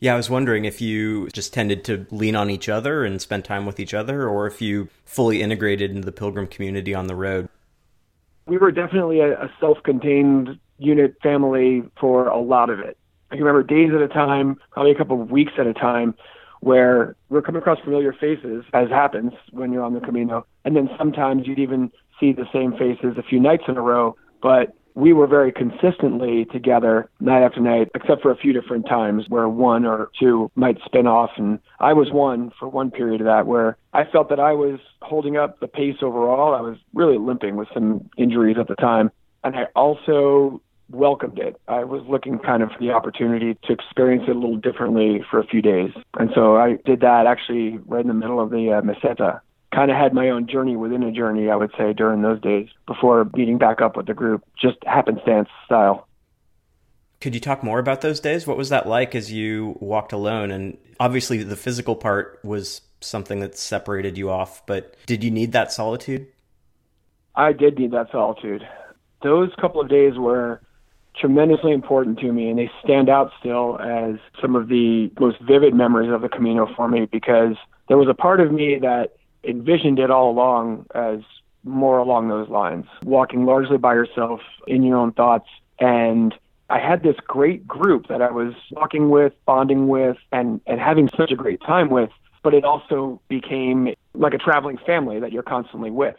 Yeah, 0.01 0.15
I 0.15 0.17
was 0.17 0.29
wondering 0.29 0.65
if 0.65 0.81
you 0.81 1.29
just 1.31 1.55
tended 1.55 1.85
to 1.85 2.07
lean 2.11 2.37
on 2.37 2.51
each 2.51 2.69
other 2.69 3.05
and 3.05 3.23
spend 3.23 3.45
time 3.45 3.65
with 3.65 3.81
each 3.81 3.95
other, 3.95 4.29
or 4.29 4.47
if 4.47 4.61
you 4.61 4.89
fully 5.05 5.41
integrated 5.41 5.91
into 5.91 6.05
the 6.05 6.13
pilgrim 6.13 6.47
community 6.47 6.95
on 6.95 7.07
the 7.07 7.15
road. 7.15 7.49
We 8.47 8.59
were 8.59 8.71
definitely 8.71 9.21
a, 9.21 9.33
a 9.45 9.51
self 9.61 9.79
contained 9.83 10.59
unit 10.79 11.17
family 11.23 11.83
for 11.99 12.29
a 12.29 12.39
lot 12.39 12.71
of 12.71 12.81
it. 12.81 12.99
I 13.31 13.37
can 13.37 13.45
remember 13.45 13.63
days 13.63 13.91
at 13.95 14.03
a 14.03 14.09
time, 14.09 14.57
probably 14.71 14.93
a 14.93 14.95
couple 14.95 15.21
of 15.21 15.31
weeks 15.31 15.53
at 15.59 15.67
a 15.67 15.75
time, 15.75 16.15
where 16.61 17.17
we're 17.29 17.43
coming 17.43 17.61
across 17.61 17.79
familiar 17.81 18.13
faces, 18.13 18.65
as 18.73 18.89
happens 18.89 19.33
when 19.51 19.73
you're 19.73 19.83
on 19.83 19.95
the 19.95 20.01
Camino. 20.01 20.47
And 20.65 20.77
then 20.77 20.89
sometimes 20.97 21.47
you'd 21.47 21.59
even 21.59 21.91
see 22.21 22.33
the 22.33 22.47
same 22.53 22.73
faces 22.73 23.19
a 23.19 23.23
few 23.23 23.41
nights 23.41 23.65
in 23.69 23.77
a 23.77 23.83
row, 23.83 24.17
but 24.43 24.75
we 24.95 25.13
were 25.13 25.27
very 25.27 25.53
consistently 25.53 26.45
together 26.47 27.11
night 27.21 27.43
after 27.43 27.61
night, 27.61 27.89
except 27.95 28.23
for 28.23 28.31
a 28.31 28.37
few 28.37 28.53
different 28.53 28.87
times 28.87 29.25
where 29.29 29.49
one 29.49 29.85
or 29.85 30.11
two 30.19 30.51
might 30.55 30.79
spin 30.85 31.07
off. 31.07 31.31
And 31.37 31.59
I 31.81 31.93
was 31.93 32.13
one 32.13 32.53
for 32.59 32.69
one 32.69 32.91
period 32.91 33.21
of 33.21 33.27
that 33.27 33.47
where 33.47 33.77
I 33.93 34.05
felt 34.05 34.29
that 34.29 34.39
I 34.39 34.53
was 34.53 34.79
holding 35.03 35.37
up 35.37 35.59
the 35.61 35.67
pace 35.67 35.97
overall. 36.01 36.55
I 36.55 36.61
was 36.61 36.79
really 36.95 37.19
limping 37.19 37.57
with 37.57 37.69
some 37.75 38.09
injuries 38.17 38.57
at 38.59 38.69
the 38.69 38.77
time. 38.77 39.11
And 39.43 39.57
I 39.57 39.65
also 39.75 40.63
welcomed 40.91 41.39
it. 41.39 41.61
I 41.67 41.85
was 41.85 42.03
looking 42.09 42.39
kind 42.39 42.63
of 42.63 42.71
for 42.71 42.79
the 42.79 42.91
opportunity 42.91 43.59
to 43.65 43.73
experience 43.73 44.25
it 44.29 44.37
a 44.37 44.39
little 44.39 44.57
differently 44.57 45.25
for 45.29 45.41
a 45.41 45.47
few 45.47 45.61
days. 45.61 45.91
And 46.19 46.31
so 46.35 46.57
I 46.57 46.79
did 46.85 47.01
that 47.01 47.27
actually 47.27 47.79
right 47.87 48.03
in 48.03 48.09
the 48.09 48.15
middle 48.15 48.41
of 48.41 48.51
the 48.51 48.73
uh, 48.73 48.83
Meseta 48.83 49.41
kind 49.75 49.91
of 49.91 49.97
had 49.97 50.15
my 50.15 50.31
own 50.31 50.47
journey 50.47 50.77
within 50.77 51.03
a 51.03 51.13
journey, 51.13 51.51
I 51.51 51.57
would 51.57 51.73
say, 51.77 51.93
during 51.93 52.23
those 52.23 52.41
days 52.41 52.69
before 52.87 53.29
meeting 53.35 53.59
back 53.59 53.81
up 53.81 53.97
with 53.97 54.07
the 54.07 54.15
group, 54.15 54.45
just 54.61 54.77
happenstance 54.85 55.49
style. 55.67 56.07
Could 57.21 57.35
you 57.35 57.41
talk 57.41 57.63
more 57.63 57.79
about 57.79 58.01
those 58.01 58.21
days? 58.21 58.47
What 58.47 58.57
was 58.57 58.69
that 58.69 58.87
like 58.87 59.15
as 59.15 59.33
you 59.33 59.77
walked 59.81 60.13
alone? 60.13 60.51
And 60.51 60.77
obviously, 61.01 61.43
the 61.43 61.57
physical 61.57 61.97
part 61.97 62.39
was 62.45 62.83
something 63.01 63.41
that 63.41 63.57
separated 63.57 64.17
you 64.17 64.31
off, 64.31 64.65
but 64.67 64.95
did 65.07 65.25
you 65.25 65.31
need 65.31 65.53
that 65.53 65.73
solitude? 65.73 66.27
I 67.35 67.53
did 67.53 67.79
need 67.79 67.93
that 67.93 68.11
solitude. 68.13 68.63
Those 69.23 69.51
couple 69.61 69.81
of 69.81 69.89
days 69.89 70.15
were 70.17 70.61
tremendously 71.17 71.73
important 71.73 72.19
to 72.21 72.33
me, 72.33 72.49
and 72.49 72.59
they 72.59 72.71
stand 72.83 73.09
out 73.09 73.33
still 73.41 73.79
as 73.81 74.17
some 74.41 74.57
of 74.57 74.69
the 74.69 75.11
most 75.19 75.41
vivid 75.41 75.75
memories 75.75 76.13
of 76.13 76.23
the 76.23 76.29
Camino 76.29 76.69
for 76.77 76.89
me 76.89 77.07
because 77.11 77.57
there 77.89 77.97
was 77.97 78.09
a 78.09 78.15
part 78.15 78.41
of 78.41 78.53
me 78.53 78.79
that 78.81 79.17
envisioned 79.47 79.99
it 79.99 80.11
all 80.11 80.31
along 80.31 80.87
as 80.95 81.21
more 81.65 81.99
along 81.99 82.29
those 82.29 82.49
lines, 82.49 82.87
walking 83.05 83.47
largely 83.47 83.79
by 83.79 83.95
yourself 83.95 84.41
in 84.67 84.83
your 84.83 84.99
own 84.99 85.13
thoughts. 85.13 85.49
And 85.79 86.35
I 86.71 86.79
had 86.79 87.03
this 87.03 87.17
great 87.27 87.67
group 87.67 88.09
that 88.09 88.23
I 88.23 88.31
was 88.31 88.55
walking 88.71 89.11
with, 89.11 89.33
bonding 89.47 89.89
with, 89.89 90.17
and, 90.33 90.61
and 90.67 90.81
having 90.81 91.09
such 91.17 91.31
a 91.31 91.37
great 91.37 91.61
time 91.61 91.91
with, 91.91 92.11
but 92.43 92.55
it 92.55 92.65
also 92.65 93.21
became 93.29 93.95
like 94.15 94.35
a 94.35 94.39
traveling 94.39 94.79
family 94.79 95.21
that 95.21 95.33
you're 95.33 95.43
constantly 95.43 95.91
with. 95.91 96.17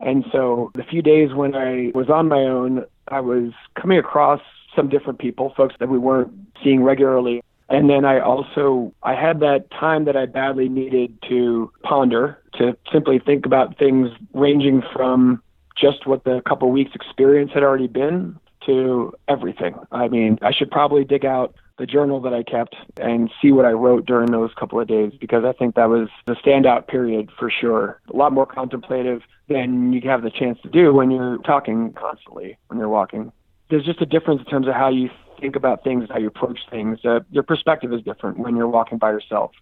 And 0.00 0.24
so 0.32 0.70
the 0.74 0.82
few 0.82 1.00
days 1.00 1.32
when 1.32 1.54
I 1.54 1.92
was 1.94 2.10
on 2.10 2.28
my 2.28 2.40
own, 2.40 2.84
I 3.08 3.20
was 3.20 3.52
coming 3.80 3.98
across 3.98 4.40
some 4.74 4.88
different 4.88 5.18
people, 5.18 5.52
folks 5.56 5.74
that 5.78 5.88
we 5.88 5.98
weren't 5.98 6.32
seeing 6.62 6.82
regularly. 6.82 7.42
And 7.68 7.88
then 7.88 8.04
I 8.04 8.20
also 8.20 8.92
I 9.02 9.14
had 9.14 9.40
that 9.40 9.70
time 9.70 10.04
that 10.04 10.16
I 10.16 10.26
badly 10.26 10.68
needed 10.68 11.16
to 11.28 11.70
ponder, 11.82 12.41
to 12.54 12.76
simply 12.92 13.18
think 13.18 13.46
about 13.46 13.78
things 13.78 14.10
ranging 14.34 14.82
from 14.92 15.42
just 15.76 16.06
what 16.06 16.24
the 16.24 16.42
couple 16.46 16.70
weeks 16.70 16.92
experience 16.94 17.50
had 17.52 17.62
already 17.62 17.86
been 17.86 18.38
to 18.66 19.12
everything. 19.28 19.74
I 19.90 20.08
mean, 20.08 20.38
I 20.42 20.52
should 20.52 20.70
probably 20.70 21.04
dig 21.04 21.24
out 21.24 21.54
the 21.78 21.86
journal 21.86 22.20
that 22.20 22.34
I 22.34 22.42
kept 22.42 22.76
and 22.98 23.30
see 23.40 23.50
what 23.50 23.64
I 23.64 23.72
wrote 23.72 24.06
during 24.06 24.30
those 24.30 24.50
couple 24.58 24.78
of 24.78 24.86
days 24.86 25.12
because 25.20 25.44
I 25.44 25.52
think 25.52 25.74
that 25.74 25.88
was 25.88 26.08
the 26.26 26.34
standout 26.34 26.86
period 26.86 27.30
for 27.38 27.50
sure. 27.50 28.00
A 28.12 28.16
lot 28.16 28.32
more 28.32 28.46
contemplative 28.46 29.22
than 29.48 29.92
you 29.92 30.00
have 30.08 30.22
the 30.22 30.30
chance 30.30 30.58
to 30.62 30.68
do 30.68 30.92
when 30.92 31.10
you're 31.10 31.38
talking 31.38 31.92
constantly 31.94 32.56
when 32.68 32.78
you're 32.78 32.88
walking. 32.88 33.32
There's 33.70 33.84
just 33.84 34.02
a 34.02 34.06
difference 34.06 34.42
in 34.44 34.46
terms 34.46 34.68
of 34.68 34.74
how 34.74 34.90
you 34.90 35.08
think 35.40 35.56
about 35.56 35.82
things, 35.82 36.08
how 36.10 36.18
you 36.18 36.28
approach 36.28 36.60
things. 36.70 36.98
Uh, 37.04 37.20
your 37.30 37.42
perspective 37.42 37.92
is 37.92 38.02
different 38.02 38.38
when 38.38 38.54
you're 38.54 38.68
walking 38.68 38.98
by 38.98 39.10
yourself 39.10 39.52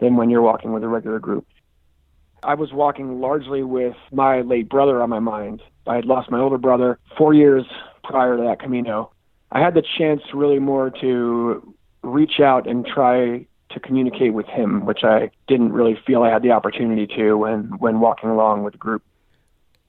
than 0.00 0.16
when 0.16 0.30
you're 0.30 0.42
walking 0.42 0.72
with 0.72 0.82
a 0.82 0.88
regular 0.88 1.18
group. 1.18 1.46
I 2.42 2.54
was 2.54 2.72
walking 2.72 3.20
largely 3.20 3.62
with 3.62 3.96
my 4.12 4.42
late 4.42 4.68
brother 4.68 5.02
on 5.02 5.10
my 5.10 5.18
mind. 5.18 5.62
I 5.86 5.96
had 5.96 6.04
lost 6.04 6.30
my 6.30 6.38
older 6.38 6.58
brother 6.58 6.98
four 7.16 7.34
years 7.34 7.64
prior 8.04 8.36
to 8.36 8.42
that 8.44 8.60
Camino. 8.60 9.12
I 9.50 9.60
had 9.60 9.74
the 9.74 9.82
chance 9.98 10.22
really 10.34 10.58
more 10.58 10.90
to 11.00 11.74
reach 12.02 12.40
out 12.40 12.68
and 12.68 12.86
try 12.86 13.46
to 13.70 13.80
communicate 13.80 14.34
with 14.34 14.46
him, 14.46 14.86
which 14.86 15.00
I 15.02 15.30
didn't 15.46 15.72
really 15.72 15.98
feel 16.06 16.22
I 16.22 16.30
had 16.30 16.42
the 16.42 16.52
opportunity 16.52 17.06
to 17.16 17.34
when, 17.34 17.64
when 17.78 18.00
walking 18.00 18.30
along 18.30 18.62
with 18.62 18.72
the 18.72 18.78
group. 18.78 19.02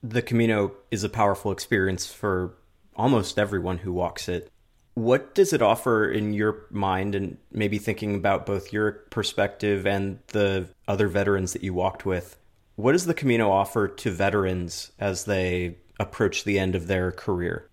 The 0.01 0.21
Camino 0.21 0.71
is 0.91 1.03
a 1.03 1.09
powerful 1.09 1.51
experience 1.51 2.11
for 2.11 2.55
almost 2.95 3.37
everyone 3.37 3.79
who 3.79 3.93
walks 3.93 4.27
it. 4.27 4.51
What 4.95 5.33
does 5.33 5.53
it 5.53 5.61
offer 5.61 6.09
in 6.09 6.33
your 6.33 6.65
mind, 6.71 7.15
and 7.15 7.37
maybe 7.51 7.77
thinking 7.77 8.15
about 8.15 8.45
both 8.45 8.73
your 8.73 8.91
perspective 9.11 9.85
and 9.87 10.19
the 10.27 10.67
other 10.87 11.07
veterans 11.07 11.53
that 11.53 11.63
you 11.63 11.73
walked 11.73 12.05
with? 12.05 12.35
What 12.79 12.93
does 12.93 13.05
the 13.05 13.13
Camino 13.13 13.51
offer 13.51 13.89
to 13.89 14.09
veterans 14.09 14.93
as 14.99 15.25
they 15.25 15.75
approach 15.99 16.45
the 16.45 16.57
end 16.57 16.75
of 16.75 16.87
their 16.87 17.11
career? 17.11 17.69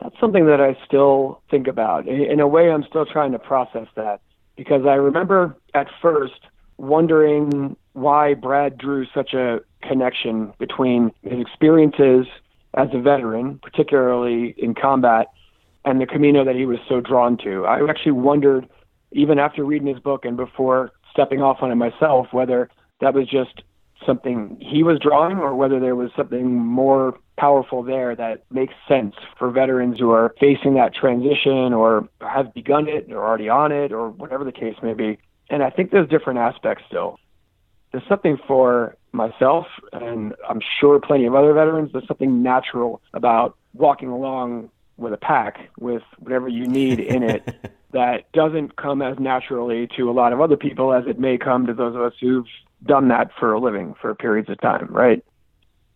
That's 0.00 0.18
something 0.18 0.46
that 0.46 0.62
I 0.62 0.78
still 0.86 1.42
think 1.50 1.66
about. 1.66 2.08
In 2.08 2.40
a 2.40 2.48
way, 2.48 2.70
I'm 2.70 2.84
still 2.84 3.04
trying 3.04 3.32
to 3.32 3.38
process 3.38 3.88
that 3.94 4.22
because 4.56 4.86
I 4.86 4.94
remember 4.94 5.58
at 5.74 5.88
first 6.00 6.40
wondering 6.78 7.76
why 7.92 8.32
Brad 8.32 8.78
drew 8.78 9.04
such 9.12 9.34
a 9.34 9.60
connection 9.82 10.54
between 10.58 11.12
his 11.20 11.38
experiences 11.38 12.24
as 12.72 12.88
a 12.94 12.98
veteran, 12.98 13.60
particularly 13.62 14.54
in 14.56 14.74
combat, 14.74 15.26
and 15.84 16.00
the 16.00 16.06
Camino 16.06 16.46
that 16.46 16.56
he 16.56 16.64
was 16.64 16.78
so 16.88 17.02
drawn 17.02 17.36
to. 17.44 17.66
I 17.66 17.86
actually 17.90 18.12
wondered, 18.12 18.66
even 19.12 19.38
after 19.38 19.66
reading 19.66 19.88
his 19.88 20.00
book 20.00 20.24
and 20.24 20.38
before 20.38 20.92
stepping 21.10 21.42
off 21.42 21.58
on 21.60 21.70
it 21.70 21.74
myself, 21.74 22.28
whether 22.32 22.70
that 23.02 23.12
was 23.12 23.28
just 23.28 23.62
something 24.06 24.56
he 24.60 24.82
was 24.82 24.98
drawing 24.98 25.38
or 25.38 25.54
whether 25.54 25.80
there 25.80 25.96
was 25.96 26.10
something 26.16 26.54
more 26.54 27.18
powerful 27.38 27.82
there 27.82 28.14
that 28.14 28.44
makes 28.50 28.74
sense 28.86 29.14
for 29.38 29.50
veterans 29.50 29.98
who 29.98 30.10
are 30.10 30.34
facing 30.38 30.74
that 30.74 30.94
transition 30.94 31.72
or 31.72 32.08
have 32.20 32.52
begun 32.54 32.88
it 32.88 33.10
or 33.10 33.26
already 33.26 33.48
on 33.48 33.72
it 33.72 33.92
or 33.92 34.10
whatever 34.10 34.44
the 34.44 34.52
case 34.52 34.76
may 34.82 34.94
be. 34.94 35.18
And 35.50 35.62
I 35.62 35.70
think 35.70 35.90
there's 35.90 36.08
different 36.08 36.38
aspects 36.38 36.84
still. 36.86 37.18
There's 37.90 38.06
something 38.08 38.38
for 38.46 38.96
myself 39.12 39.66
and 39.92 40.34
I'm 40.48 40.60
sure 40.80 41.00
plenty 41.00 41.26
of 41.26 41.34
other 41.34 41.52
veterans, 41.52 41.90
there's 41.92 42.06
something 42.06 42.42
natural 42.42 43.02
about 43.12 43.56
walking 43.74 44.08
along 44.08 44.70
with 44.96 45.12
a 45.12 45.18
pack 45.18 45.70
with 45.78 46.02
whatever 46.18 46.48
you 46.48 46.66
need 46.66 47.00
in 47.00 47.22
it 47.22 47.42
that 47.92 48.30
doesn't 48.32 48.76
come 48.76 49.02
as 49.02 49.18
naturally 49.18 49.88
to 49.96 50.10
a 50.10 50.12
lot 50.12 50.32
of 50.32 50.40
other 50.40 50.56
people 50.56 50.92
as 50.92 51.04
it 51.06 51.18
may 51.18 51.36
come 51.36 51.66
to 51.66 51.74
those 51.74 51.94
of 51.94 52.02
us 52.02 52.14
who've 52.20 52.46
done 52.84 53.08
that 53.08 53.30
for 53.38 53.52
a 53.52 53.60
living 53.60 53.94
for 54.00 54.14
periods 54.14 54.48
of 54.48 54.60
time, 54.60 54.88
right? 54.90 55.24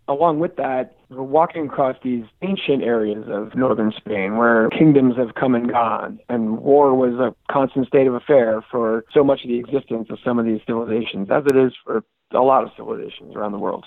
Along 0.08 0.38
with 0.38 0.54
that, 0.56 0.96
we're 1.08 1.22
walking 1.22 1.66
across 1.66 1.96
these 2.02 2.24
ancient 2.42 2.84
areas 2.84 3.24
of 3.28 3.56
northern 3.56 3.92
Spain 3.96 4.36
where 4.36 4.68
kingdoms 4.70 5.16
have 5.16 5.34
come 5.34 5.54
and 5.54 5.68
gone, 5.68 6.20
and 6.28 6.58
war 6.58 6.94
was 6.94 7.14
a 7.14 7.34
constant 7.52 7.88
state 7.88 8.06
of 8.06 8.14
affair 8.14 8.64
for 8.70 9.04
so 9.12 9.24
much 9.24 9.42
of 9.42 9.48
the 9.48 9.58
existence 9.58 10.08
of 10.10 10.18
some 10.24 10.38
of 10.38 10.44
these 10.44 10.60
civilizations, 10.64 11.28
as 11.30 11.44
it 11.46 11.56
is 11.56 11.72
for 11.84 12.04
a 12.32 12.40
lot 12.40 12.62
of 12.62 12.70
civilizations 12.76 13.34
around 13.34 13.52
the 13.52 13.58
world. 13.58 13.86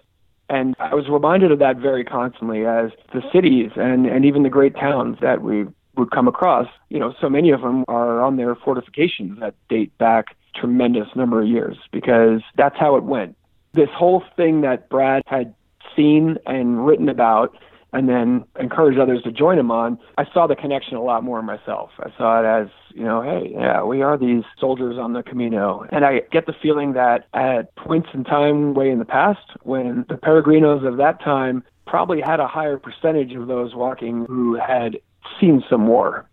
And 0.49 0.75
I 0.79 0.95
was 0.95 1.07
reminded 1.07 1.51
of 1.51 1.59
that 1.59 1.77
very 1.77 2.03
constantly 2.03 2.65
as 2.65 2.89
the 3.13 3.21
cities 3.31 3.71
and, 3.75 4.05
and 4.05 4.25
even 4.25 4.43
the 4.43 4.49
great 4.49 4.75
towns 4.75 5.17
that 5.21 5.41
we 5.41 5.67
would 5.95 6.11
come 6.11 6.27
across, 6.27 6.67
you 6.89 6.99
know, 6.99 7.13
so 7.21 7.29
many 7.29 7.51
of 7.51 7.61
them 7.61 7.85
are 7.87 8.21
on 8.21 8.37
their 8.37 8.55
fortifications 8.55 9.39
that 9.39 9.53
date 9.69 9.95
back 9.99 10.35
tremendous 10.55 11.07
number 11.15 11.41
of 11.41 11.47
years 11.47 11.77
because 11.91 12.41
that's 12.57 12.77
how 12.77 12.95
it 12.95 13.03
went. 13.03 13.35
This 13.73 13.89
whole 13.95 14.23
thing 14.35 14.61
that 14.61 14.89
Brad 14.89 15.23
had 15.25 15.53
seen 15.95 16.37
and 16.45 16.85
written 16.85 17.09
about 17.09 17.55
and 17.91 18.07
then 18.07 18.45
encouraged 18.59 18.99
others 18.99 19.23
to 19.23 19.31
join 19.31 19.57
him 19.57 19.71
on, 19.71 19.97
I 20.17 20.25
saw 20.31 20.45
the 20.45 20.55
connection 20.55 20.95
a 20.95 21.01
lot 21.01 21.23
more 21.23 21.41
myself. 21.41 21.89
I 21.99 22.11
saw 22.17 22.39
it 22.39 22.45
as, 22.45 22.67
you 22.93 23.03
know, 23.03 23.21
hey, 23.21 23.51
yeah, 23.51 23.83
we 23.83 24.03
are 24.03 24.17
these 24.17 24.43
soldiers 24.59 24.97
on 24.99 25.13
the 25.13 25.23
Camino. 25.23 25.87
And 25.91 26.05
I 26.05 26.21
get 26.31 26.45
the 26.45 26.53
feeling 26.61 26.93
that 26.93 27.27
at 27.33 27.75
points 27.75 28.09
in 28.13 28.23
time 28.23 28.75
way 28.75 28.91
in 28.91 28.99
the 28.99 29.05
past, 29.05 29.39
when 29.63 30.05
the 30.07 30.15
peregrinos 30.15 30.87
of 30.87 30.97
that 30.97 31.19
time 31.23 31.63
probably 31.87 32.21
had 32.21 32.39
a 32.39 32.47
higher 32.47 32.77
percentage 32.77 33.33
of 33.33 33.47
those 33.47 33.73
walking 33.73 34.25
who 34.25 34.55
had 34.55 34.99
seen 35.39 35.63
some 35.67 35.87
war. 35.87 36.29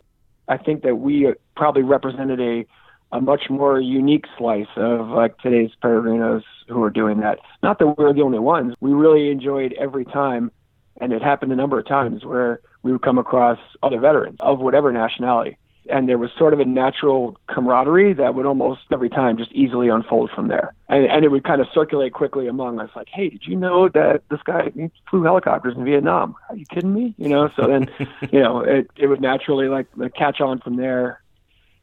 I 0.48 0.58
think 0.58 0.82
that 0.82 0.96
we 0.96 1.32
probably 1.56 1.82
represented 1.82 2.40
a 2.40 2.66
a 3.12 3.20
much 3.20 3.48
more 3.48 3.80
unique 3.80 4.24
slice 4.36 4.66
of 4.76 5.09
like 5.09 5.38
today's 5.38 5.70
peregrinos 5.82 6.42
who 6.68 6.82
are 6.82 6.90
doing 6.90 7.20
that. 7.20 7.38
Not 7.62 7.78
that 7.78 7.98
we're 7.98 8.12
the 8.12 8.22
only 8.22 8.38
ones. 8.38 8.74
We 8.80 8.92
really 8.92 9.30
enjoyed 9.30 9.72
every 9.74 10.04
time, 10.04 10.50
and 11.00 11.12
it 11.12 11.22
happened 11.22 11.52
a 11.52 11.57
number 11.57 11.78
of 11.78 11.86
times 11.86 12.24
where 12.24 12.61
we 12.82 12.92
would 12.92 13.02
come 13.02 13.18
across 13.18 13.59
other 13.82 14.00
veterans 14.00 14.38
of 14.40 14.59
whatever 14.59 14.92
nationality 14.92 15.57
and 15.88 16.09
there 16.09 16.18
was 16.18 16.30
sort 16.36 16.52
of 16.52 16.61
a 16.61 16.64
natural 16.64 17.38
camaraderie 17.48 18.12
that 18.14 18.34
would 18.34 18.46
almost 18.46 18.80
every 18.92 19.09
time 19.09 19.36
just 19.36 19.52
easily 19.52 19.88
unfold 19.88 20.30
from 20.34 20.48
there. 20.48 20.74
And, 20.88 21.07
and 21.07 21.24
it 21.24 21.30
would 21.30 21.44
kind 21.44 21.61
of 21.61 21.68
circulate 21.72 22.12
quickly 22.12 22.46
among 22.46 22.80
us, 22.80 22.90
like, 22.96 23.09
"Hey, 23.09 23.30
did 23.30 23.46
you 23.46 23.57
know 23.57 23.88
that 23.88 24.22
this 24.30 24.40
guy 24.44 24.72
flew 25.09 25.22
helicopters 25.22 25.76
in 25.76 25.84
Vietnam? 25.84 26.34
Are 26.48 26.57
you 26.57 26.64
kidding 26.66 26.92
me?" 26.92 27.14
You 27.18 27.28
know. 27.28 27.50
So 27.57 27.66
then, 27.66 27.90
you 28.32 28.40
know, 28.40 28.61
it 28.61 28.90
it 28.96 29.07
would 29.07 29.20
naturally 29.20 29.68
like 29.68 29.86
catch 30.16 30.40
on 30.40 30.61
from 30.61 30.76
there. 30.76 31.22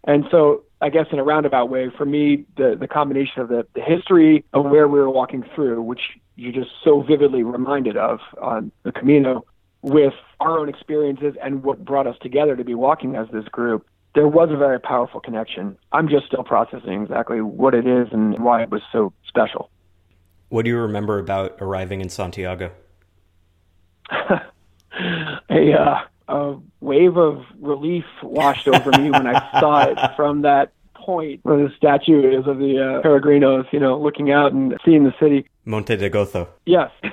And 0.05 0.25
so, 0.31 0.63
I 0.83 0.89
guess 0.89 1.05
in 1.13 1.17
a 1.17 1.23
roundabout 1.23 1.69
way, 1.69 1.89
for 1.97 2.05
me, 2.05 2.43
the 2.57 2.75
the 2.77 2.89
combination 2.89 3.41
of 3.41 3.47
the, 3.47 3.65
the 3.73 3.81
history 3.81 4.43
of 4.51 4.65
where 4.65 4.85
we 4.85 4.99
were 4.99 5.09
walking 5.09 5.45
through, 5.55 5.81
which 5.81 6.01
you 6.35 6.51
just 6.51 6.71
so 6.83 7.01
vividly 7.01 7.41
reminded 7.41 7.95
of 7.95 8.19
on 8.41 8.69
the 8.83 8.91
Camino, 8.91 9.45
with 9.81 10.13
our 10.41 10.59
own 10.59 10.67
experiences 10.67 11.35
and 11.41 11.63
what 11.63 11.85
brought 11.85 12.05
us 12.05 12.17
together 12.21 12.57
to 12.57 12.65
be 12.65 12.75
walking 12.75 13.15
as 13.15 13.27
this 13.31 13.45
group, 13.45 13.87
there 14.13 14.27
was 14.27 14.49
a 14.51 14.57
very 14.57 14.77
powerful 14.77 15.21
connection. 15.21 15.77
I'm 15.93 16.09
just 16.09 16.25
still 16.25 16.43
processing 16.43 17.03
exactly 17.03 17.39
what 17.39 17.73
it 17.73 17.87
is 17.87 18.09
and 18.11 18.43
why 18.43 18.61
it 18.63 18.69
was 18.69 18.81
so 18.91 19.13
special. 19.25 19.69
What 20.49 20.65
do 20.65 20.69
you 20.69 20.79
remember 20.79 21.17
about 21.17 21.55
arriving 21.61 22.01
in 22.01 22.09
Santiago? 22.09 22.71
a, 24.11 24.41
uh, 25.49 26.01
a 26.27 26.55
wave 26.81 27.17
of 27.17 27.43
relief 27.59 28.05
washed 28.21 28.67
over 28.67 28.91
me 28.91 29.09
when 29.09 29.27
I 29.27 29.59
saw 29.59 29.85
it 29.85 29.97
from 30.15 30.41
that 30.43 30.71
point 30.93 31.41
where 31.43 31.57
the 31.57 31.73
statue 31.75 32.39
is 32.39 32.47
of 32.47 32.59
the 32.59 32.79
uh, 32.79 33.01
Peregrinos, 33.01 33.65
you 33.71 33.79
know, 33.79 33.99
looking 33.99 34.31
out 34.31 34.53
and 34.53 34.75
seeing 34.85 35.03
the 35.03 35.13
city. 35.19 35.45
Monte 35.65 35.97
de 35.97 36.09
Gozo. 36.09 36.47
Yes. 36.65 36.91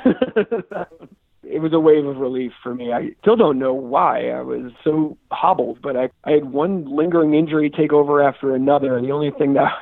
it 1.51 1.61
was 1.61 1.73
a 1.73 1.81
wave 1.81 2.07
of 2.07 2.19
relief 2.19 2.53
for 2.63 2.75
me. 2.75 2.93
I 2.93 3.11
still 3.21 3.37
don't 3.37 3.59
know 3.59 3.75
why 3.75 4.31
I 4.31 4.43
was 4.43 4.73
so 4.85 5.19
hobbled, 5.33 5.83
but 5.83 5.97
I, 5.97 6.11
I 6.25 6.33
had 6.33 6.53
one 6.53 6.85
lingering 6.85 7.35
injury 7.35 7.71
take 7.71 7.93
over 7.93 8.23
after 8.23 8.55
another. 8.55 9.01
The 9.01 9.11
only 9.11 9.33
thing 9.33 9.55
that 9.55 9.73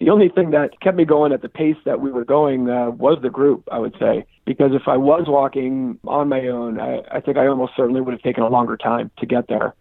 the 0.00 0.10
only 0.10 0.28
thing 0.28 0.50
that 0.50 0.80
kept 0.80 0.96
me 0.96 1.04
going 1.04 1.32
at 1.32 1.42
the 1.42 1.48
pace 1.48 1.76
that 1.84 2.00
we 2.00 2.10
were 2.10 2.24
going 2.24 2.68
uh, 2.68 2.90
was 2.90 3.18
the 3.22 3.30
group, 3.30 3.68
I 3.70 3.78
would 3.78 3.96
say. 3.98 4.24
Because 4.44 4.72
if 4.72 4.86
I 4.86 4.96
was 4.96 5.24
walking 5.26 5.98
on 6.06 6.28
my 6.28 6.46
own, 6.46 6.78
I, 6.80 7.00
I 7.10 7.20
think 7.20 7.36
I 7.36 7.46
almost 7.46 7.72
certainly 7.76 8.00
would 8.00 8.12
have 8.12 8.22
taken 8.22 8.42
a 8.42 8.48
longer 8.48 8.76
time 8.76 9.10
to 9.18 9.26
get 9.26 9.48
there. 9.48 9.74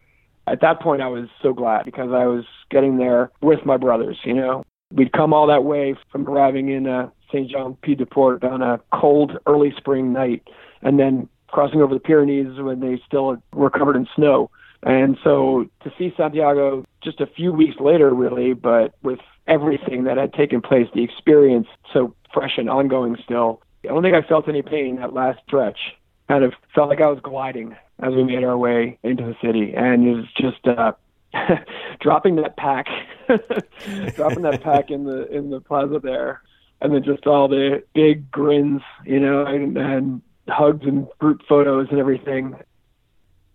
At 0.48 0.62
that 0.62 0.80
point, 0.80 1.02
I 1.02 1.08
was 1.08 1.28
so 1.42 1.54
glad 1.54 1.86
because 1.86 2.12
I 2.12 2.26
was 2.26 2.46
getting 2.70 2.98
there 2.98 3.32
with 3.42 3.66
my 3.66 3.78
brothers, 3.78 4.18
you 4.24 4.34
know. 4.34 4.64
We'd 4.92 5.12
come 5.12 5.34
all 5.34 5.48
that 5.48 5.64
way 5.64 5.96
from 6.12 6.28
arriving 6.28 6.70
in 6.70 6.88
uh, 6.88 7.10
St. 7.30 7.50
Jean 7.50 7.76
Pied 7.82 7.98
de 7.98 8.06
Port 8.06 8.44
on 8.44 8.62
a 8.62 8.80
cold 8.94 9.38
early 9.48 9.74
spring 9.78 10.14
night 10.14 10.48
and 10.82 11.00
then 11.00 11.28
crossing 11.48 11.82
over 11.82 11.94
the 11.94 12.00
Pyrenees 12.00 12.60
when 12.60 12.80
they 12.80 13.02
still 13.06 13.38
were 13.54 13.70
covered 13.70 13.96
in 13.96 14.08
snow. 14.16 14.52
And 14.86 15.18
so 15.24 15.66
to 15.84 15.92
see 15.98 16.14
Santiago 16.16 16.86
just 17.04 17.20
a 17.20 17.26
few 17.26 17.52
weeks 17.52 17.80
later, 17.80 18.14
really, 18.14 18.54
but 18.54 18.94
with 19.02 19.20
everything 19.48 20.04
that 20.06 20.18
had 20.18 20.34
taken 20.34 20.62
place, 20.62 20.88
the 20.94 21.04
experience 21.04 21.68
so 21.92 22.16
fresh 22.34 22.58
and 22.58 22.70
ongoing 22.70 23.18
still, 23.24 23.62
I 23.84 23.88
don't 23.88 24.04
think 24.04 24.16
I 24.16 24.22
felt 24.22 24.48
any 24.48 24.62
pain 24.62 24.98
that 24.98 25.14
last 25.14 25.40
stretch. 25.46 25.80
Kind 26.28 26.44
of 26.44 26.54
felt 26.74 26.90
like 26.90 27.02
I 27.02 27.08
was 27.08 27.20
gliding 27.22 27.76
as 28.00 28.14
we 28.14 28.24
made 28.24 28.44
our 28.44 28.58
way 28.58 28.98
into 29.04 29.24
the 29.24 29.36
city. 29.44 29.74
And 29.76 30.08
it 30.08 30.16
was 30.16 30.26
just, 30.38 30.68
uh, 30.68 30.94
dropping 32.00 32.36
that 32.38 32.58
pack, 32.58 32.88
dropping 34.16 34.44
that 34.44 34.62
pack 34.64 34.90
in 34.90 35.04
the 35.04 35.28
in 35.28 35.50
the 35.50 35.60
plaza 35.60 36.00
there, 36.02 36.42
and 36.82 36.94
then 36.94 37.04
just 37.04 37.28
all 37.28 37.48
the 37.48 37.84
big 37.94 38.32
grins, 38.32 38.82
you 39.06 39.20
know, 39.20 39.46
and, 39.46 39.78
and 39.78 40.22
hugs 40.48 40.86
and 40.86 41.08
group 41.20 41.42
photos 41.48 41.88
and 41.92 42.00
everything. 42.00 42.56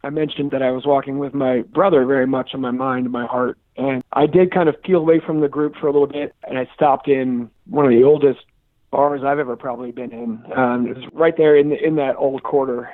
I 0.03 0.11
mentioned 0.11 0.51
that 0.53 0.62
I 0.62 0.70
was 0.70 0.86
walking 0.86 1.18
with 1.18 1.34
my 1.34 1.61
brother 1.62 2.07
very 2.07 2.26
much 2.26 2.55
in 2.55 2.61
my 2.61 2.70
mind 2.70 3.07
and 3.07 3.12
my 3.12 3.26
heart. 3.26 3.59
And 3.76 4.03
I 4.12 4.26
did 4.26 4.53
kind 4.53 4.68
of 4.68 4.82
peel 4.82 4.98
away 4.98 5.20
from 5.20 5.40
the 5.40 5.48
group 5.48 5.74
for 5.76 5.86
a 5.88 5.92
little 5.92 6.07
bit, 6.07 6.34
and 6.46 6.59
I 6.59 6.68
stopped 6.74 7.09
in 7.09 7.51
one 7.66 7.84
of 7.84 7.90
the 7.90 8.03
oldest 8.03 8.40
bars 8.90 9.22
I've 9.24 9.38
ever 9.38 9.57
probably 9.57 9.92
been 9.92 10.11
in. 10.12 10.42
Um, 10.55 10.86
it 10.86 10.96
was 10.96 11.05
right 11.12 11.36
there 11.36 11.57
in 11.57 11.70
the, 11.70 11.82
in 11.82 11.96
that 11.96 12.16
old 12.16 12.42
quarter. 12.42 12.90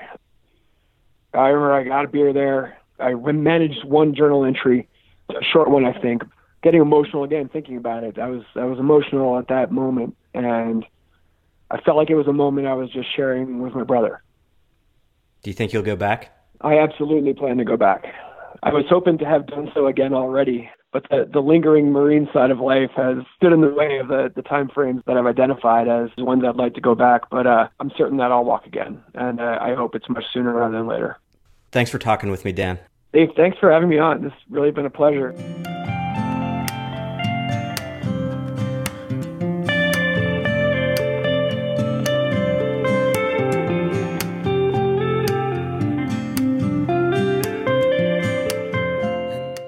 I 1.33 1.49
remember 1.49 1.73
I 1.73 1.85
got 1.85 2.05
a 2.05 2.09
beer 2.09 2.33
there. 2.33 2.79
I 2.99 3.15
managed 3.15 3.85
one 3.85 4.15
journal 4.15 4.45
entry, 4.45 4.89
a 5.29 5.45
short 5.45 5.71
one, 5.71 5.85
I 5.85 5.93
think. 5.93 6.23
Getting 6.63 6.81
emotional 6.81 7.25
again 7.25 7.49
thinking 7.49 7.77
about 7.77 8.03
it. 8.03 8.19
I 8.19 8.29
was 8.29 8.43
I 8.57 8.65
was 8.65 8.79
emotional 8.79 9.39
at 9.39 9.49
that 9.49 9.71
moment, 9.71 10.17
and 10.35 10.85
I 11.71 11.81
felt 11.81 11.97
like 11.97 12.11
it 12.11 12.17
was 12.17 12.27
a 12.27 12.33
moment 12.33 12.67
I 12.67 12.75
was 12.75 12.91
just 12.91 13.15
sharing 13.15 13.61
with 13.61 13.75
my 13.75 13.85
brother. 13.85 14.23
Do 15.43 15.51
you 15.51 15.55
think 15.55 15.73
you'll 15.73 15.83
go 15.83 15.97
back? 15.97 16.36
I 16.61 16.79
absolutely 16.79 17.35
plan 17.35 17.59
to 17.59 17.65
go 17.65 17.77
back. 17.77 18.05
I 18.63 18.73
was 18.73 18.85
hoping 18.89 19.19
to 19.19 19.25
have 19.25 19.47
done 19.47 19.71
so 19.75 19.87
again 19.87 20.15
already, 20.15 20.71
but 20.93 21.05
the, 21.11 21.29
the 21.31 21.41
lingering 21.41 21.93
marine 21.93 22.29
side 22.33 22.51
of 22.51 22.59
life 22.59 22.91
has 22.97 23.19
stood 23.37 23.53
in 23.53 23.61
the 23.61 23.69
way 23.69 23.99
of 23.99 24.09
the, 24.09 24.33
the 24.35 24.43
time 24.43 24.69
frames 24.69 25.03
that 25.07 25.17
I've 25.17 25.27
identified 25.27 25.89
as 25.89 26.11
the 26.17 26.25
ones 26.25 26.43
I'd 26.45 26.57
like 26.57 26.75
to 26.75 26.81
go 26.81 26.95
back. 26.95 27.29
But 27.31 27.47
uh, 27.47 27.69
I'm 27.81 27.91
certain 27.97 28.17
that 28.19 28.33
I'll 28.33 28.45
walk 28.45 28.67
again, 28.67 29.03
and 29.15 29.41
uh, 29.41 29.59
I 29.61 29.75
hope 29.75 29.95
it's 29.95 30.09
much 30.09 30.25
sooner 30.33 30.55
rather 30.55 30.77
than 30.77 30.87
later. 30.87 31.19
Thanks 31.71 31.91
for 31.91 31.99
talking 31.99 32.31
with 32.31 32.45
me, 32.45 32.53
Dan. 32.53 32.79
Dave, 33.13 33.29
thanks 33.37 33.59
for 33.59 33.71
having 33.71 33.89
me 33.89 33.99
on. 33.99 34.23
This 34.23 34.33
has 34.33 34.43
really 34.51 34.71
been 34.71 34.87
a 34.87 34.91
pleasure. 34.91 35.35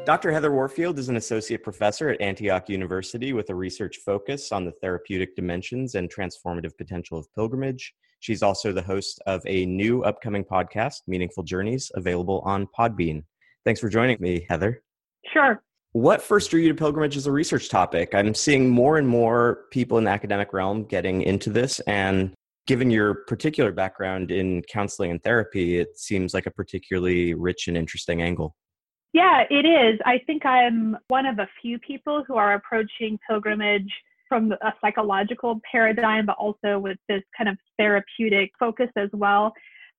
Dr. 0.08 0.32
Heather 0.32 0.52
Warfield 0.52 0.98
is 0.98 1.10
an 1.10 1.16
associate 1.16 1.62
professor 1.62 2.08
at 2.08 2.18
Antioch 2.22 2.70
University 2.70 3.34
with 3.34 3.50
a 3.50 3.54
research 3.54 3.98
focus 4.06 4.52
on 4.52 4.64
the 4.64 4.72
therapeutic 4.80 5.36
dimensions 5.36 5.96
and 5.96 6.10
transformative 6.10 6.74
potential 6.78 7.18
of 7.18 7.26
pilgrimage. 7.34 7.92
She's 8.20 8.42
also 8.42 8.72
the 8.72 8.80
host 8.80 9.20
of 9.26 9.42
a 9.44 9.66
new 9.66 10.04
upcoming 10.04 10.44
podcast, 10.44 11.02
Meaningful 11.08 11.42
Journeys, 11.42 11.92
available 11.94 12.40
on 12.46 12.66
Podbean. 12.68 13.22
Thanks 13.66 13.80
for 13.80 13.90
joining 13.90 14.16
me, 14.18 14.46
Heather. 14.48 14.82
Sure. 15.30 15.62
What 15.92 16.22
first 16.22 16.50
drew 16.50 16.60
you 16.62 16.70
to 16.70 16.74
pilgrimage 16.74 17.18
as 17.18 17.26
a 17.26 17.32
research 17.32 17.68
topic? 17.68 18.14
I'm 18.14 18.32
seeing 18.32 18.66
more 18.66 18.96
and 18.96 19.06
more 19.06 19.66
people 19.70 19.98
in 19.98 20.04
the 20.04 20.10
academic 20.10 20.54
realm 20.54 20.84
getting 20.84 21.20
into 21.20 21.50
this, 21.50 21.80
and 21.80 22.32
given 22.66 22.90
your 22.90 23.12
particular 23.26 23.72
background 23.72 24.30
in 24.30 24.62
counseling 24.72 25.10
and 25.10 25.22
therapy, 25.22 25.76
it 25.76 25.98
seems 25.98 26.32
like 26.32 26.46
a 26.46 26.50
particularly 26.50 27.34
rich 27.34 27.68
and 27.68 27.76
interesting 27.76 28.22
angle. 28.22 28.56
Yeah, 29.12 29.44
it 29.50 29.64
is. 29.64 29.98
I 30.04 30.18
think 30.26 30.44
I'm 30.44 30.96
one 31.08 31.26
of 31.26 31.38
a 31.38 31.48
few 31.62 31.78
people 31.78 32.24
who 32.26 32.36
are 32.36 32.54
approaching 32.54 33.18
pilgrimage 33.28 33.90
from 34.28 34.52
a 34.52 34.74
psychological 34.80 35.60
paradigm, 35.70 36.26
but 36.26 36.36
also 36.38 36.78
with 36.78 36.98
this 37.08 37.22
kind 37.36 37.48
of 37.48 37.56
therapeutic 37.78 38.50
focus 38.58 38.90
as 38.96 39.08
well. 39.14 39.54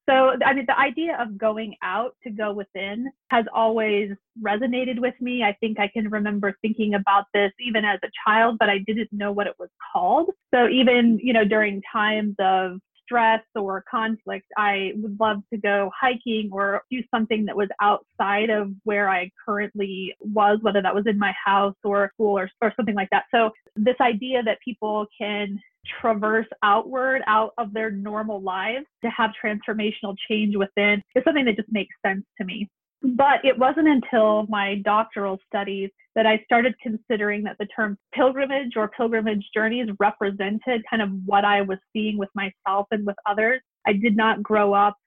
So, 0.07 0.33
I 0.43 0.53
mean, 0.53 0.65
the 0.67 0.77
idea 0.77 1.17
of 1.19 1.37
going 1.37 1.75
out 1.83 2.15
to 2.23 2.31
go 2.31 2.51
within 2.51 3.11
has 3.29 3.45
always 3.53 4.11
resonated 4.43 4.99
with 4.99 5.13
me. 5.19 5.43
I 5.43 5.55
think 5.59 5.79
I 5.79 5.87
can 5.87 6.09
remember 6.09 6.55
thinking 6.63 6.95
about 6.95 7.25
this 7.33 7.51
even 7.59 7.85
as 7.85 7.99
a 8.03 8.09
child, 8.25 8.57
but 8.59 8.69
I 8.69 8.79
didn't 8.87 9.09
know 9.11 9.31
what 9.31 9.45
it 9.45 9.53
was 9.59 9.69
called. 9.93 10.31
So, 10.53 10.67
even, 10.67 11.19
you 11.21 11.33
know, 11.33 11.45
during 11.45 11.81
times 11.91 12.35
of 12.39 12.79
stress 13.09 13.41
or 13.55 13.83
conflict, 13.89 14.45
I 14.57 14.91
would 14.95 15.19
love 15.19 15.37
to 15.51 15.57
go 15.57 15.89
hiking 15.99 16.49
or 16.51 16.83
do 16.91 17.01
something 17.13 17.45
that 17.45 17.55
was 17.55 17.69
outside 17.81 18.49
of 18.49 18.71
where 18.83 19.09
I 19.09 19.31
currently 19.45 20.13
was, 20.19 20.59
whether 20.61 20.81
that 20.81 20.93
was 20.93 21.05
in 21.07 21.17
my 21.17 21.33
house 21.43 21.75
or 21.83 22.11
school 22.13 22.37
or, 22.37 22.49
or 22.61 22.73
something 22.75 22.95
like 22.95 23.09
that. 23.11 23.25
So, 23.33 23.49
this 23.75 23.95
idea 23.99 24.43
that 24.43 24.59
people 24.63 25.07
can 25.17 25.59
traverse 26.01 26.47
outward 26.63 27.21
out 27.27 27.53
of 27.57 27.73
their 27.73 27.89
normal 27.89 28.41
lives 28.41 28.85
to 29.03 29.09
have 29.09 29.31
transformational 29.43 30.15
change 30.29 30.55
within 30.55 31.01
is 31.15 31.23
something 31.23 31.45
that 31.45 31.55
just 31.55 31.71
makes 31.71 31.95
sense 32.05 32.25
to 32.37 32.45
me. 32.45 32.69
But 33.01 33.43
it 33.45 33.57
wasn't 33.57 33.87
until 33.87 34.45
my 34.49 34.75
doctoral 34.83 35.39
studies 35.47 35.89
that 36.15 36.25
I 36.25 36.41
started 36.43 36.75
considering 36.81 37.43
that 37.43 37.57
the 37.57 37.67
term 37.67 37.97
pilgrimage 38.13 38.73
or 38.75 38.89
pilgrimage 38.89 39.45
journeys 39.53 39.87
represented 39.99 40.83
kind 40.89 41.01
of 41.01 41.09
what 41.25 41.45
I 41.45 41.61
was 41.61 41.77
seeing 41.93 42.17
with 42.17 42.29
myself 42.35 42.87
and 42.91 43.05
with 43.05 43.15
others. 43.25 43.61
I 43.87 43.93
did 43.93 44.17
not 44.17 44.43
grow 44.43 44.73
up 44.73 44.97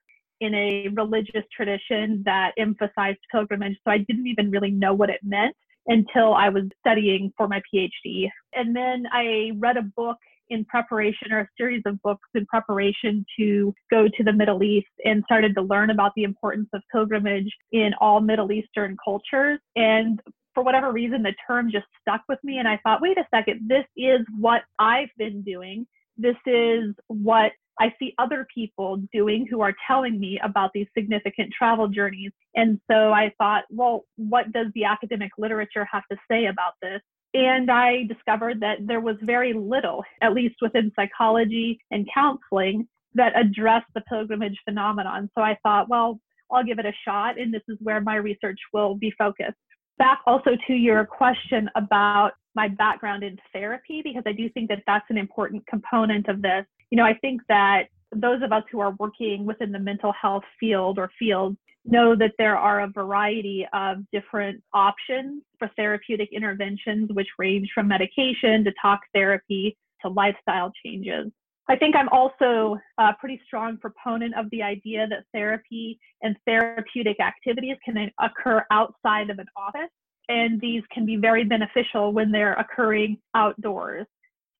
in 0.41 0.55
a 0.55 0.89
religious 0.89 1.43
tradition 1.55 2.23
that 2.25 2.53
emphasized 2.57 3.19
pilgrimage, 3.31 3.77
so 3.83 3.91
I 3.91 3.99
didn't 3.99 4.27
even 4.27 4.49
really 4.49 4.71
know 4.71 4.93
what 4.93 5.09
it 5.09 5.21
meant 5.23 5.55
until 5.87 6.33
I 6.33 6.49
was 6.49 6.63
studying 6.79 7.31
for 7.37 7.47
my 7.47 7.61
PhD. 7.73 8.29
And 8.53 8.75
then 8.75 9.05
I 9.11 9.51
read 9.59 9.77
a 9.77 9.83
book 9.83 10.17
in 10.49 10.65
preparation 10.65 11.31
or 11.31 11.41
a 11.41 11.47
series 11.57 11.81
of 11.85 12.01
books 12.01 12.27
in 12.35 12.45
preparation 12.45 13.25
to 13.37 13.73
go 13.89 14.07
to 14.07 14.23
the 14.23 14.33
Middle 14.33 14.63
East 14.63 14.87
and 15.05 15.23
started 15.25 15.55
to 15.55 15.61
learn 15.61 15.89
about 15.89 16.11
the 16.15 16.23
importance 16.23 16.69
of 16.73 16.81
pilgrimage 16.91 17.49
in 17.71 17.91
all 17.99 18.21
Middle 18.21 18.51
Eastern 18.51 18.97
cultures. 19.03 19.59
And 19.75 20.19
for 20.53 20.63
whatever 20.63 20.91
reason, 20.91 21.23
the 21.23 21.33
term 21.47 21.71
just 21.71 21.85
stuck 22.01 22.21
with 22.29 22.39
me. 22.43 22.57
And 22.59 22.67
I 22.67 22.79
thought, 22.83 23.01
wait 23.01 23.17
a 23.17 23.25
second, 23.33 23.61
this 23.67 23.85
is 23.97 24.21
what 24.37 24.61
I've 24.79 25.09
been 25.17 25.41
doing. 25.41 25.87
This 26.17 26.35
is 26.45 26.93
what 27.07 27.51
I 27.79 27.91
see 27.97 28.13
other 28.19 28.45
people 28.53 29.01
doing 29.11 29.47
who 29.49 29.61
are 29.61 29.73
telling 29.87 30.19
me 30.19 30.39
about 30.43 30.71
these 30.73 30.87
significant 30.95 31.51
travel 31.57 31.87
journeys. 31.87 32.31
And 32.55 32.79
so 32.89 33.11
I 33.11 33.33
thought, 33.39 33.63
well, 33.71 34.05
what 34.15 34.51
does 34.51 34.67
the 34.75 34.85
academic 34.85 35.31
literature 35.37 35.87
have 35.91 36.03
to 36.11 36.17
say 36.29 36.45
about 36.45 36.73
this? 36.81 37.01
And 37.33 37.71
I 37.71 38.03
discovered 38.03 38.59
that 38.61 38.77
there 38.85 39.01
was 39.01 39.15
very 39.21 39.53
little, 39.53 40.03
at 40.21 40.33
least 40.33 40.55
within 40.61 40.91
psychology 40.95 41.79
and 41.91 42.07
counseling, 42.13 42.87
that 43.15 43.33
addressed 43.35 43.87
the 43.95 44.01
pilgrimage 44.01 44.57
phenomenon. 44.65 45.29
So 45.35 45.43
I 45.43 45.57
thought, 45.63 45.89
well, 45.89 46.19
I'll 46.51 46.63
give 46.63 46.79
it 46.79 46.85
a 46.85 46.93
shot, 47.05 47.39
and 47.39 47.53
this 47.53 47.63
is 47.67 47.77
where 47.81 48.01
my 48.01 48.15
research 48.15 48.59
will 48.73 48.95
be 48.95 49.11
focused. 49.17 49.57
Back 49.97 50.19
also 50.27 50.51
to 50.67 50.73
your 50.73 51.05
question 51.05 51.69
about 51.75 52.31
my 52.55 52.67
background 52.67 53.23
in 53.23 53.37
therapy, 53.51 54.01
because 54.03 54.23
I 54.25 54.31
do 54.33 54.49
think 54.49 54.69
that 54.69 54.83
that's 54.85 55.05
an 55.09 55.17
important 55.17 55.65
component 55.65 56.27
of 56.27 56.41
this. 56.41 56.65
You 56.91 56.97
know, 56.97 57.05
I 57.05 57.15
think 57.15 57.41
that 57.49 57.85
those 58.15 58.43
of 58.43 58.51
us 58.51 58.63
who 58.71 58.79
are 58.79 58.93
working 58.99 59.45
within 59.45 59.71
the 59.71 59.79
mental 59.79 60.13
health 60.19 60.43
field 60.59 60.99
or 60.99 61.09
fields 61.17 61.57
know 61.85 62.15
that 62.15 62.33
there 62.37 62.57
are 62.57 62.81
a 62.81 62.87
variety 62.87 63.67
of 63.73 63.97
different 64.11 64.61
options 64.73 65.43
for 65.59 65.69
therapeutic 65.75 66.29
interventions, 66.31 67.09
which 67.13 67.27
range 67.37 67.69
from 67.73 67.87
medication 67.87 68.63
to 68.63 68.73
talk 68.81 69.01
therapy 69.13 69.77
to 70.01 70.09
lifestyle 70.09 70.71
changes. 70.85 71.31
I 71.69 71.77
think 71.77 71.95
I'm 71.95 72.09
also 72.09 72.77
a 72.97 73.13
pretty 73.19 73.41
strong 73.45 73.77
proponent 73.77 74.35
of 74.35 74.49
the 74.51 74.61
idea 74.61 75.07
that 75.07 75.23
therapy 75.33 75.97
and 76.21 76.35
therapeutic 76.45 77.19
activities 77.21 77.77
can 77.85 78.11
occur 78.19 78.65
outside 78.69 79.29
of 79.29 79.39
an 79.39 79.47
office, 79.55 79.89
and 80.27 80.59
these 80.59 80.83
can 80.91 81.05
be 81.05 81.15
very 81.15 81.45
beneficial 81.45 82.11
when 82.11 82.31
they're 82.31 82.53
occurring 82.53 83.17
outdoors. 83.33 84.05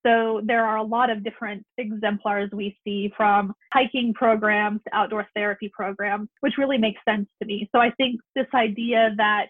So 0.05 0.41
there 0.43 0.65
are 0.65 0.77
a 0.77 0.83
lot 0.83 1.09
of 1.09 1.23
different 1.23 1.65
exemplars 1.77 2.49
we 2.51 2.77
see 2.83 3.11
from 3.15 3.53
hiking 3.71 4.13
programs 4.13 4.81
to 4.87 4.95
outdoor 4.95 5.27
therapy 5.35 5.71
programs, 5.73 6.27
which 6.41 6.53
really 6.57 6.77
makes 6.77 6.99
sense 7.07 7.27
to 7.41 7.47
me. 7.47 7.69
So 7.73 7.79
I 7.79 7.91
think 7.91 8.19
this 8.35 8.47
idea 8.53 9.11
that 9.17 9.47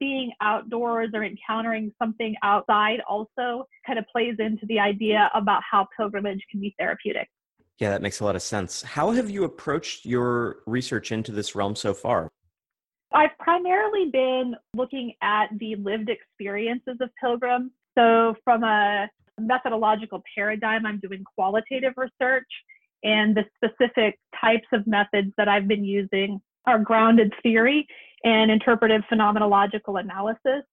being 0.00 0.32
outdoors 0.42 1.10
or 1.14 1.24
encountering 1.24 1.92
something 2.02 2.34
outside 2.42 3.00
also 3.08 3.66
kind 3.86 3.98
of 3.98 4.04
plays 4.12 4.36
into 4.38 4.66
the 4.66 4.78
idea 4.78 5.30
about 5.34 5.62
how 5.68 5.86
pilgrimage 5.96 6.40
can 6.50 6.60
be 6.60 6.74
therapeutic. 6.78 7.28
Yeah, 7.78 7.90
that 7.90 8.02
makes 8.02 8.20
a 8.20 8.24
lot 8.24 8.36
of 8.36 8.42
sense. 8.42 8.82
How 8.82 9.10
have 9.12 9.30
you 9.30 9.44
approached 9.44 10.04
your 10.04 10.58
research 10.66 11.10
into 11.10 11.32
this 11.32 11.54
realm 11.54 11.74
so 11.74 11.94
far? 11.94 12.28
I've 13.12 13.36
primarily 13.38 14.10
been 14.10 14.54
looking 14.74 15.14
at 15.22 15.46
the 15.58 15.76
lived 15.76 16.10
experiences 16.10 16.96
of 17.00 17.10
pilgrims. 17.20 17.70
So, 17.96 18.34
from 18.44 18.64
a 18.64 19.08
methodological 19.38 20.22
paradigm, 20.34 20.86
I'm 20.86 21.00
doing 21.00 21.24
qualitative 21.36 21.94
research, 21.96 22.48
and 23.02 23.36
the 23.36 23.44
specific 23.56 24.18
types 24.40 24.66
of 24.72 24.86
methods 24.86 25.32
that 25.36 25.48
I've 25.48 25.68
been 25.68 25.84
using 25.84 26.40
are 26.66 26.78
grounded 26.78 27.32
theory 27.42 27.86
and 28.24 28.50
interpretive 28.50 29.02
phenomenological 29.12 30.00
analysis, 30.00 30.64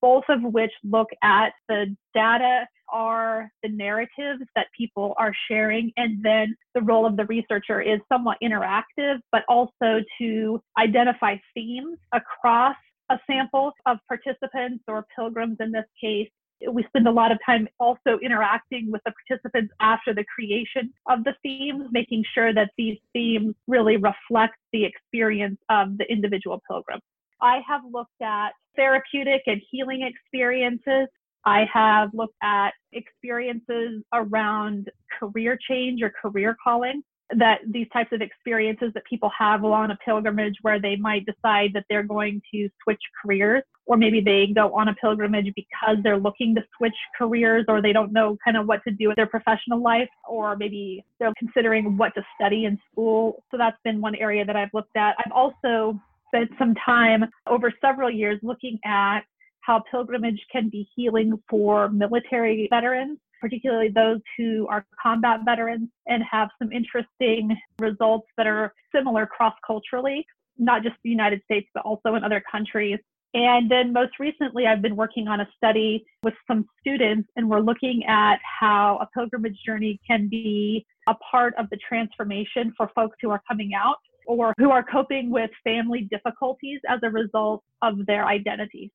both 0.00 0.24
of 0.28 0.42
which 0.42 0.72
look 0.82 1.08
at 1.22 1.52
the 1.68 1.94
data 2.14 2.66
are 2.92 3.50
the 3.62 3.68
narratives 3.68 4.42
that 4.54 4.66
people 4.76 5.14
are 5.18 5.32
sharing, 5.48 5.92
and 5.96 6.22
then 6.22 6.54
the 6.74 6.80
role 6.82 7.06
of 7.06 7.16
the 7.16 7.24
researcher 7.26 7.80
is 7.80 8.00
somewhat 8.10 8.38
interactive, 8.42 9.18
but 9.32 9.42
also 9.48 10.00
to 10.20 10.60
identify 10.78 11.36
themes 11.54 11.98
across 12.12 12.76
a 13.10 13.18
sample 13.28 13.72
of 13.86 13.98
participants 14.08 14.82
or 14.88 15.06
pilgrims 15.14 15.56
in 15.60 15.70
this 15.70 15.84
case 16.00 16.28
we 16.70 16.84
spend 16.84 17.06
a 17.06 17.10
lot 17.10 17.32
of 17.32 17.38
time 17.44 17.68
also 17.78 18.18
interacting 18.22 18.90
with 18.90 19.02
the 19.04 19.12
participants 19.26 19.72
after 19.80 20.14
the 20.14 20.24
creation 20.24 20.92
of 21.08 21.24
the 21.24 21.34
themes, 21.42 21.88
making 21.92 22.24
sure 22.34 22.54
that 22.54 22.70
these 22.76 22.98
themes 23.12 23.54
really 23.66 23.96
reflect 23.96 24.56
the 24.72 24.84
experience 24.84 25.58
of 25.68 25.98
the 25.98 26.04
individual 26.10 26.62
pilgrim. 26.68 27.00
I 27.40 27.60
have 27.68 27.82
looked 27.90 28.22
at 28.22 28.50
therapeutic 28.76 29.42
and 29.46 29.60
healing 29.70 30.02
experiences. 30.02 31.08
I 31.44 31.66
have 31.72 32.10
looked 32.14 32.36
at 32.42 32.70
experiences 32.92 34.02
around 34.12 34.90
career 35.18 35.58
change 35.68 36.02
or 36.02 36.10
career 36.10 36.56
calling 36.62 37.02
that 37.34 37.60
these 37.68 37.88
types 37.92 38.12
of 38.12 38.20
experiences 38.20 38.92
that 38.94 39.04
people 39.04 39.30
have 39.36 39.64
on 39.64 39.90
a 39.90 39.96
pilgrimage 40.04 40.56
where 40.62 40.80
they 40.80 40.96
might 40.96 41.26
decide 41.26 41.72
that 41.74 41.84
they're 41.88 42.02
going 42.02 42.40
to 42.52 42.68
switch 42.82 43.00
careers 43.22 43.62
or 43.86 43.96
maybe 43.96 44.20
they 44.20 44.46
go 44.46 44.72
on 44.74 44.88
a 44.88 44.94
pilgrimage 44.94 45.52
because 45.54 45.96
they're 46.02 46.18
looking 46.18 46.54
to 46.54 46.62
switch 46.76 46.94
careers 47.18 47.64
or 47.68 47.82
they 47.82 47.92
don't 47.92 48.12
know 48.12 48.36
kind 48.44 48.56
of 48.56 48.66
what 48.66 48.82
to 48.84 48.92
do 48.92 49.08
with 49.08 49.16
their 49.16 49.26
professional 49.26 49.82
life 49.82 50.08
or 50.28 50.56
maybe 50.56 51.04
they're 51.18 51.32
considering 51.38 51.96
what 51.96 52.14
to 52.14 52.22
study 52.38 52.64
in 52.64 52.78
school. 52.92 53.42
So 53.50 53.56
that's 53.56 53.78
been 53.84 54.00
one 54.00 54.14
area 54.16 54.44
that 54.44 54.56
i've 54.56 54.72
looked 54.72 54.96
at. 54.96 55.16
I've 55.18 55.32
also 55.32 56.00
spent 56.28 56.50
some 56.58 56.74
time 56.74 57.24
over 57.46 57.72
several 57.80 58.10
years 58.10 58.38
looking 58.42 58.78
at 58.84 59.20
how 59.60 59.82
pilgrimage 59.90 60.40
can 60.50 60.68
be 60.68 60.88
healing 60.94 61.40
for 61.48 61.88
military 61.88 62.68
veterans 62.70 63.18
particularly 63.46 63.88
those 63.88 64.18
who 64.36 64.66
are 64.68 64.84
combat 65.00 65.40
veterans 65.44 65.88
and 66.08 66.20
have 66.28 66.48
some 66.60 66.72
interesting 66.72 67.56
results 67.78 68.26
that 68.36 68.48
are 68.48 68.74
similar 68.92 69.24
cross 69.24 69.54
culturally, 69.64 70.26
not 70.58 70.82
just 70.82 70.96
the 71.04 71.10
United 71.10 71.40
States, 71.44 71.68
but 71.72 71.84
also 71.84 72.16
in 72.16 72.24
other 72.24 72.42
countries. 72.50 72.98
And 73.34 73.70
then 73.70 73.92
most 73.92 74.18
recently, 74.18 74.66
I've 74.66 74.82
been 74.82 74.96
working 74.96 75.28
on 75.28 75.40
a 75.40 75.48
study 75.56 76.04
with 76.24 76.34
some 76.48 76.66
students, 76.80 77.28
and 77.36 77.48
we're 77.48 77.60
looking 77.60 78.02
at 78.08 78.38
how 78.60 78.98
a 79.00 79.06
pilgrimage 79.16 79.58
journey 79.64 80.00
can 80.04 80.26
be 80.28 80.84
a 81.06 81.14
part 81.30 81.54
of 81.56 81.66
the 81.70 81.78
transformation 81.88 82.72
for 82.76 82.90
folks 82.96 83.16
who 83.22 83.30
are 83.30 83.42
coming 83.46 83.70
out 83.76 83.98
or 84.26 84.54
who 84.58 84.72
are 84.72 84.82
coping 84.82 85.30
with 85.30 85.50
family 85.62 86.08
difficulties 86.10 86.80
as 86.88 86.98
a 87.04 87.10
result 87.10 87.62
of 87.82 87.94
their 88.06 88.26
identity. 88.26 88.90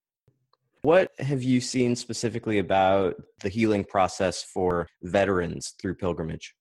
What 0.84 1.12
have 1.20 1.44
you 1.44 1.62
seen 1.62 1.96
specifically 1.96 2.58
about 2.58 3.16
the 3.42 3.50
healing 3.50 3.84
process 3.84 4.44
for 4.44 4.88
veterans 5.04 5.76
through 5.80 5.96
pilgrimage? 5.96 6.56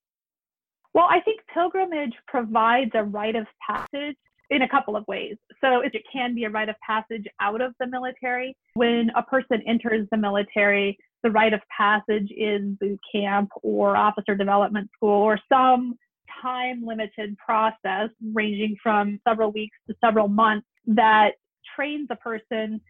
Well, 0.93 1.07
I 1.09 1.21
think 1.21 1.41
pilgrimage 1.53 2.13
provides 2.27 2.91
a 2.95 3.05
rite 3.05 3.37
of 3.37 3.47
passage 3.67 4.17
in 4.51 4.63
a 4.63 4.69
couple 4.69 4.97
of 4.97 5.07
ways. 5.07 5.37
So 5.61 5.81
it 5.81 5.95
can 6.13 6.35
be 6.35 6.45
a 6.45 6.51
rite 6.51 6.69
of 6.69 6.75
passage 6.85 7.25
out 7.41 7.61
of 7.63 7.73
the 7.81 7.87
military. 7.87 8.57
When 8.75 9.11
a 9.17 9.23
person 9.23 9.63
enters 9.67 10.07
the 10.11 10.19
military, 10.19 10.99
the 11.23 11.31
rite 11.31 11.53
of 11.55 11.61
passage 11.75 12.31
is 12.37 12.63
boot 12.81 13.01
camp 13.13 13.51
or 13.63 13.97
officer 13.97 14.35
development 14.35 14.91
school 14.97 15.23
or 15.23 15.39
some 15.51 15.95
time 16.43 16.85
limited 16.85 17.37
process 17.39 18.11
ranging 18.33 18.77
from 18.83 19.21
several 19.27 19.53
weeks 19.53 19.77
to 19.89 19.95
several 20.05 20.29
months 20.29 20.67
that 20.87 21.33
trains 21.77 22.09
a 22.11 22.17
person 22.17 22.81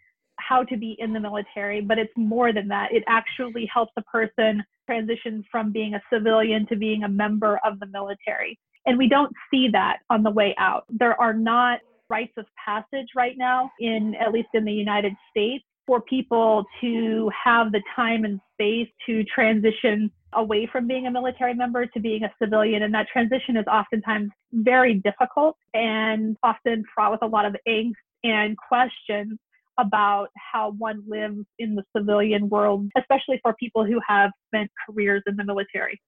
how 0.47 0.65
to 0.65 0.77
be 0.77 0.97
in 0.99 1.13
the 1.13 1.21
military, 1.21 1.81
but 1.81 1.99
it's 1.99 2.13
more 2.17 2.53
than 2.53 2.69
that. 2.69 2.93
It 2.93 3.05
actually 3.09 3.69
helps 3.73 3.93
a 3.97 4.03
person 4.03 4.63
transition 4.87 5.45
from 5.51 5.73
being 5.73 5.95
a 5.95 6.03
civilian 6.13 6.67
to 6.67 6.77
being 6.77 7.05
a 7.05 7.09
member 7.09 7.61
of 7.65 7.79
the 7.81 7.87
military. 7.87 8.59
And 8.87 8.99
we 8.99 9.09
don't 9.09 9.33
see 9.51 9.69
that 9.73 9.99
on 10.09 10.23
the 10.23 10.31
way 10.31 10.55
out. 10.59 10.85
There 10.89 11.21
are 11.21 11.35
not 11.35 11.81
rites 12.09 12.33
of 12.37 12.47
passage 12.65 13.09
right 13.15 13.37
now 13.39 13.71
in 13.79 14.17
at 14.21 14.33
least 14.33 14.49
in 14.55 14.65
the 14.65 14.73
United 14.73 15.13
States 15.31 15.65
for 15.87 16.01
people 16.01 16.65
to 16.81 17.31
have 17.45 17.73
the 17.73 17.83
time 17.95 18.25
and 18.25 18.41
space 18.55 18.89
to 19.07 19.25
transition 19.25 20.11
away 20.35 20.69
from 20.71 20.87
being 20.87 21.07
a 21.07 21.11
military 21.11 21.55
member 21.55 21.87
to 21.87 22.01
being 22.01 22.23
a 22.25 22.33
civilian. 22.41 22.83
And 22.83 22.95
that 22.95 23.07
transition 23.13 23.57
is 23.57 23.65
oftentimes 23.67 24.31
very 24.53 24.95
difficult 24.95 25.57
and 25.75 26.37
often 26.43 26.85
fraught 26.95 27.13
with 27.13 27.23
a 27.23 27.27
lot 27.27 27.45
of 27.45 27.57
angst 27.67 27.95
and 28.23 28.57
questions 28.57 29.39
about 29.81 30.29
how 30.53 30.73
one 30.79 31.03
lives 31.09 31.45
in 31.59 31.75
the 31.75 31.85
civilian 31.97 32.49
world, 32.49 32.89
especially 32.97 33.41
for 33.43 33.55
people 33.55 33.85
who 33.85 34.01
have 34.07 34.31
spent 34.49 34.71
careers 34.87 35.23
in 35.27 35.37
the 35.37 35.45
military. 35.45 36.01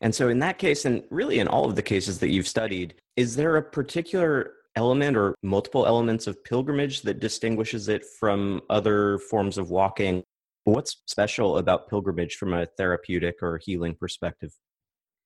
And 0.00 0.14
so, 0.14 0.28
in 0.28 0.38
that 0.38 0.58
case, 0.58 0.84
and 0.84 1.02
really 1.10 1.40
in 1.40 1.48
all 1.48 1.66
of 1.66 1.76
the 1.76 1.82
cases 1.82 2.18
that 2.20 2.30
you've 2.30 2.48
studied, 2.48 2.94
is 3.16 3.36
there 3.36 3.56
a 3.56 3.62
particular 3.62 4.52
element 4.76 5.16
or 5.16 5.34
multiple 5.42 5.86
elements 5.86 6.26
of 6.26 6.42
pilgrimage 6.44 7.02
that 7.02 7.20
distinguishes 7.20 7.88
it 7.88 8.04
from 8.18 8.62
other 8.70 9.18
forms 9.18 9.58
of 9.58 9.70
walking? 9.70 10.22
What's 10.64 11.02
special 11.06 11.58
about 11.58 11.88
pilgrimage 11.88 12.36
from 12.36 12.54
a 12.54 12.66
therapeutic 12.78 13.36
or 13.42 13.60
healing 13.62 13.94
perspective? 13.94 14.52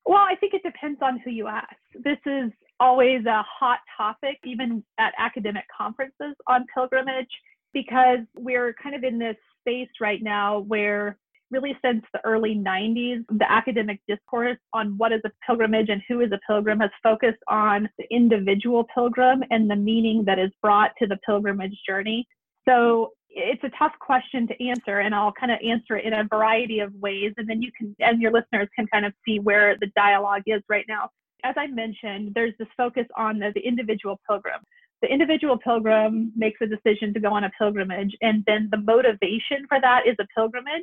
Well, 0.07 0.18
I 0.18 0.35
think 0.37 0.55
it 0.55 0.62
depends 0.62 1.01
on 1.03 1.18
who 1.20 1.31
you 1.31 1.47
ask. 1.47 1.75
This 2.03 2.18
is 2.27 2.51
always 2.81 3.25
a 3.27 3.43
hot 3.43 3.79
topic, 3.97 4.39
even 4.45 4.85
at 4.99 5.12
academic 5.18 5.64
conferences 5.77 6.35
on 6.47 6.66
pilgrimage 6.75 7.31
because 7.75 8.20
we're 8.35 8.75
kind 8.83 8.95
of 8.95 9.05
in 9.05 9.18
this 9.18 9.37
space 9.61 9.91
right 10.01 10.22
now 10.22 10.61
where 10.61 11.18
really 11.51 11.77
since 11.85 12.03
the 12.12 12.20
early 12.25 12.55
90s, 12.55 13.25
the 13.29 13.51
academic 13.51 14.01
discourse 14.09 14.59
on 14.72 14.97
what 14.97 15.12
is 15.12 15.20
a 15.25 15.31
pilgrimage 15.47 15.89
and 15.89 16.03
who 16.09 16.20
is 16.20 16.33
a 16.33 16.41
pilgrim 16.47 16.81
has 16.81 16.91
focused 17.03 17.43
on 17.49 17.89
the 17.99 18.05
individual 18.11 18.85
pilgrim 18.95 19.45
and 19.51 19.70
the 19.70 19.77
meaning 19.77 20.25
that 20.25 20.39
is 20.39 20.51
brought 20.62 20.93
to 20.99 21.07
the 21.07 21.18
pilgrimage 21.25 21.77
journey. 21.87 22.27
So 22.66 23.12
it's 23.29 23.62
a 23.64 23.70
tough 23.79 23.93
question 24.01 24.47
to 24.49 24.68
answer, 24.68 25.01
and 25.01 25.14
I'll 25.14 25.33
kind 25.33 25.53
of 25.53 25.59
answer 25.64 25.97
it 25.97 26.05
in 26.05 26.12
a 26.12 26.25
variety 26.25 26.81
of 26.81 26.95
ways. 26.95 27.33
And 27.37 27.49
then 27.49 27.61
you 27.61 27.70
can, 27.77 27.95
and 28.01 28.22
your 28.22 28.33
listeners 28.33 28.68
can 28.75 28.87
kind 28.87 29.05
of 29.05 29.12
see 29.27 29.39
where 29.39 29.77
the 29.81 29.91
dialogue 29.97 30.43
is 30.47 30.62
right 30.68 30.85
now. 30.89 31.11
As 31.45 31.55
I 31.59 31.66
mentioned, 31.66 32.33
there's 32.35 32.55
this 32.59 32.68
focus 32.77 33.07
on 33.16 33.39
the, 33.39 33.53
the 33.55 33.61
individual 33.61 34.18
pilgrim 34.29 34.61
the 35.05 35.13
individual 35.13 35.59
pilgrim 35.59 36.33
makes 36.35 36.59
a 36.63 36.67
decision 36.67 37.13
to 37.13 37.21
go 37.21 37.29
on 37.29 37.45
a 37.45 37.51
pilgrimage, 37.59 38.17
and 38.23 38.43
then 38.47 38.69
the 38.71 38.79
motivation 38.79 39.67
for 39.69 39.79
that 39.83 40.07
is 40.07 40.17
a 40.19 40.27
pilgrimage 40.35 40.83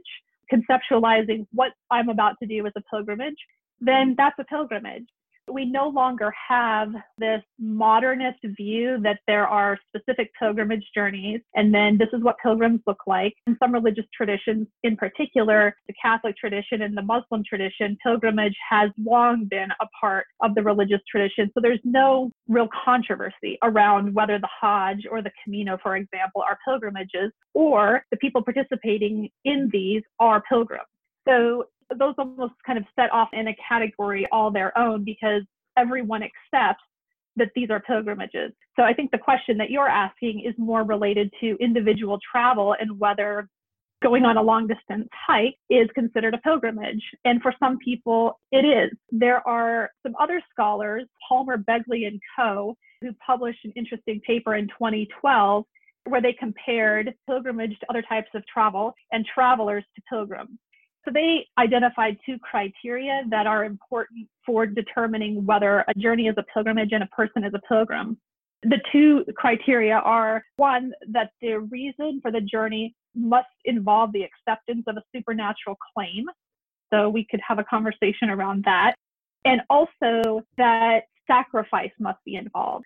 conceptualizing 0.54 1.48
what 1.54 1.72
I'm 1.90 2.10
about 2.10 2.36
to 2.40 2.46
do 2.46 2.68
as 2.68 2.74
a 2.76 2.82
pilgrimage, 2.82 3.38
then 3.80 4.14
that's 4.16 4.38
a 4.38 4.44
pilgrimage 4.44 5.08
we 5.54 5.66
no 5.66 5.90
longer 5.90 6.34
have 6.50 6.90
this 7.18 7.42
modernist 7.60 8.40
view 8.58 9.00
that 9.04 9.20
there 9.28 9.48
are 9.48 9.78
specific 9.88 10.32
pilgrimage 10.40 10.86
journeys, 10.94 11.42
and 11.56 11.74
then 11.74 11.98
this 11.98 12.10
is 12.14 12.24
what 12.24 12.36
pilgrims 12.42 12.82
look 12.88 13.02
like. 13.08 13.34
In 13.48 13.58
some 13.62 13.74
religious 13.74 14.06
traditions, 14.16 14.68
in 14.84 14.96
particular, 14.96 15.76
the 15.88 15.94
Catholic 16.02 16.36
tradition 16.38 16.82
and 16.82 16.96
the 16.96 17.02
Muslim 17.02 17.44
tradition, 17.48 17.98
pilgrimage 18.04 18.56
has 18.70 18.90
long 19.04 19.46
been 19.46 19.70
a 19.82 19.86
part 20.00 20.26
of 20.42 20.56
the 20.56 20.64
religious 20.64 21.02
tradition. 21.10 21.50
So 21.54 21.62
there's 21.62 21.80
no 21.84 22.32
real 22.48 22.70
controversy 22.86 23.58
around 23.64 24.14
whether 24.14 24.40
the 24.40 24.50
Hajj 24.62 25.06
or 25.10 25.22
the 25.22 25.32
Camino, 25.44 25.78
for 25.82 25.96
example, 25.96 26.44
are 26.48 26.58
pilgrimages, 26.66 27.32
or 27.54 28.04
the 28.12 28.18
people 28.18 28.44
participating 28.44 29.30
in 29.46 29.70
these 29.72 30.02
are 30.20 30.42
pilgrims. 30.48 30.86
So 31.28 31.66
those 31.98 32.16
almost 32.18 32.54
kind 32.66 32.78
of 32.78 32.86
set 32.96 33.12
off 33.12 33.30
in 33.34 33.48
a 33.48 33.56
category 33.68 34.28
all 34.32 34.52
their 34.52 34.78
own 34.78 35.04
because 35.04 35.44
everyone 35.78 36.24
accepts 36.24 36.84
that 37.38 37.50
these 37.56 37.70
are 37.70 37.80
pilgrimages. 37.80 38.52
So 38.78 38.84
I 38.84 38.94
think 38.94 39.12
the 39.12 39.18
question 39.18 39.58
that 39.58 39.70
you're 39.70 39.88
asking 39.88 40.42
is 40.46 40.54
more 40.58 40.84
related 40.84 41.32
to 41.40 41.58
individual 41.60 42.20
travel 42.32 42.76
and 42.80 43.00
whether 43.00 43.48
going 44.04 44.26
on 44.26 44.36
a 44.36 44.42
long 44.42 44.68
distance 44.68 45.08
hike 45.14 45.56
is 45.70 45.88
considered 45.94 46.34
a 46.34 46.40
pilgrimage. 46.40 47.04
And 47.24 47.42
for 47.42 47.54
some 47.60 47.78
people, 47.78 48.40
it 48.52 48.66
is. 48.66 48.92
There 49.12 49.48
are 49.48 49.92
some 50.04 50.16
other 50.20 50.42
scholars, 50.52 51.06
Palmer, 51.28 51.58
Begley, 51.58 52.08
and 52.08 52.20
Coe, 52.36 52.76
who 53.02 53.12
published 53.26 53.64
an 53.64 53.74
interesting 53.76 54.20
paper 54.26 54.56
in 54.56 54.68
2012 54.68 55.66
where 56.06 56.22
they 56.22 56.34
compared 56.34 57.14
pilgrimage 57.28 57.78
to 57.80 57.90
other 57.90 58.02
types 58.02 58.30
of 58.34 58.44
travel 58.48 58.94
and 59.12 59.26
travelers 59.26 59.84
to 59.96 60.02
pilgrims. 60.10 60.58
So 61.06 61.12
they 61.12 61.48
identified 61.58 62.18
two 62.26 62.38
criteria 62.40 63.24
that 63.30 63.48
are 63.48 63.66
important 63.66 64.28
for 64.46 64.66
determining 64.66 65.46
whether 65.46 65.84
a 65.88 65.94
journey 65.96 66.28
is 66.28 66.36
a 66.38 66.44
pilgrimage 66.54 66.92
and 66.92 67.04
a 67.04 67.08
person 67.08 67.44
is 67.44 67.54
a 67.56 67.62
pilgrim. 67.68 68.18
The 68.64 68.80
two 68.92 69.26
criteria 69.36 69.96
are 69.96 70.44
one, 70.58 70.94
that 71.10 71.32
the 71.42 71.60
reason 71.60 72.20
for 72.22 72.32
the 72.32 72.42
journey 72.42 72.96
must 73.16 73.48
involve 73.66 74.14
the 74.14 74.24
acceptance 74.24 74.84
of 74.88 74.98
a 74.98 75.04
supernatural 75.16 75.78
claim. 75.96 76.26
So 76.94 77.10
we 77.10 77.26
could 77.30 77.42
have 77.48 77.58
a 77.58 77.64
conversation 77.64 78.30
around 78.30 78.64
that. 78.66 78.96
And 79.44 79.62
also 79.70 80.46
that 80.58 81.06
sacrifice 81.26 81.92
must 82.00 82.20
be 82.26 82.36
involved. 82.36 82.86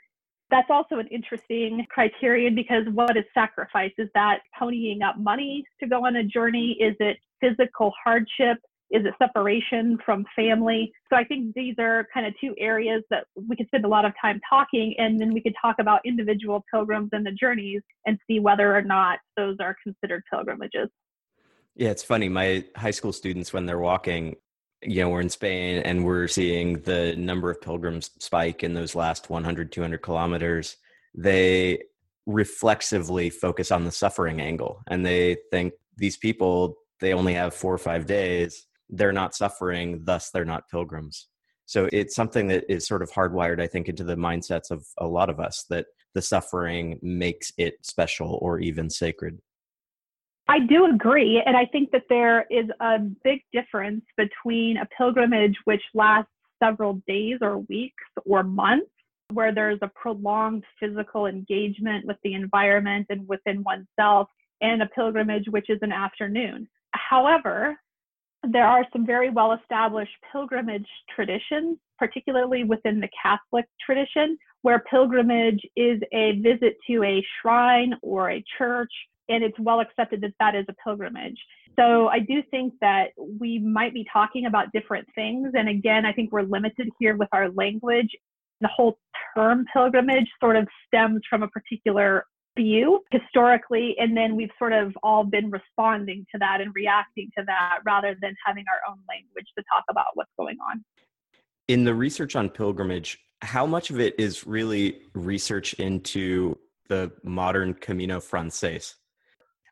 That's 0.56 0.70
also 0.70 1.00
an 1.00 1.08
interesting 1.08 1.86
criterion 1.90 2.56
because 2.56 2.86
what 2.94 3.18
is 3.18 3.26
sacrifice? 3.34 3.92
Is 3.98 4.08
that 4.14 4.40
ponying 4.58 5.04
up 5.04 5.18
money 5.18 5.66
to 5.82 5.86
go 5.86 6.06
on 6.06 6.16
a 6.16 6.24
journey? 6.24 6.78
Is 6.80 6.96
it 7.02 7.18
physical 7.42 7.92
hardship? 8.02 8.60
Is 8.90 9.04
it 9.06 9.14
separation 9.22 9.98
from 10.06 10.24
family? 10.34 10.94
So 11.12 11.18
I 11.18 11.26
think 11.26 11.54
these 11.56 11.76
are 11.78 12.08
kind 12.14 12.26
of 12.26 12.34
two 12.40 12.56
areas 12.58 13.04
that 13.10 13.26
we 13.36 13.58
could 13.58 13.68
spend 13.68 13.84
a 13.84 13.90
lot 13.90 14.06
of 14.06 14.14
time 14.22 14.40
talking, 14.50 14.96
and 14.98 15.20
then 15.20 15.34
we 15.34 15.42
could 15.42 15.56
talk 15.62 15.76
about 15.80 16.00
individual 16.06 16.64
pilgrims 16.74 17.10
and 17.12 17.26
the 17.26 17.32
journeys 17.32 17.82
and 18.06 18.18
see 18.26 18.40
whether 18.40 18.74
or 18.74 18.82
not 18.82 19.20
those 19.36 19.58
are 19.60 19.76
considered 19.84 20.24
pilgrimages. 20.32 20.88
Yeah, 21.76 21.90
it's 21.90 22.04
funny. 22.04 22.30
My 22.30 22.64
high 22.78 22.92
school 22.92 23.12
students, 23.12 23.52
when 23.52 23.66
they're 23.66 23.78
walking, 23.78 24.38
you 24.86 25.02
know, 25.02 25.10
we're 25.10 25.22
in 25.22 25.30
Spain 25.30 25.80
and 25.80 26.06
we're 26.06 26.28
seeing 26.28 26.82
the 26.82 27.16
number 27.16 27.50
of 27.50 27.62
pilgrims 27.62 28.12
spike 28.20 28.64
in 28.64 28.74
those 28.74 28.96
last 28.96 29.30
100, 29.30 29.72
200 29.72 29.98
kilometers. 30.02 30.78
They 31.14 31.84
reflexively 32.26 33.30
focus 33.30 33.72
on 33.72 33.84
the 33.84 33.92
suffering 33.92 34.42
angle 34.42 34.82
and 34.88 35.06
they 35.06 35.38
think 35.52 35.74
these 35.98 36.18
people 36.18 36.78
they 37.00 37.14
only 37.14 37.34
have 37.34 37.54
four 37.54 37.74
or 37.74 37.78
five 37.78 38.06
days, 38.06 38.68
they're 38.90 39.12
not 39.12 39.36
suffering, 39.36 40.02
thus 40.04 40.30
they're 40.30 40.46
not 40.46 40.70
pilgrims. 40.70 41.28
So 41.66 41.90
it's 41.92 42.16
something 42.16 42.48
that 42.48 42.64
is 42.70 42.88
sort 42.88 43.02
of 43.02 43.12
hardwired, 43.12 43.60
I 43.60 43.68
think, 43.68 43.90
into 43.90 44.04
the 44.04 44.16
mindsets 44.16 44.72
of 44.72 44.86
a 44.98 45.08
lot 45.08 45.30
of 45.30 45.40
us 45.40 45.66
that 45.70 45.88
the 46.14 46.22
suffering 46.22 47.00
makes 47.02 47.52
it 47.58 47.76
special 47.82 48.40
or 48.42 48.60
even 48.60 48.90
sacred. 48.90 49.40
I 50.48 50.60
do 50.60 50.86
agree. 50.86 51.42
And 51.46 51.58
I 51.58 51.66
think 51.66 51.92
that 51.92 52.04
there 52.10 52.46
is 52.50 52.66
a 52.80 53.00
big 53.24 53.42
difference 53.52 54.04
between 54.16 54.78
a 54.78 54.88
pilgrimage 54.98 55.56
which 55.66 55.82
lasts 55.94 56.32
several 56.62 57.02
days 57.08 57.40
or 57.42 57.60
weeks 57.60 58.04
or 58.26 58.44
months, 58.44 58.90
where 59.34 59.54
there's 59.54 59.80
a 59.82 59.92
prolonged 59.96 60.64
physical 60.80 61.26
engagement 61.26 62.06
with 62.06 62.18
the 62.24 62.34
environment 62.34 63.08
and 63.10 63.28
within 63.28 63.64
oneself, 63.64 64.30
and 64.62 64.82
a 64.82 64.88
pilgrimage 64.88 65.46
which 65.50 65.70
is 65.70 65.80
an 65.82 65.92
afternoon. 65.92 66.68
However, 66.92 67.76
there 68.48 68.68
are 68.68 68.86
some 68.94 69.06
very 69.06 69.32
well 69.32 69.54
established 69.54 70.16
pilgrimage 70.32 70.88
traditions, 71.14 71.80
particularly 71.98 72.64
within 72.64 73.00
the 73.00 73.10
Catholic 73.22 73.66
tradition, 73.84 74.38
where 74.62 74.84
pilgrimage 74.90 75.62
is 75.76 76.00
a 76.14 76.40
visit 76.42 76.78
to 76.88 77.04
a 77.04 77.26
shrine 77.42 77.96
or 78.04 78.30
a 78.30 78.44
church, 78.58 78.92
and 79.30 79.44
it's 79.44 79.58
well 79.60 79.80
accepted 79.80 80.22
that 80.22 80.34
that 80.40 80.56
is 80.56 80.66
a 80.70 80.74
pilgrimage. 80.84 81.38
So 81.78 82.08
I 82.08 82.20
do 82.20 82.42
think 82.52 82.74
that 82.82 83.10
we 83.18 83.60
might 83.60 83.94
be 83.94 84.06
talking 84.12 84.46
about 84.46 84.72
different 84.72 85.08
things. 85.16 85.52
And 85.54 85.68
again, 85.68 86.06
I 86.06 86.14
think 86.14 86.32
we're 86.32 86.44
limited 86.44 86.90
here 87.00 87.18
with 87.18 87.30
our 87.32 87.50
language. 87.52 88.10
The 88.62 88.70
whole 88.70 88.98
term 89.36 89.66
pilgrimage 89.74 90.28
sort 90.40 90.56
of 90.56 90.68
stems 90.88 91.22
from 91.30 91.44
a 91.44 91.48
particular 91.50 92.26
view 92.58 93.02
historically, 93.12 93.96
and 94.00 94.16
then 94.16 94.36
we've 94.36 94.52
sort 94.58 94.72
of 94.72 94.94
all 95.04 95.26
been 95.26 95.52
responding 95.52 96.26
to 96.34 96.40
that 96.40 96.62
and 96.62 96.74
reacting 96.74 97.30
to 97.38 97.44
that 97.46 97.80
rather 97.86 98.16
than 98.22 98.34
having 98.46 98.64
our 98.72 98.92
own 98.92 99.00
language 99.10 99.48
to 99.58 99.64
talk 99.74 99.84
about 99.90 100.06
what's 100.14 100.32
going 100.40 100.58
on. 100.72 100.84
In 101.68 101.84
the 101.84 101.94
research 101.94 102.36
on 102.36 102.50
pilgrimage, 102.50 103.18
how 103.42 103.66
much 103.66 103.90
of 103.90 104.00
it 104.00 104.16
is 104.18 104.48
really 104.48 105.02
research 105.14 105.74
into 105.74 106.58
the 106.88 107.12
modern 107.24 107.74
Camino 107.74 108.20
Frances? 108.20 108.96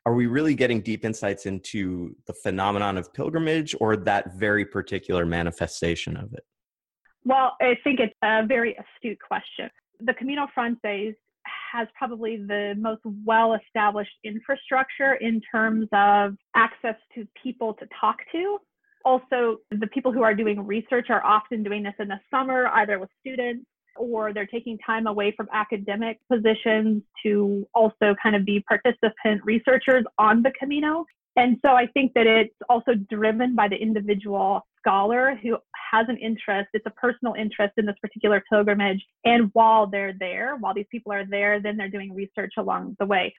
Are 0.06 0.14
we 0.14 0.26
really 0.26 0.54
getting 0.54 0.80
deep 0.82 1.04
insights 1.04 1.46
into 1.46 2.14
the 2.26 2.34
phenomenon 2.34 2.98
of 2.98 3.12
pilgrimage 3.14 3.74
or 3.80 3.96
that 3.96 4.34
very 4.34 4.64
particular 4.64 5.24
manifestation 5.24 6.16
of 6.16 6.32
it? 6.34 6.44
Well, 7.24 7.56
I 7.62 7.74
think 7.82 8.00
it's 8.00 8.14
a 8.22 8.46
very 8.46 8.76
astute 8.76 9.18
question. 9.26 9.70
The 10.00 10.12
Camino 10.12 10.46
Frances 10.52 11.14
has 11.72 11.88
probably 11.96 12.36
the 12.36 12.74
most 12.78 13.00
well 13.24 13.54
established 13.54 14.12
infrastructure 14.24 15.14
in 15.14 15.40
terms 15.50 15.88
of 15.92 16.34
access 16.54 16.96
to 17.14 17.26
people 17.42 17.74
to 17.74 17.86
talk 17.98 18.16
to. 18.32 18.58
Also, 19.06 19.58
the 19.70 19.86
people 19.88 20.12
who 20.12 20.22
are 20.22 20.34
doing 20.34 20.66
research 20.66 21.06
are 21.08 21.24
often 21.24 21.62
doing 21.62 21.82
this 21.82 21.94
in 21.98 22.08
the 22.08 22.20
summer, 22.30 22.68
either 22.68 22.98
with 22.98 23.10
students 23.20 23.66
or 23.96 24.32
they're 24.32 24.46
taking 24.46 24.78
time 24.78 25.06
away 25.06 25.32
from 25.36 25.48
academic 25.52 26.18
positions 26.30 27.02
to 27.22 27.66
also 27.74 28.14
kind 28.22 28.36
of 28.36 28.44
be 28.44 28.64
participant 28.68 29.42
researchers 29.44 30.04
on 30.18 30.42
the 30.42 30.52
Camino. 30.58 31.04
And 31.36 31.58
so 31.64 31.72
I 31.72 31.86
think 31.88 32.12
that 32.14 32.26
it's 32.26 32.54
also 32.68 32.92
driven 33.10 33.54
by 33.56 33.68
the 33.68 33.76
individual 33.76 34.66
scholar 34.78 35.38
who 35.42 35.56
has 35.92 36.06
an 36.08 36.18
interest, 36.18 36.68
it's 36.74 36.86
a 36.86 36.90
personal 36.90 37.34
interest 37.34 37.74
in 37.76 37.86
this 37.86 37.96
particular 38.00 38.42
pilgrimage. 38.50 39.04
And 39.24 39.50
while 39.52 39.86
they're 39.86 40.14
there, 40.18 40.56
while 40.56 40.74
these 40.74 40.86
people 40.90 41.12
are 41.12 41.26
there, 41.26 41.60
then 41.60 41.76
they're 41.76 41.88
doing 41.88 42.14
research 42.14 42.52
along 42.58 42.96
the 43.00 43.06
way. 43.06 43.34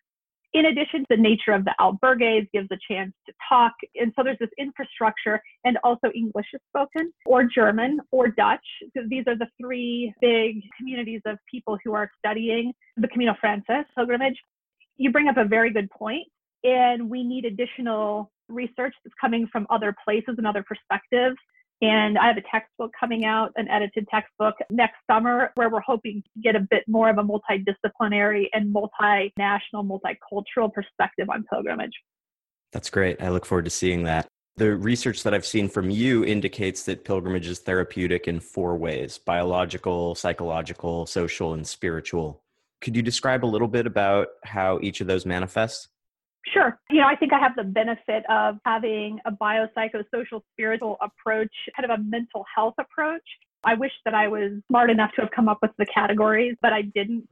In 0.55 0.67
addition, 0.67 1.01
to 1.01 1.05
the 1.09 1.17
nature 1.17 1.51
of 1.51 1.65
the 1.65 1.75
albergues 1.81 2.47
gives 2.53 2.69
a 2.71 2.77
chance 2.89 3.11
to 3.25 3.33
talk. 3.49 3.73
And 3.95 4.13
so 4.15 4.23
there's 4.23 4.39
this 4.39 4.49
infrastructure, 4.57 5.41
and 5.65 5.77
also 5.83 6.09
English 6.15 6.45
is 6.53 6.61
spoken, 6.69 7.11
or 7.25 7.43
German, 7.43 7.99
or 8.11 8.29
Dutch. 8.29 8.65
these 9.09 9.25
are 9.27 9.37
the 9.37 9.49
three 9.61 10.13
big 10.21 10.61
communities 10.77 11.19
of 11.25 11.37
people 11.51 11.77
who 11.83 11.93
are 11.93 12.09
studying 12.17 12.71
the 12.95 13.09
Camino 13.09 13.35
Frances 13.41 13.83
pilgrimage. 13.97 14.37
You 14.95 15.11
bring 15.11 15.27
up 15.27 15.35
a 15.35 15.43
very 15.43 15.73
good 15.73 15.91
point, 15.91 16.25
and 16.63 17.09
we 17.09 17.21
need 17.21 17.43
additional 17.43 18.31
research 18.47 18.93
that's 19.03 19.15
coming 19.19 19.49
from 19.51 19.67
other 19.69 19.93
places 20.05 20.35
and 20.37 20.47
other 20.47 20.63
perspectives. 20.63 21.35
And 21.81 22.17
I 22.17 22.27
have 22.27 22.37
a 22.37 22.43
textbook 22.49 22.91
coming 22.97 23.25
out, 23.25 23.51
an 23.57 23.67
edited 23.67 24.07
textbook 24.09 24.55
next 24.71 24.95
summer, 25.09 25.51
where 25.55 25.69
we're 25.69 25.81
hoping 25.81 26.23
to 26.23 26.41
get 26.41 26.55
a 26.55 26.61
bit 26.61 26.83
more 26.87 27.09
of 27.09 27.17
a 27.17 27.23
multidisciplinary 27.23 28.45
and 28.53 28.73
multinational, 28.73 29.85
multicultural 29.85 30.73
perspective 30.73 31.29
on 31.29 31.43
pilgrimage. 31.51 31.91
That's 32.71 32.89
great. 32.89 33.21
I 33.21 33.29
look 33.29 33.45
forward 33.45 33.65
to 33.65 33.71
seeing 33.71 34.03
that. 34.03 34.27
The 34.57 34.73
research 34.75 35.23
that 35.23 35.33
I've 35.33 35.45
seen 35.45 35.67
from 35.67 35.89
you 35.89 36.23
indicates 36.23 36.83
that 36.83 37.03
pilgrimage 37.03 37.47
is 37.47 37.59
therapeutic 37.59 38.29
in 38.29 38.39
four 38.39 38.77
ways 38.77 39.17
biological, 39.17 40.15
psychological, 40.15 41.05
social, 41.05 41.53
and 41.53 41.67
spiritual. 41.67 42.41
Could 42.79 42.95
you 42.95 43.01
describe 43.01 43.43
a 43.43 43.47
little 43.47 43.67
bit 43.67 43.85
about 43.85 44.27
how 44.45 44.79
each 44.81 45.01
of 45.01 45.07
those 45.07 45.25
manifests? 45.25 45.89
Sure. 46.53 46.79
You 46.89 47.01
know, 47.01 47.07
I 47.07 47.15
think 47.15 47.33
I 47.33 47.39
have 47.39 47.55
the 47.55 47.63
benefit 47.63 48.23
of 48.29 48.57
having 48.65 49.19
a 49.25 49.31
biopsychosocial 49.31 50.41
spiritual 50.53 50.97
approach, 51.01 51.51
kind 51.75 51.89
of 51.89 51.99
a 51.99 52.03
mental 52.03 52.45
health 52.53 52.75
approach. 52.79 53.23
I 53.63 53.73
wish 53.73 53.91
that 54.05 54.13
I 54.13 54.27
was 54.27 54.51
smart 54.67 54.91
enough 54.91 55.11
to 55.15 55.21
have 55.21 55.31
come 55.31 55.49
up 55.49 55.57
with 55.61 55.71
the 55.79 55.87
categories, 55.87 56.55
but 56.61 56.71
I 56.71 56.83
didn't. 56.83 57.27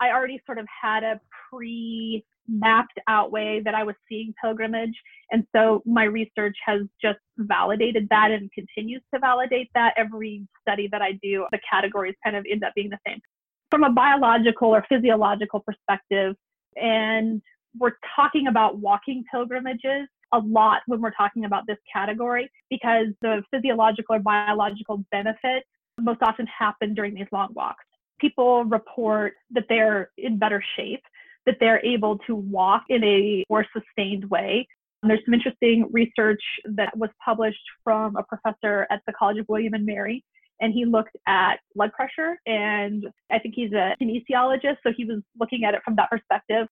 I 0.00 0.10
already 0.10 0.40
sort 0.46 0.58
of 0.58 0.66
had 0.82 1.02
a 1.02 1.20
pre 1.50 2.24
mapped 2.46 2.98
out 3.08 3.30
way 3.30 3.60
that 3.64 3.74
I 3.74 3.84
was 3.84 3.94
seeing 4.08 4.34
pilgrimage. 4.42 4.94
And 5.30 5.46
so 5.54 5.82
my 5.84 6.04
research 6.04 6.56
has 6.64 6.82
just 7.00 7.18
validated 7.36 8.08
that 8.10 8.30
and 8.30 8.50
continues 8.52 9.02
to 9.12 9.20
validate 9.20 9.70
that. 9.74 9.94
Every 9.96 10.46
study 10.62 10.88
that 10.92 11.02
I 11.02 11.12
do, 11.22 11.46
the 11.52 11.60
categories 11.70 12.14
kind 12.24 12.36
of 12.36 12.44
end 12.50 12.64
up 12.64 12.72
being 12.74 12.90
the 12.90 12.98
same. 13.06 13.20
From 13.70 13.84
a 13.84 13.90
biological 13.90 14.68
or 14.68 14.84
physiological 14.88 15.60
perspective, 15.60 16.36
and 16.76 17.42
we're 17.78 17.96
talking 18.16 18.46
about 18.46 18.78
walking 18.78 19.24
pilgrimages 19.30 20.08
a 20.32 20.38
lot 20.38 20.82
when 20.86 21.00
we're 21.00 21.12
talking 21.12 21.44
about 21.44 21.66
this 21.66 21.78
category 21.90 22.50
because 22.70 23.06
the 23.22 23.42
physiological 23.50 24.16
or 24.16 24.18
biological 24.20 25.04
benefit 25.10 25.64
most 26.00 26.20
often 26.22 26.46
happen 26.46 26.94
during 26.94 27.14
these 27.14 27.26
long 27.32 27.48
walks. 27.54 27.84
People 28.20 28.64
report 28.64 29.34
that 29.50 29.64
they're 29.68 30.10
in 30.18 30.38
better 30.38 30.62
shape, 30.76 31.02
that 31.46 31.56
they're 31.60 31.84
able 31.84 32.18
to 32.18 32.34
walk 32.34 32.84
in 32.88 33.02
a 33.04 33.44
more 33.48 33.66
sustained 33.72 34.24
way. 34.30 34.66
There's 35.02 35.20
some 35.24 35.34
interesting 35.34 35.88
research 35.92 36.42
that 36.64 36.96
was 36.96 37.10
published 37.24 37.62
from 37.84 38.16
a 38.16 38.22
professor 38.24 38.86
at 38.90 39.00
the 39.06 39.12
College 39.12 39.38
of 39.38 39.46
William 39.48 39.74
and 39.74 39.86
Mary, 39.86 40.24
and 40.60 40.72
he 40.72 40.84
looked 40.84 41.16
at 41.28 41.58
blood 41.76 41.92
pressure. 41.92 42.36
And 42.46 43.06
I 43.30 43.38
think 43.38 43.54
he's 43.54 43.72
a 43.72 43.94
kinesiologist, 44.02 44.78
so 44.82 44.92
he 44.96 45.04
was 45.04 45.22
looking 45.38 45.64
at 45.64 45.74
it 45.74 45.82
from 45.84 45.94
that 45.96 46.10
perspective 46.10 46.66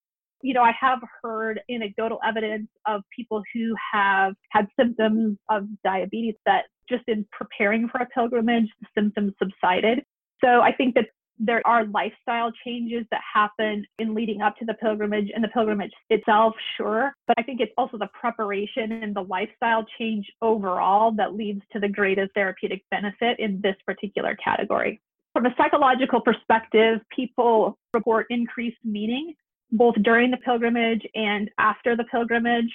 you 0.46 0.54
know, 0.54 0.62
I 0.62 0.72
have 0.80 1.00
heard 1.24 1.60
anecdotal 1.68 2.20
evidence 2.24 2.68
of 2.86 3.02
people 3.14 3.42
who 3.52 3.74
have 3.92 4.34
had 4.50 4.68
symptoms 4.78 5.38
of 5.50 5.64
diabetes 5.82 6.36
that 6.46 6.66
just 6.88 7.02
in 7.08 7.26
preparing 7.32 7.88
for 7.88 8.00
a 8.00 8.06
pilgrimage, 8.06 8.68
the 8.80 8.86
symptoms 8.96 9.32
subsided. 9.42 10.04
So 10.44 10.60
I 10.60 10.70
think 10.72 10.94
that 10.94 11.06
there 11.36 11.66
are 11.66 11.84
lifestyle 11.86 12.52
changes 12.64 13.04
that 13.10 13.22
happen 13.34 13.84
in 13.98 14.14
leading 14.14 14.40
up 14.40 14.56
to 14.58 14.64
the 14.64 14.74
pilgrimage 14.74 15.32
and 15.34 15.42
the 15.42 15.48
pilgrimage 15.48 15.90
itself, 16.10 16.54
sure. 16.76 17.12
But 17.26 17.40
I 17.40 17.42
think 17.42 17.60
it's 17.60 17.72
also 17.76 17.98
the 17.98 18.08
preparation 18.18 18.92
and 18.92 19.16
the 19.16 19.22
lifestyle 19.22 19.84
change 19.98 20.30
overall 20.42 21.10
that 21.16 21.34
leads 21.34 21.62
to 21.72 21.80
the 21.80 21.88
greatest 21.88 22.30
therapeutic 22.34 22.84
benefit 22.92 23.40
in 23.40 23.60
this 23.64 23.74
particular 23.84 24.36
category. 24.36 25.00
From 25.32 25.46
a 25.46 25.54
psychological 25.58 26.20
perspective, 26.20 27.00
people 27.14 27.76
report 27.92 28.26
increased 28.30 28.78
meaning 28.84 29.34
both 29.72 29.94
during 30.02 30.30
the 30.30 30.36
pilgrimage 30.38 31.06
and 31.14 31.50
after 31.58 31.96
the 31.96 32.04
pilgrimage. 32.04 32.72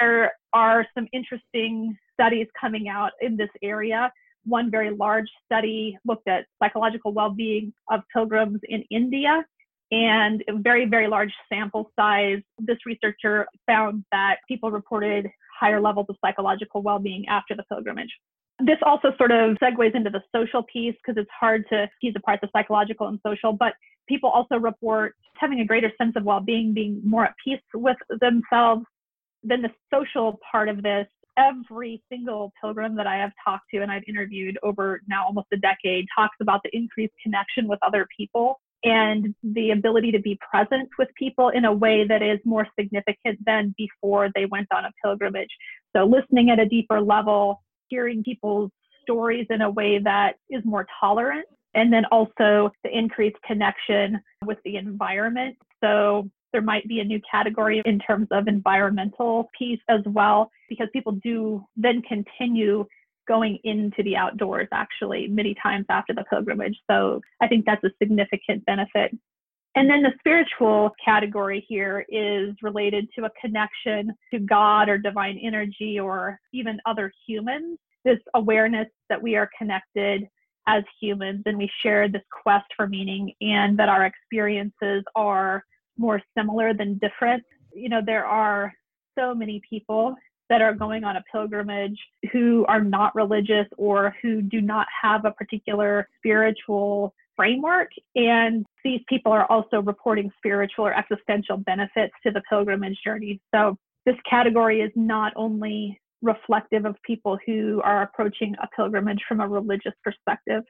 There 0.00 0.32
are 0.52 0.86
some 0.94 1.06
interesting 1.12 1.96
studies 2.12 2.46
coming 2.60 2.88
out 2.88 3.12
in 3.20 3.36
this 3.36 3.50
area. 3.62 4.12
One 4.44 4.70
very 4.70 4.90
large 4.90 5.28
study 5.46 5.96
looked 6.04 6.28
at 6.28 6.46
psychological 6.62 7.12
well 7.12 7.30
being 7.30 7.72
of 7.90 8.00
pilgrims 8.12 8.60
in 8.68 8.84
India 8.90 9.44
and 9.90 10.42
a 10.48 10.54
very, 10.58 10.86
very 10.86 11.08
large 11.08 11.32
sample 11.48 11.90
size. 11.98 12.40
This 12.58 12.78
researcher 12.84 13.46
found 13.66 14.04
that 14.12 14.36
people 14.48 14.70
reported 14.70 15.30
higher 15.58 15.80
levels 15.80 16.06
of 16.08 16.16
psychological 16.24 16.82
well 16.82 16.98
being 16.98 17.26
after 17.28 17.54
the 17.54 17.64
pilgrimage. 17.64 18.10
This 18.60 18.78
also 18.82 19.12
sort 19.18 19.32
of 19.32 19.56
segues 19.56 19.94
into 19.94 20.10
the 20.10 20.22
social 20.34 20.62
piece 20.62 20.94
because 21.04 21.20
it's 21.20 21.30
hard 21.38 21.64
to 21.70 21.88
tease 22.00 22.14
apart 22.16 22.40
the 22.40 22.48
psychological 22.54 23.08
and 23.08 23.18
social, 23.26 23.52
but 23.52 23.74
people 24.08 24.30
also 24.30 24.56
report 24.56 25.14
having 25.36 25.60
a 25.60 25.64
greater 25.64 25.90
sense 25.98 26.14
of 26.16 26.24
well-being, 26.24 26.74
being 26.74 27.00
more 27.04 27.24
at 27.24 27.34
peace 27.44 27.60
with 27.74 27.96
themselves. 28.20 28.84
Then 29.42 29.62
the 29.62 29.70
social 29.92 30.38
part 30.50 30.68
of 30.68 30.82
this, 30.82 31.06
every 31.36 32.02
single 32.10 32.52
pilgrim 32.60 32.94
that 32.96 33.06
I 33.06 33.16
have 33.16 33.32
talked 33.44 33.64
to 33.72 33.82
and 33.82 33.90
I've 33.90 34.04
interviewed 34.06 34.58
over 34.62 35.00
now 35.08 35.26
almost 35.26 35.48
a 35.52 35.56
decade 35.56 36.06
talks 36.16 36.36
about 36.40 36.60
the 36.64 36.70
increased 36.76 37.14
connection 37.22 37.66
with 37.68 37.78
other 37.82 38.06
people 38.16 38.60
and 38.84 39.34
the 39.42 39.70
ability 39.70 40.12
to 40.12 40.20
be 40.20 40.38
present 40.50 40.88
with 40.98 41.08
people 41.18 41.48
in 41.48 41.64
a 41.64 41.72
way 41.72 42.06
that 42.06 42.22
is 42.22 42.38
more 42.44 42.66
significant 42.78 43.38
than 43.44 43.74
before 43.78 44.28
they 44.34 44.44
went 44.46 44.68
on 44.72 44.84
a 44.84 44.90
pilgrimage. 45.02 45.48
So 45.96 46.04
listening 46.04 46.50
at 46.50 46.60
a 46.60 46.66
deeper 46.66 47.00
level, 47.00 47.62
hearing 47.88 48.22
people's 48.22 48.70
stories 49.02 49.46
in 49.50 49.62
a 49.62 49.70
way 49.70 49.98
that 49.98 50.34
is 50.50 50.62
more 50.64 50.86
tolerant 51.00 51.46
and 51.74 51.92
then 51.92 52.04
also 52.06 52.70
the 52.82 52.96
increased 52.96 53.36
connection 53.46 54.20
with 54.44 54.58
the 54.64 54.76
environment. 54.76 55.56
So 55.82 56.28
there 56.52 56.62
might 56.62 56.86
be 56.86 57.00
a 57.00 57.04
new 57.04 57.20
category 57.28 57.82
in 57.84 57.98
terms 57.98 58.28
of 58.30 58.46
environmental 58.46 59.50
piece 59.58 59.80
as 59.88 60.00
well, 60.06 60.50
because 60.68 60.88
people 60.92 61.12
do 61.22 61.64
then 61.76 62.00
continue 62.02 62.86
going 63.26 63.58
into 63.64 64.02
the 64.02 64.16
outdoors 64.16 64.68
actually 64.72 65.26
many 65.28 65.54
times 65.62 65.86
after 65.88 66.12
the 66.12 66.24
pilgrimage. 66.30 66.78
So 66.90 67.20
I 67.40 67.48
think 67.48 67.64
that's 67.64 67.82
a 67.82 67.90
significant 68.00 68.64
benefit. 68.66 69.16
And 69.76 69.90
then 69.90 70.02
the 70.02 70.12
spiritual 70.20 70.92
category 71.04 71.64
here 71.68 72.06
is 72.08 72.54
related 72.62 73.08
to 73.18 73.24
a 73.24 73.30
connection 73.40 74.12
to 74.32 74.38
God 74.38 74.88
or 74.88 74.98
divine 74.98 75.40
energy 75.42 75.98
or 75.98 76.38
even 76.52 76.78
other 76.86 77.10
humans. 77.26 77.78
This 78.04 78.20
awareness 78.34 78.86
that 79.08 79.20
we 79.20 79.34
are 79.34 79.50
connected 79.58 80.28
as 80.66 80.82
humans 81.00 81.42
and 81.46 81.58
we 81.58 81.70
share 81.82 82.08
this 82.08 82.22
quest 82.42 82.66
for 82.76 82.86
meaning 82.86 83.32
and 83.40 83.78
that 83.78 83.88
our 83.88 84.06
experiences 84.06 85.04
are 85.14 85.64
more 85.98 86.20
similar 86.36 86.74
than 86.74 86.98
different. 86.98 87.42
You 87.74 87.88
know, 87.88 88.00
there 88.04 88.24
are 88.24 88.72
so 89.18 89.34
many 89.34 89.60
people 89.68 90.16
that 90.50 90.60
are 90.60 90.74
going 90.74 91.04
on 91.04 91.16
a 91.16 91.24
pilgrimage 91.32 91.98
who 92.32 92.64
are 92.68 92.82
not 92.82 93.14
religious 93.14 93.66
or 93.78 94.14
who 94.20 94.42
do 94.42 94.60
not 94.60 94.86
have 95.02 95.24
a 95.24 95.30
particular 95.30 96.08
spiritual 96.18 97.14
framework. 97.36 97.88
And 98.14 98.64
these 98.84 99.00
people 99.08 99.32
are 99.32 99.50
also 99.50 99.80
reporting 99.80 100.30
spiritual 100.36 100.86
or 100.86 100.94
existential 100.94 101.56
benefits 101.56 102.12
to 102.24 102.30
the 102.30 102.42
pilgrimage 102.48 102.98
journey. 103.02 103.40
So 103.54 103.76
this 104.06 104.16
category 104.28 104.80
is 104.80 104.92
not 104.94 105.32
only 105.34 105.98
reflective 106.24 106.86
of 106.86 106.96
people 107.02 107.38
who 107.46 107.80
are 107.84 108.02
approaching 108.02 108.54
a 108.62 108.68
pilgrimage 108.74 109.20
from 109.28 109.40
a 109.40 109.46
religious 109.46 109.92
perspective. 110.02 110.64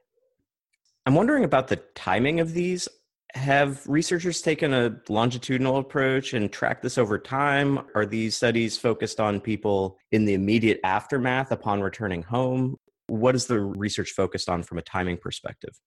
I'm 1.07 1.15
wondering 1.15 1.45
about 1.45 1.69
the 1.69 1.77
timing 1.95 2.41
of 2.41 2.53
these. 2.53 2.89
Have 3.35 3.87
researchers 3.87 4.43
taken 4.43 4.73
a 4.73 5.01
longitudinal 5.09 5.79
approach 5.79 6.35
and 6.35 6.53
tracked 6.53 6.83
this 6.83 6.99
over 6.99 7.19
time? 7.19 7.81
Are 7.95 8.07
these 8.07 8.37
studies 8.37 8.77
focused 8.77 9.21
on 9.21 9.41
people 9.41 9.99
in 10.13 10.25
the 10.25 10.35
immediate 10.35 10.81
aftermath 10.85 11.51
upon 11.51 11.81
returning 11.81 12.23
home? 12.23 12.77
What 13.09 13.35
is 13.35 13.47
the 13.47 13.61
research 13.61 14.13
focused 14.13 14.49
on 14.49 14.63
from 14.63 14.79
a 14.79 14.83
timing 14.83 15.19
perspective? 15.19 15.79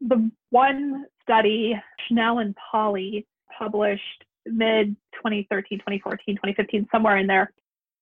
The 0.00 0.30
one 0.50 1.06
study, 1.22 1.74
Schnell 2.06 2.40
and 2.40 2.54
Pali 2.70 3.26
published 3.56 4.24
mid 4.44 4.96
2013, 5.14 5.78
2014, 5.78 6.36
2015, 6.36 6.88
somewhere 6.92 7.16
in 7.16 7.26
there, 7.26 7.52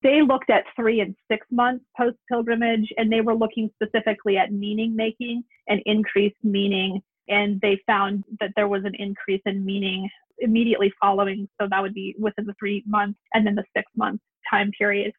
they 0.05 0.21
looked 0.21 0.51
at 0.51 0.65
three 0.77 1.01
and 1.01 1.17
six 1.29 1.47
months 1.51 1.85
post 1.97 2.17
pilgrimage, 2.31 2.93
and 2.99 3.11
they 3.11 3.23
were 3.23 3.35
looking 3.35 3.71
specifically 3.75 4.37
at 4.37 4.53
meaning 4.53 4.95
making 4.95 5.43
and 5.67 5.83
increased 5.87 6.37
meaning. 6.45 7.01
And 7.27 7.59
they 7.63 7.81
found 7.87 8.23
that 8.39 8.51
there 8.55 8.69
was 8.69 8.85
an 8.85 8.95
increase 8.99 9.41
in 9.47 9.65
meaning 9.65 10.09
immediately 10.39 10.93
following. 11.01 11.49
So 11.61 11.67
that 11.71 11.81
would 11.81 11.95
be 11.95 12.15
within 12.19 12.45
the 12.45 12.55
three 12.59 12.85
months 12.87 13.19
and 13.33 13.47
then 13.47 13.55
the 13.55 13.65
six 13.75 13.91
month 13.97 14.21
time 14.49 14.71
period. 14.79 15.13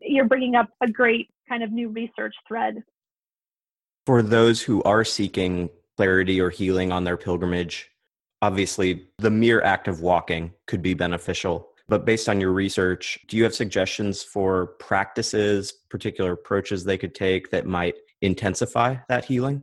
You're 0.00 0.28
bringing 0.28 0.54
up 0.54 0.68
a 0.80 0.88
great 0.88 1.28
kind 1.48 1.64
of 1.64 1.72
new 1.72 1.88
research 1.88 2.34
thread. 2.46 2.76
For 4.06 4.22
those 4.22 4.62
who 4.62 4.82
are 4.84 5.04
seeking 5.04 5.68
clarity 5.96 6.40
or 6.40 6.50
healing 6.50 6.92
on 6.92 7.02
their 7.02 7.16
pilgrimage, 7.16 7.90
obviously 8.40 9.08
the 9.18 9.30
mere 9.30 9.60
act 9.62 9.88
of 9.88 10.00
walking 10.00 10.52
could 10.68 10.80
be 10.80 10.94
beneficial. 10.94 11.70
But 11.88 12.04
based 12.04 12.28
on 12.28 12.40
your 12.40 12.52
research, 12.52 13.18
do 13.28 13.36
you 13.36 13.44
have 13.44 13.54
suggestions 13.54 14.22
for 14.22 14.66
practices, 14.78 15.72
particular 15.88 16.32
approaches 16.32 16.84
they 16.84 16.98
could 16.98 17.14
take 17.14 17.50
that 17.50 17.66
might 17.66 17.94
intensify 18.20 18.96
that 19.08 19.24
healing? 19.24 19.62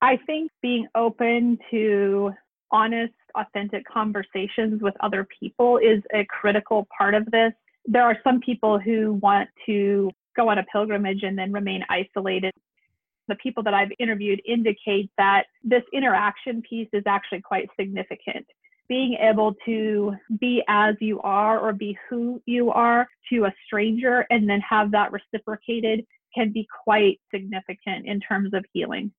I 0.00 0.16
think 0.26 0.50
being 0.62 0.88
open 0.94 1.58
to 1.70 2.32
honest, 2.72 3.12
authentic 3.34 3.84
conversations 3.86 4.80
with 4.80 4.94
other 5.00 5.26
people 5.38 5.76
is 5.76 6.02
a 6.14 6.24
critical 6.24 6.88
part 6.96 7.14
of 7.14 7.26
this. 7.30 7.52
There 7.84 8.02
are 8.02 8.16
some 8.24 8.40
people 8.40 8.78
who 8.78 9.14
want 9.14 9.50
to 9.66 10.10
go 10.36 10.48
on 10.48 10.58
a 10.58 10.64
pilgrimage 10.72 11.22
and 11.22 11.38
then 11.38 11.52
remain 11.52 11.84
isolated. 11.90 12.52
The 13.28 13.34
people 13.36 13.62
that 13.64 13.74
I've 13.74 13.92
interviewed 13.98 14.40
indicate 14.46 15.10
that 15.18 15.44
this 15.62 15.82
interaction 15.92 16.62
piece 16.62 16.88
is 16.94 17.02
actually 17.06 17.42
quite 17.42 17.68
significant 17.78 18.46
being 18.90 19.16
able 19.20 19.54
to 19.64 20.12
be 20.40 20.64
as 20.68 20.96
you 21.00 21.20
are 21.20 21.60
or 21.60 21.72
be 21.72 21.96
who 22.10 22.42
you 22.44 22.72
are 22.72 23.08
to 23.32 23.44
a 23.44 23.54
stranger 23.64 24.26
and 24.30 24.50
then 24.50 24.60
have 24.68 24.90
that 24.90 25.12
reciprocated 25.12 26.04
can 26.34 26.52
be 26.52 26.66
quite 26.82 27.20
significant 27.32 28.04
in 28.06 28.18
terms 28.18 28.52
of 28.52 28.64
healing. 28.72 29.12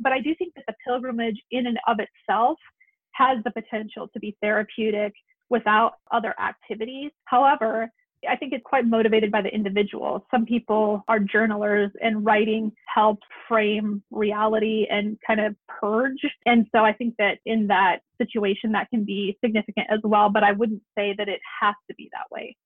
But 0.00 0.10
I 0.10 0.20
do 0.20 0.34
think 0.34 0.52
that 0.56 0.64
the 0.66 0.74
pilgrimage 0.84 1.40
in 1.52 1.68
and 1.68 1.78
of 1.86 1.98
itself 2.00 2.58
has 3.12 3.38
the 3.44 3.52
potential 3.52 4.08
to 4.12 4.18
be 4.18 4.36
therapeutic 4.42 5.12
without 5.48 5.92
other 6.10 6.34
activities. 6.40 7.12
However, 7.26 7.88
I 8.28 8.36
think 8.36 8.52
it's 8.52 8.64
quite 8.64 8.86
motivated 8.86 9.30
by 9.30 9.42
the 9.42 9.48
individual. 9.48 10.26
Some 10.30 10.46
people 10.46 11.04
are 11.08 11.18
journalers 11.18 11.90
and 12.00 12.24
writing 12.24 12.72
helps 12.92 13.26
frame 13.48 14.02
reality 14.10 14.86
and 14.90 15.18
kind 15.26 15.40
of 15.40 15.54
purge. 15.68 16.24
And 16.46 16.66
so 16.74 16.84
I 16.84 16.92
think 16.92 17.14
that 17.18 17.38
in 17.46 17.66
that 17.68 18.00
situation, 18.20 18.72
that 18.72 18.90
can 18.90 19.04
be 19.04 19.38
significant 19.44 19.86
as 19.90 20.00
well. 20.02 20.30
But 20.30 20.44
I 20.44 20.52
wouldn't 20.52 20.82
say 20.96 21.14
that 21.18 21.28
it 21.28 21.40
has 21.60 21.74
to 21.88 21.94
be 21.94 22.10
that 22.12 22.34
way. 22.34 22.56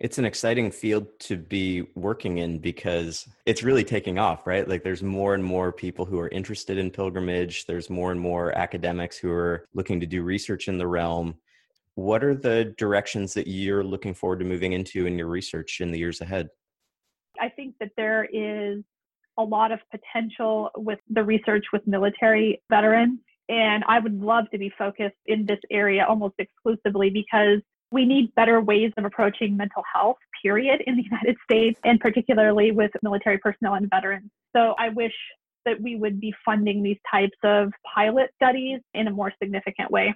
It's 0.00 0.16
an 0.16 0.24
exciting 0.24 0.70
field 0.70 1.06
to 1.20 1.36
be 1.36 1.82
working 1.94 2.38
in 2.38 2.58
because 2.58 3.28
it's 3.44 3.62
really 3.62 3.84
taking 3.84 4.18
off, 4.18 4.46
right? 4.46 4.66
Like 4.66 4.82
there's 4.82 5.02
more 5.02 5.34
and 5.34 5.44
more 5.44 5.72
people 5.72 6.06
who 6.06 6.18
are 6.18 6.28
interested 6.28 6.78
in 6.78 6.90
pilgrimage. 6.90 7.66
There's 7.66 7.90
more 7.90 8.10
and 8.10 8.18
more 8.18 8.56
academics 8.56 9.18
who 9.18 9.30
are 9.30 9.66
looking 9.74 10.00
to 10.00 10.06
do 10.06 10.22
research 10.22 10.68
in 10.68 10.78
the 10.78 10.86
realm. 10.86 11.34
What 12.00 12.24
are 12.24 12.34
the 12.34 12.74
directions 12.78 13.34
that 13.34 13.46
you're 13.46 13.84
looking 13.84 14.14
forward 14.14 14.38
to 14.38 14.44
moving 14.46 14.72
into 14.72 15.04
in 15.04 15.18
your 15.18 15.26
research 15.26 15.82
in 15.82 15.92
the 15.92 15.98
years 15.98 16.22
ahead? 16.22 16.48
I 17.38 17.50
think 17.50 17.74
that 17.78 17.90
there 17.98 18.26
is 18.32 18.82
a 19.36 19.42
lot 19.42 19.70
of 19.70 19.80
potential 19.90 20.70
with 20.78 20.98
the 21.10 21.22
research 21.22 21.66
with 21.74 21.86
military 21.86 22.62
veterans. 22.70 23.18
And 23.50 23.84
I 23.86 23.98
would 23.98 24.18
love 24.18 24.50
to 24.52 24.56
be 24.56 24.72
focused 24.78 25.18
in 25.26 25.44
this 25.44 25.58
area 25.70 26.06
almost 26.08 26.36
exclusively 26.38 27.10
because 27.10 27.60
we 27.92 28.06
need 28.06 28.34
better 28.34 28.62
ways 28.62 28.92
of 28.96 29.04
approaching 29.04 29.54
mental 29.54 29.82
health, 29.94 30.16
period, 30.42 30.82
in 30.86 30.96
the 30.96 31.02
United 31.10 31.36
States, 31.44 31.78
and 31.84 32.00
particularly 32.00 32.72
with 32.72 32.92
military 33.02 33.36
personnel 33.36 33.74
and 33.74 33.90
veterans. 33.90 34.30
So 34.56 34.74
I 34.78 34.88
wish 34.88 35.14
that 35.66 35.78
we 35.78 35.96
would 35.96 36.18
be 36.18 36.32
funding 36.46 36.82
these 36.82 36.98
types 37.10 37.36
of 37.44 37.74
pilot 37.94 38.30
studies 38.36 38.80
in 38.94 39.06
a 39.06 39.10
more 39.10 39.34
significant 39.38 39.90
way. 39.90 40.14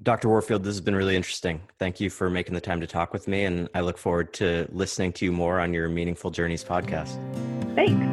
Dr. 0.00 0.28
Warfield, 0.28 0.62
this 0.62 0.74
has 0.74 0.80
been 0.80 0.94
really 0.94 1.16
interesting. 1.16 1.60
Thank 1.80 1.98
you 1.98 2.08
for 2.08 2.30
making 2.30 2.54
the 2.54 2.60
time 2.60 2.80
to 2.80 2.86
talk 2.86 3.12
with 3.12 3.26
me, 3.26 3.44
and 3.44 3.68
I 3.74 3.80
look 3.80 3.98
forward 3.98 4.32
to 4.34 4.68
listening 4.70 5.12
to 5.14 5.24
you 5.24 5.32
more 5.32 5.58
on 5.58 5.74
your 5.74 5.88
Meaningful 5.88 6.30
Journeys 6.30 6.62
podcast. 6.62 7.16
Thanks. 7.74 8.06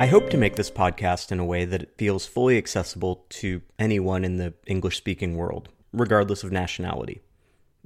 I 0.00 0.06
hope 0.06 0.28
to 0.30 0.36
make 0.36 0.56
this 0.56 0.72
podcast 0.72 1.30
in 1.30 1.38
a 1.38 1.44
way 1.44 1.64
that 1.64 1.82
it 1.82 1.94
feels 1.98 2.26
fully 2.26 2.58
accessible 2.58 3.26
to 3.28 3.62
anyone 3.78 4.24
in 4.24 4.38
the 4.38 4.54
English 4.66 4.96
speaking 4.96 5.36
world, 5.36 5.68
regardless 5.92 6.42
of 6.42 6.50
nationality. 6.50 7.20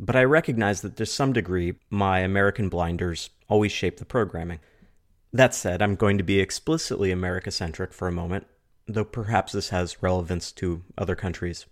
But 0.05 0.17
I 0.17 0.25
recognize 0.25 0.81
that 0.81 0.97
to 0.97 1.07
some 1.07 1.33
degree, 1.33 1.77
my 1.89 2.19
American 2.19 2.69
blinders 2.69 3.31
always 3.49 3.71
shape 3.71 3.99
the 3.99 4.05
programming. 4.05 4.59
That 5.33 5.55
said, 5.55 5.81
I'm 5.81 5.95
going 5.95 6.19
to 6.19 6.25
be 6.25 6.41
explicitly 6.41 7.13
America 7.13 7.53
centric 7.53 7.93
for 7.93 8.09
a 8.09 8.13
moment, 8.13 8.49
though 8.89 9.05
perhaps 9.05 9.53
this 9.53 9.69
has 9.69 10.03
relevance 10.03 10.51
to 10.53 10.83
other 10.99 11.15
countries. 11.15 11.67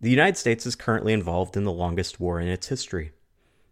The 0.00 0.10
United 0.10 0.36
States 0.36 0.66
is 0.66 0.74
currently 0.74 1.12
involved 1.12 1.56
in 1.56 1.62
the 1.62 1.70
longest 1.70 2.18
war 2.18 2.40
in 2.40 2.48
its 2.48 2.66
history 2.66 3.12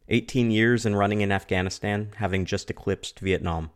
18 0.09 0.53
years 0.53 0.87
and 0.87 0.97
running 0.97 1.21
in 1.21 1.33
Afghanistan, 1.33 2.13
having 2.19 2.45
just 2.45 2.71
eclipsed 2.71 3.19
Vietnam. 3.19 3.71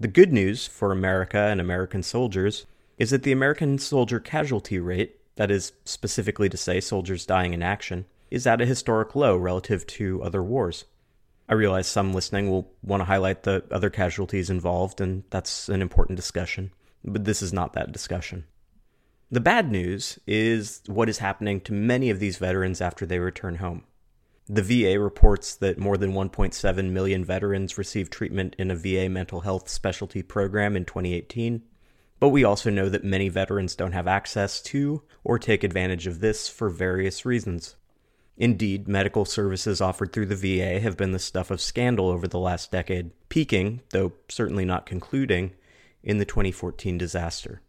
The 0.00 0.08
good 0.08 0.32
news 0.32 0.66
for 0.66 0.92
America 0.92 1.38
and 1.38 1.60
American 1.60 2.02
soldiers 2.02 2.64
is 2.96 3.10
that 3.10 3.22
the 3.22 3.32
American 3.32 3.76
soldier 3.76 4.18
casualty 4.18 4.78
rate, 4.78 5.20
that 5.36 5.50
is 5.50 5.72
specifically 5.84 6.48
to 6.48 6.56
say 6.56 6.80
soldiers 6.80 7.26
dying 7.26 7.52
in 7.52 7.62
action, 7.62 8.06
is 8.32 8.46
at 8.46 8.62
a 8.62 8.66
historic 8.66 9.14
low 9.14 9.36
relative 9.36 9.86
to 9.86 10.22
other 10.22 10.42
wars. 10.42 10.86
I 11.50 11.52
realize 11.52 11.86
some 11.86 12.14
listening 12.14 12.48
will 12.48 12.72
want 12.82 13.02
to 13.02 13.04
highlight 13.04 13.42
the 13.42 13.62
other 13.70 13.90
casualties 13.90 14.48
involved, 14.48 15.02
and 15.02 15.24
that's 15.28 15.68
an 15.68 15.82
important 15.82 16.16
discussion, 16.16 16.72
but 17.04 17.26
this 17.26 17.42
is 17.42 17.52
not 17.52 17.74
that 17.74 17.92
discussion. 17.92 18.46
The 19.30 19.40
bad 19.40 19.70
news 19.70 20.18
is 20.26 20.80
what 20.86 21.10
is 21.10 21.18
happening 21.18 21.60
to 21.62 21.74
many 21.74 22.08
of 22.08 22.20
these 22.20 22.38
veterans 22.38 22.80
after 22.80 23.04
they 23.04 23.18
return 23.18 23.56
home. 23.56 23.84
The 24.48 24.62
VA 24.62 24.98
reports 24.98 25.54
that 25.56 25.78
more 25.78 25.98
than 25.98 26.14
1.7 26.14 26.90
million 26.90 27.26
veterans 27.26 27.76
received 27.76 28.12
treatment 28.12 28.56
in 28.58 28.70
a 28.70 28.76
VA 28.76 29.10
mental 29.10 29.42
health 29.42 29.68
specialty 29.68 30.22
program 30.22 30.74
in 30.74 30.86
2018. 30.86 31.62
But 32.18 32.30
we 32.30 32.44
also 32.44 32.70
know 32.70 32.88
that 32.88 33.04
many 33.04 33.28
veterans 33.28 33.76
don't 33.76 33.92
have 33.92 34.08
access 34.08 34.62
to 34.62 35.02
or 35.22 35.38
take 35.38 35.64
advantage 35.64 36.06
of 36.06 36.20
this 36.20 36.48
for 36.48 36.70
various 36.70 37.26
reasons. 37.26 37.76
Indeed, 38.36 38.88
medical 38.88 39.24
services 39.24 39.80
offered 39.80 40.12
through 40.12 40.26
the 40.26 40.36
VA 40.36 40.80
have 40.80 40.96
been 40.96 41.12
the 41.12 41.18
stuff 41.18 41.50
of 41.50 41.60
scandal 41.60 42.08
over 42.08 42.26
the 42.26 42.38
last 42.38 42.70
decade, 42.70 43.10
peaking, 43.28 43.82
though 43.90 44.12
certainly 44.28 44.64
not 44.64 44.86
concluding, 44.86 45.52
in 46.02 46.18
the 46.18 46.24
2014 46.24 46.98
disaster. 46.98 47.60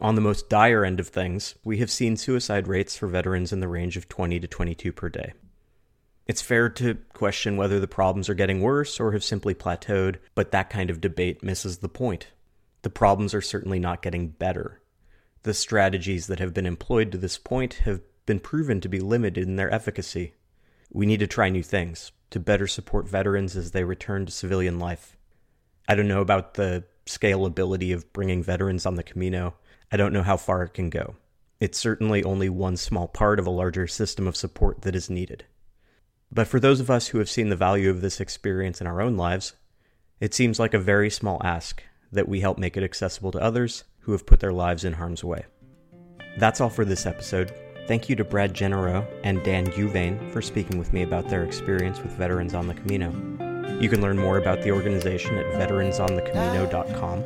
On 0.00 0.14
the 0.14 0.20
most 0.20 0.48
dire 0.48 0.84
end 0.84 1.00
of 1.00 1.08
things, 1.08 1.54
we 1.64 1.78
have 1.78 1.90
seen 1.90 2.16
suicide 2.16 2.66
rates 2.66 2.96
for 2.96 3.06
veterans 3.06 3.52
in 3.52 3.60
the 3.60 3.68
range 3.68 3.96
of 3.96 4.08
20 4.08 4.40
to 4.40 4.48
22 4.48 4.92
per 4.92 5.08
day. 5.08 5.32
It's 6.26 6.42
fair 6.42 6.68
to 6.70 6.98
question 7.12 7.56
whether 7.56 7.80
the 7.80 7.88
problems 7.88 8.28
are 8.28 8.34
getting 8.34 8.60
worse 8.60 9.00
or 9.00 9.12
have 9.12 9.24
simply 9.24 9.54
plateaued, 9.54 10.16
but 10.34 10.52
that 10.52 10.70
kind 10.70 10.88
of 10.88 11.00
debate 11.00 11.42
misses 11.42 11.78
the 11.78 11.88
point. 11.88 12.28
The 12.82 12.90
problems 12.90 13.34
are 13.34 13.40
certainly 13.40 13.78
not 13.78 14.02
getting 14.02 14.28
better. 14.28 14.80
The 15.42 15.54
strategies 15.54 16.28
that 16.28 16.38
have 16.38 16.54
been 16.54 16.66
employed 16.66 17.10
to 17.12 17.18
this 17.18 17.38
point 17.38 17.74
have 17.84 18.00
been 18.26 18.40
proven 18.40 18.80
to 18.80 18.88
be 18.88 19.00
limited 19.00 19.46
in 19.46 19.56
their 19.56 19.72
efficacy. 19.72 20.34
We 20.92 21.06
need 21.06 21.20
to 21.20 21.26
try 21.26 21.48
new 21.48 21.62
things 21.62 22.12
to 22.30 22.40
better 22.40 22.66
support 22.66 23.08
veterans 23.08 23.56
as 23.56 23.70
they 23.70 23.84
return 23.84 24.26
to 24.26 24.32
civilian 24.32 24.78
life. 24.78 25.16
I 25.88 25.94
don't 25.94 26.08
know 26.08 26.20
about 26.20 26.54
the 26.54 26.84
scalability 27.06 27.94
of 27.94 28.12
bringing 28.12 28.42
veterans 28.42 28.86
on 28.86 28.94
the 28.94 29.02
Camino. 29.02 29.54
I 29.90 29.96
don't 29.96 30.12
know 30.12 30.22
how 30.22 30.36
far 30.36 30.62
it 30.62 30.74
can 30.74 30.90
go. 30.90 31.16
It's 31.60 31.78
certainly 31.78 32.24
only 32.24 32.48
one 32.48 32.76
small 32.76 33.08
part 33.08 33.38
of 33.38 33.46
a 33.46 33.50
larger 33.50 33.86
system 33.86 34.26
of 34.26 34.36
support 34.36 34.82
that 34.82 34.96
is 34.96 35.10
needed. 35.10 35.44
But 36.30 36.48
for 36.48 36.58
those 36.58 36.80
of 36.80 36.90
us 36.90 37.08
who 37.08 37.18
have 37.18 37.28
seen 37.28 37.50
the 37.50 37.56
value 37.56 37.90
of 37.90 38.00
this 38.00 38.20
experience 38.20 38.80
in 38.80 38.86
our 38.86 39.00
own 39.02 39.16
lives, 39.16 39.54
it 40.18 40.32
seems 40.32 40.58
like 40.58 40.74
a 40.74 40.78
very 40.78 41.10
small 41.10 41.40
ask 41.44 41.82
that 42.10 42.28
we 42.28 42.40
help 42.40 42.58
make 42.58 42.76
it 42.76 42.82
accessible 42.82 43.32
to 43.32 43.42
others 43.42 43.84
who 44.00 44.12
have 44.12 44.26
put 44.26 44.40
their 44.40 44.52
lives 44.52 44.84
in 44.84 44.94
harm's 44.94 45.22
way. 45.22 45.44
That's 46.38 46.60
all 46.60 46.70
for 46.70 46.84
this 46.84 47.06
episode. 47.06 47.52
Thank 47.88 48.08
you 48.08 48.16
to 48.16 48.24
Brad 48.24 48.54
Genereux 48.54 49.04
and 49.24 49.42
Dan 49.42 49.66
Huvane 49.66 50.30
for 50.32 50.40
speaking 50.40 50.78
with 50.78 50.92
me 50.92 51.02
about 51.02 51.28
their 51.28 51.44
experience 51.44 52.00
with 52.00 52.12
Veterans 52.12 52.54
on 52.54 52.68
the 52.68 52.74
Camino. 52.74 53.10
You 53.80 53.88
can 53.88 54.00
learn 54.00 54.18
more 54.18 54.38
about 54.38 54.62
the 54.62 54.70
organization 54.70 55.36
at 55.36 55.46
veteransonthecamino.com. 55.54 57.24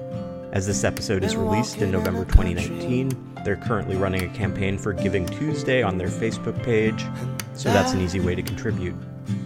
As 0.53 0.67
this 0.67 0.85
episode 0.85 1.23
is 1.23 1.37
released 1.37 1.83
in 1.83 1.91
November 1.91 2.25
2019, 2.25 3.35
they're 3.45 3.57
currently 3.57 3.97
running 3.97 4.25
a 4.25 4.29
campaign 4.33 4.79
for 4.79 4.95
Giving 4.95 5.27
Tuesday 5.27 5.83
on 5.83 5.99
their 5.99 6.09
Facebook 6.09 6.63
page, 6.63 7.05
so 7.53 7.71
that's 7.71 7.93
an 7.93 8.01
easy 8.01 8.21
way 8.21 8.35
to 8.35 8.43
contribute. 8.43 8.95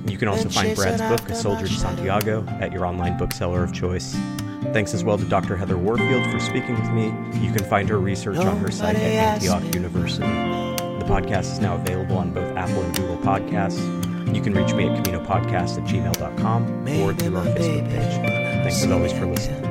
You 0.06 0.16
can 0.16 0.28
also 0.28 0.48
find 0.48 0.76
Brad's 0.76 1.02
book, 1.02 1.28
A 1.28 1.34
Soldier 1.34 1.66
to 1.66 1.72
Santiago, 1.72 2.46
at 2.60 2.72
your 2.72 2.86
online 2.86 3.18
bookseller 3.18 3.64
of 3.64 3.72
choice. 3.72 4.16
Thanks 4.72 4.94
as 4.94 5.02
well 5.02 5.18
to 5.18 5.24
Dr. 5.24 5.56
Heather 5.56 5.76
Warfield 5.76 6.30
for 6.30 6.38
speaking 6.38 6.78
with 6.78 6.90
me. 6.90 7.06
You 7.44 7.52
can 7.52 7.64
find 7.64 7.88
her 7.88 7.98
research 7.98 8.36
on 8.36 8.58
her 8.58 8.70
site 8.70 8.94
at 8.94 9.02
Antioch 9.02 9.74
University. 9.74 10.69
Podcast 11.10 11.52
is 11.52 11.58
now 11.58 11.74
available 11.74 12.18
on 12.18 12.30
both 12.30 12.56
Apple 12.56 12.82
and 12.82 12.94
Google 12.94 13.16
Podcasts. 13.16 13.80
You 14.32 14.40
can 14.40 14.54
reach 14.54 14.72
me 14.74 14.88
at 14.88 15.04
CaminoPodcast 15.04 15.78
at 15.78 15.84
gmail.com 15.84 16.88
or 17.00 17.12
through 17.14 17.36
our 17.36 17.44
Facebook 17.46 17.90
page. 17.90 18.14
Thanks 18.62 18.84
as 18.84 18.90
always 18.92 19.12
for 19.12 19.26
listening. 19.26 19.69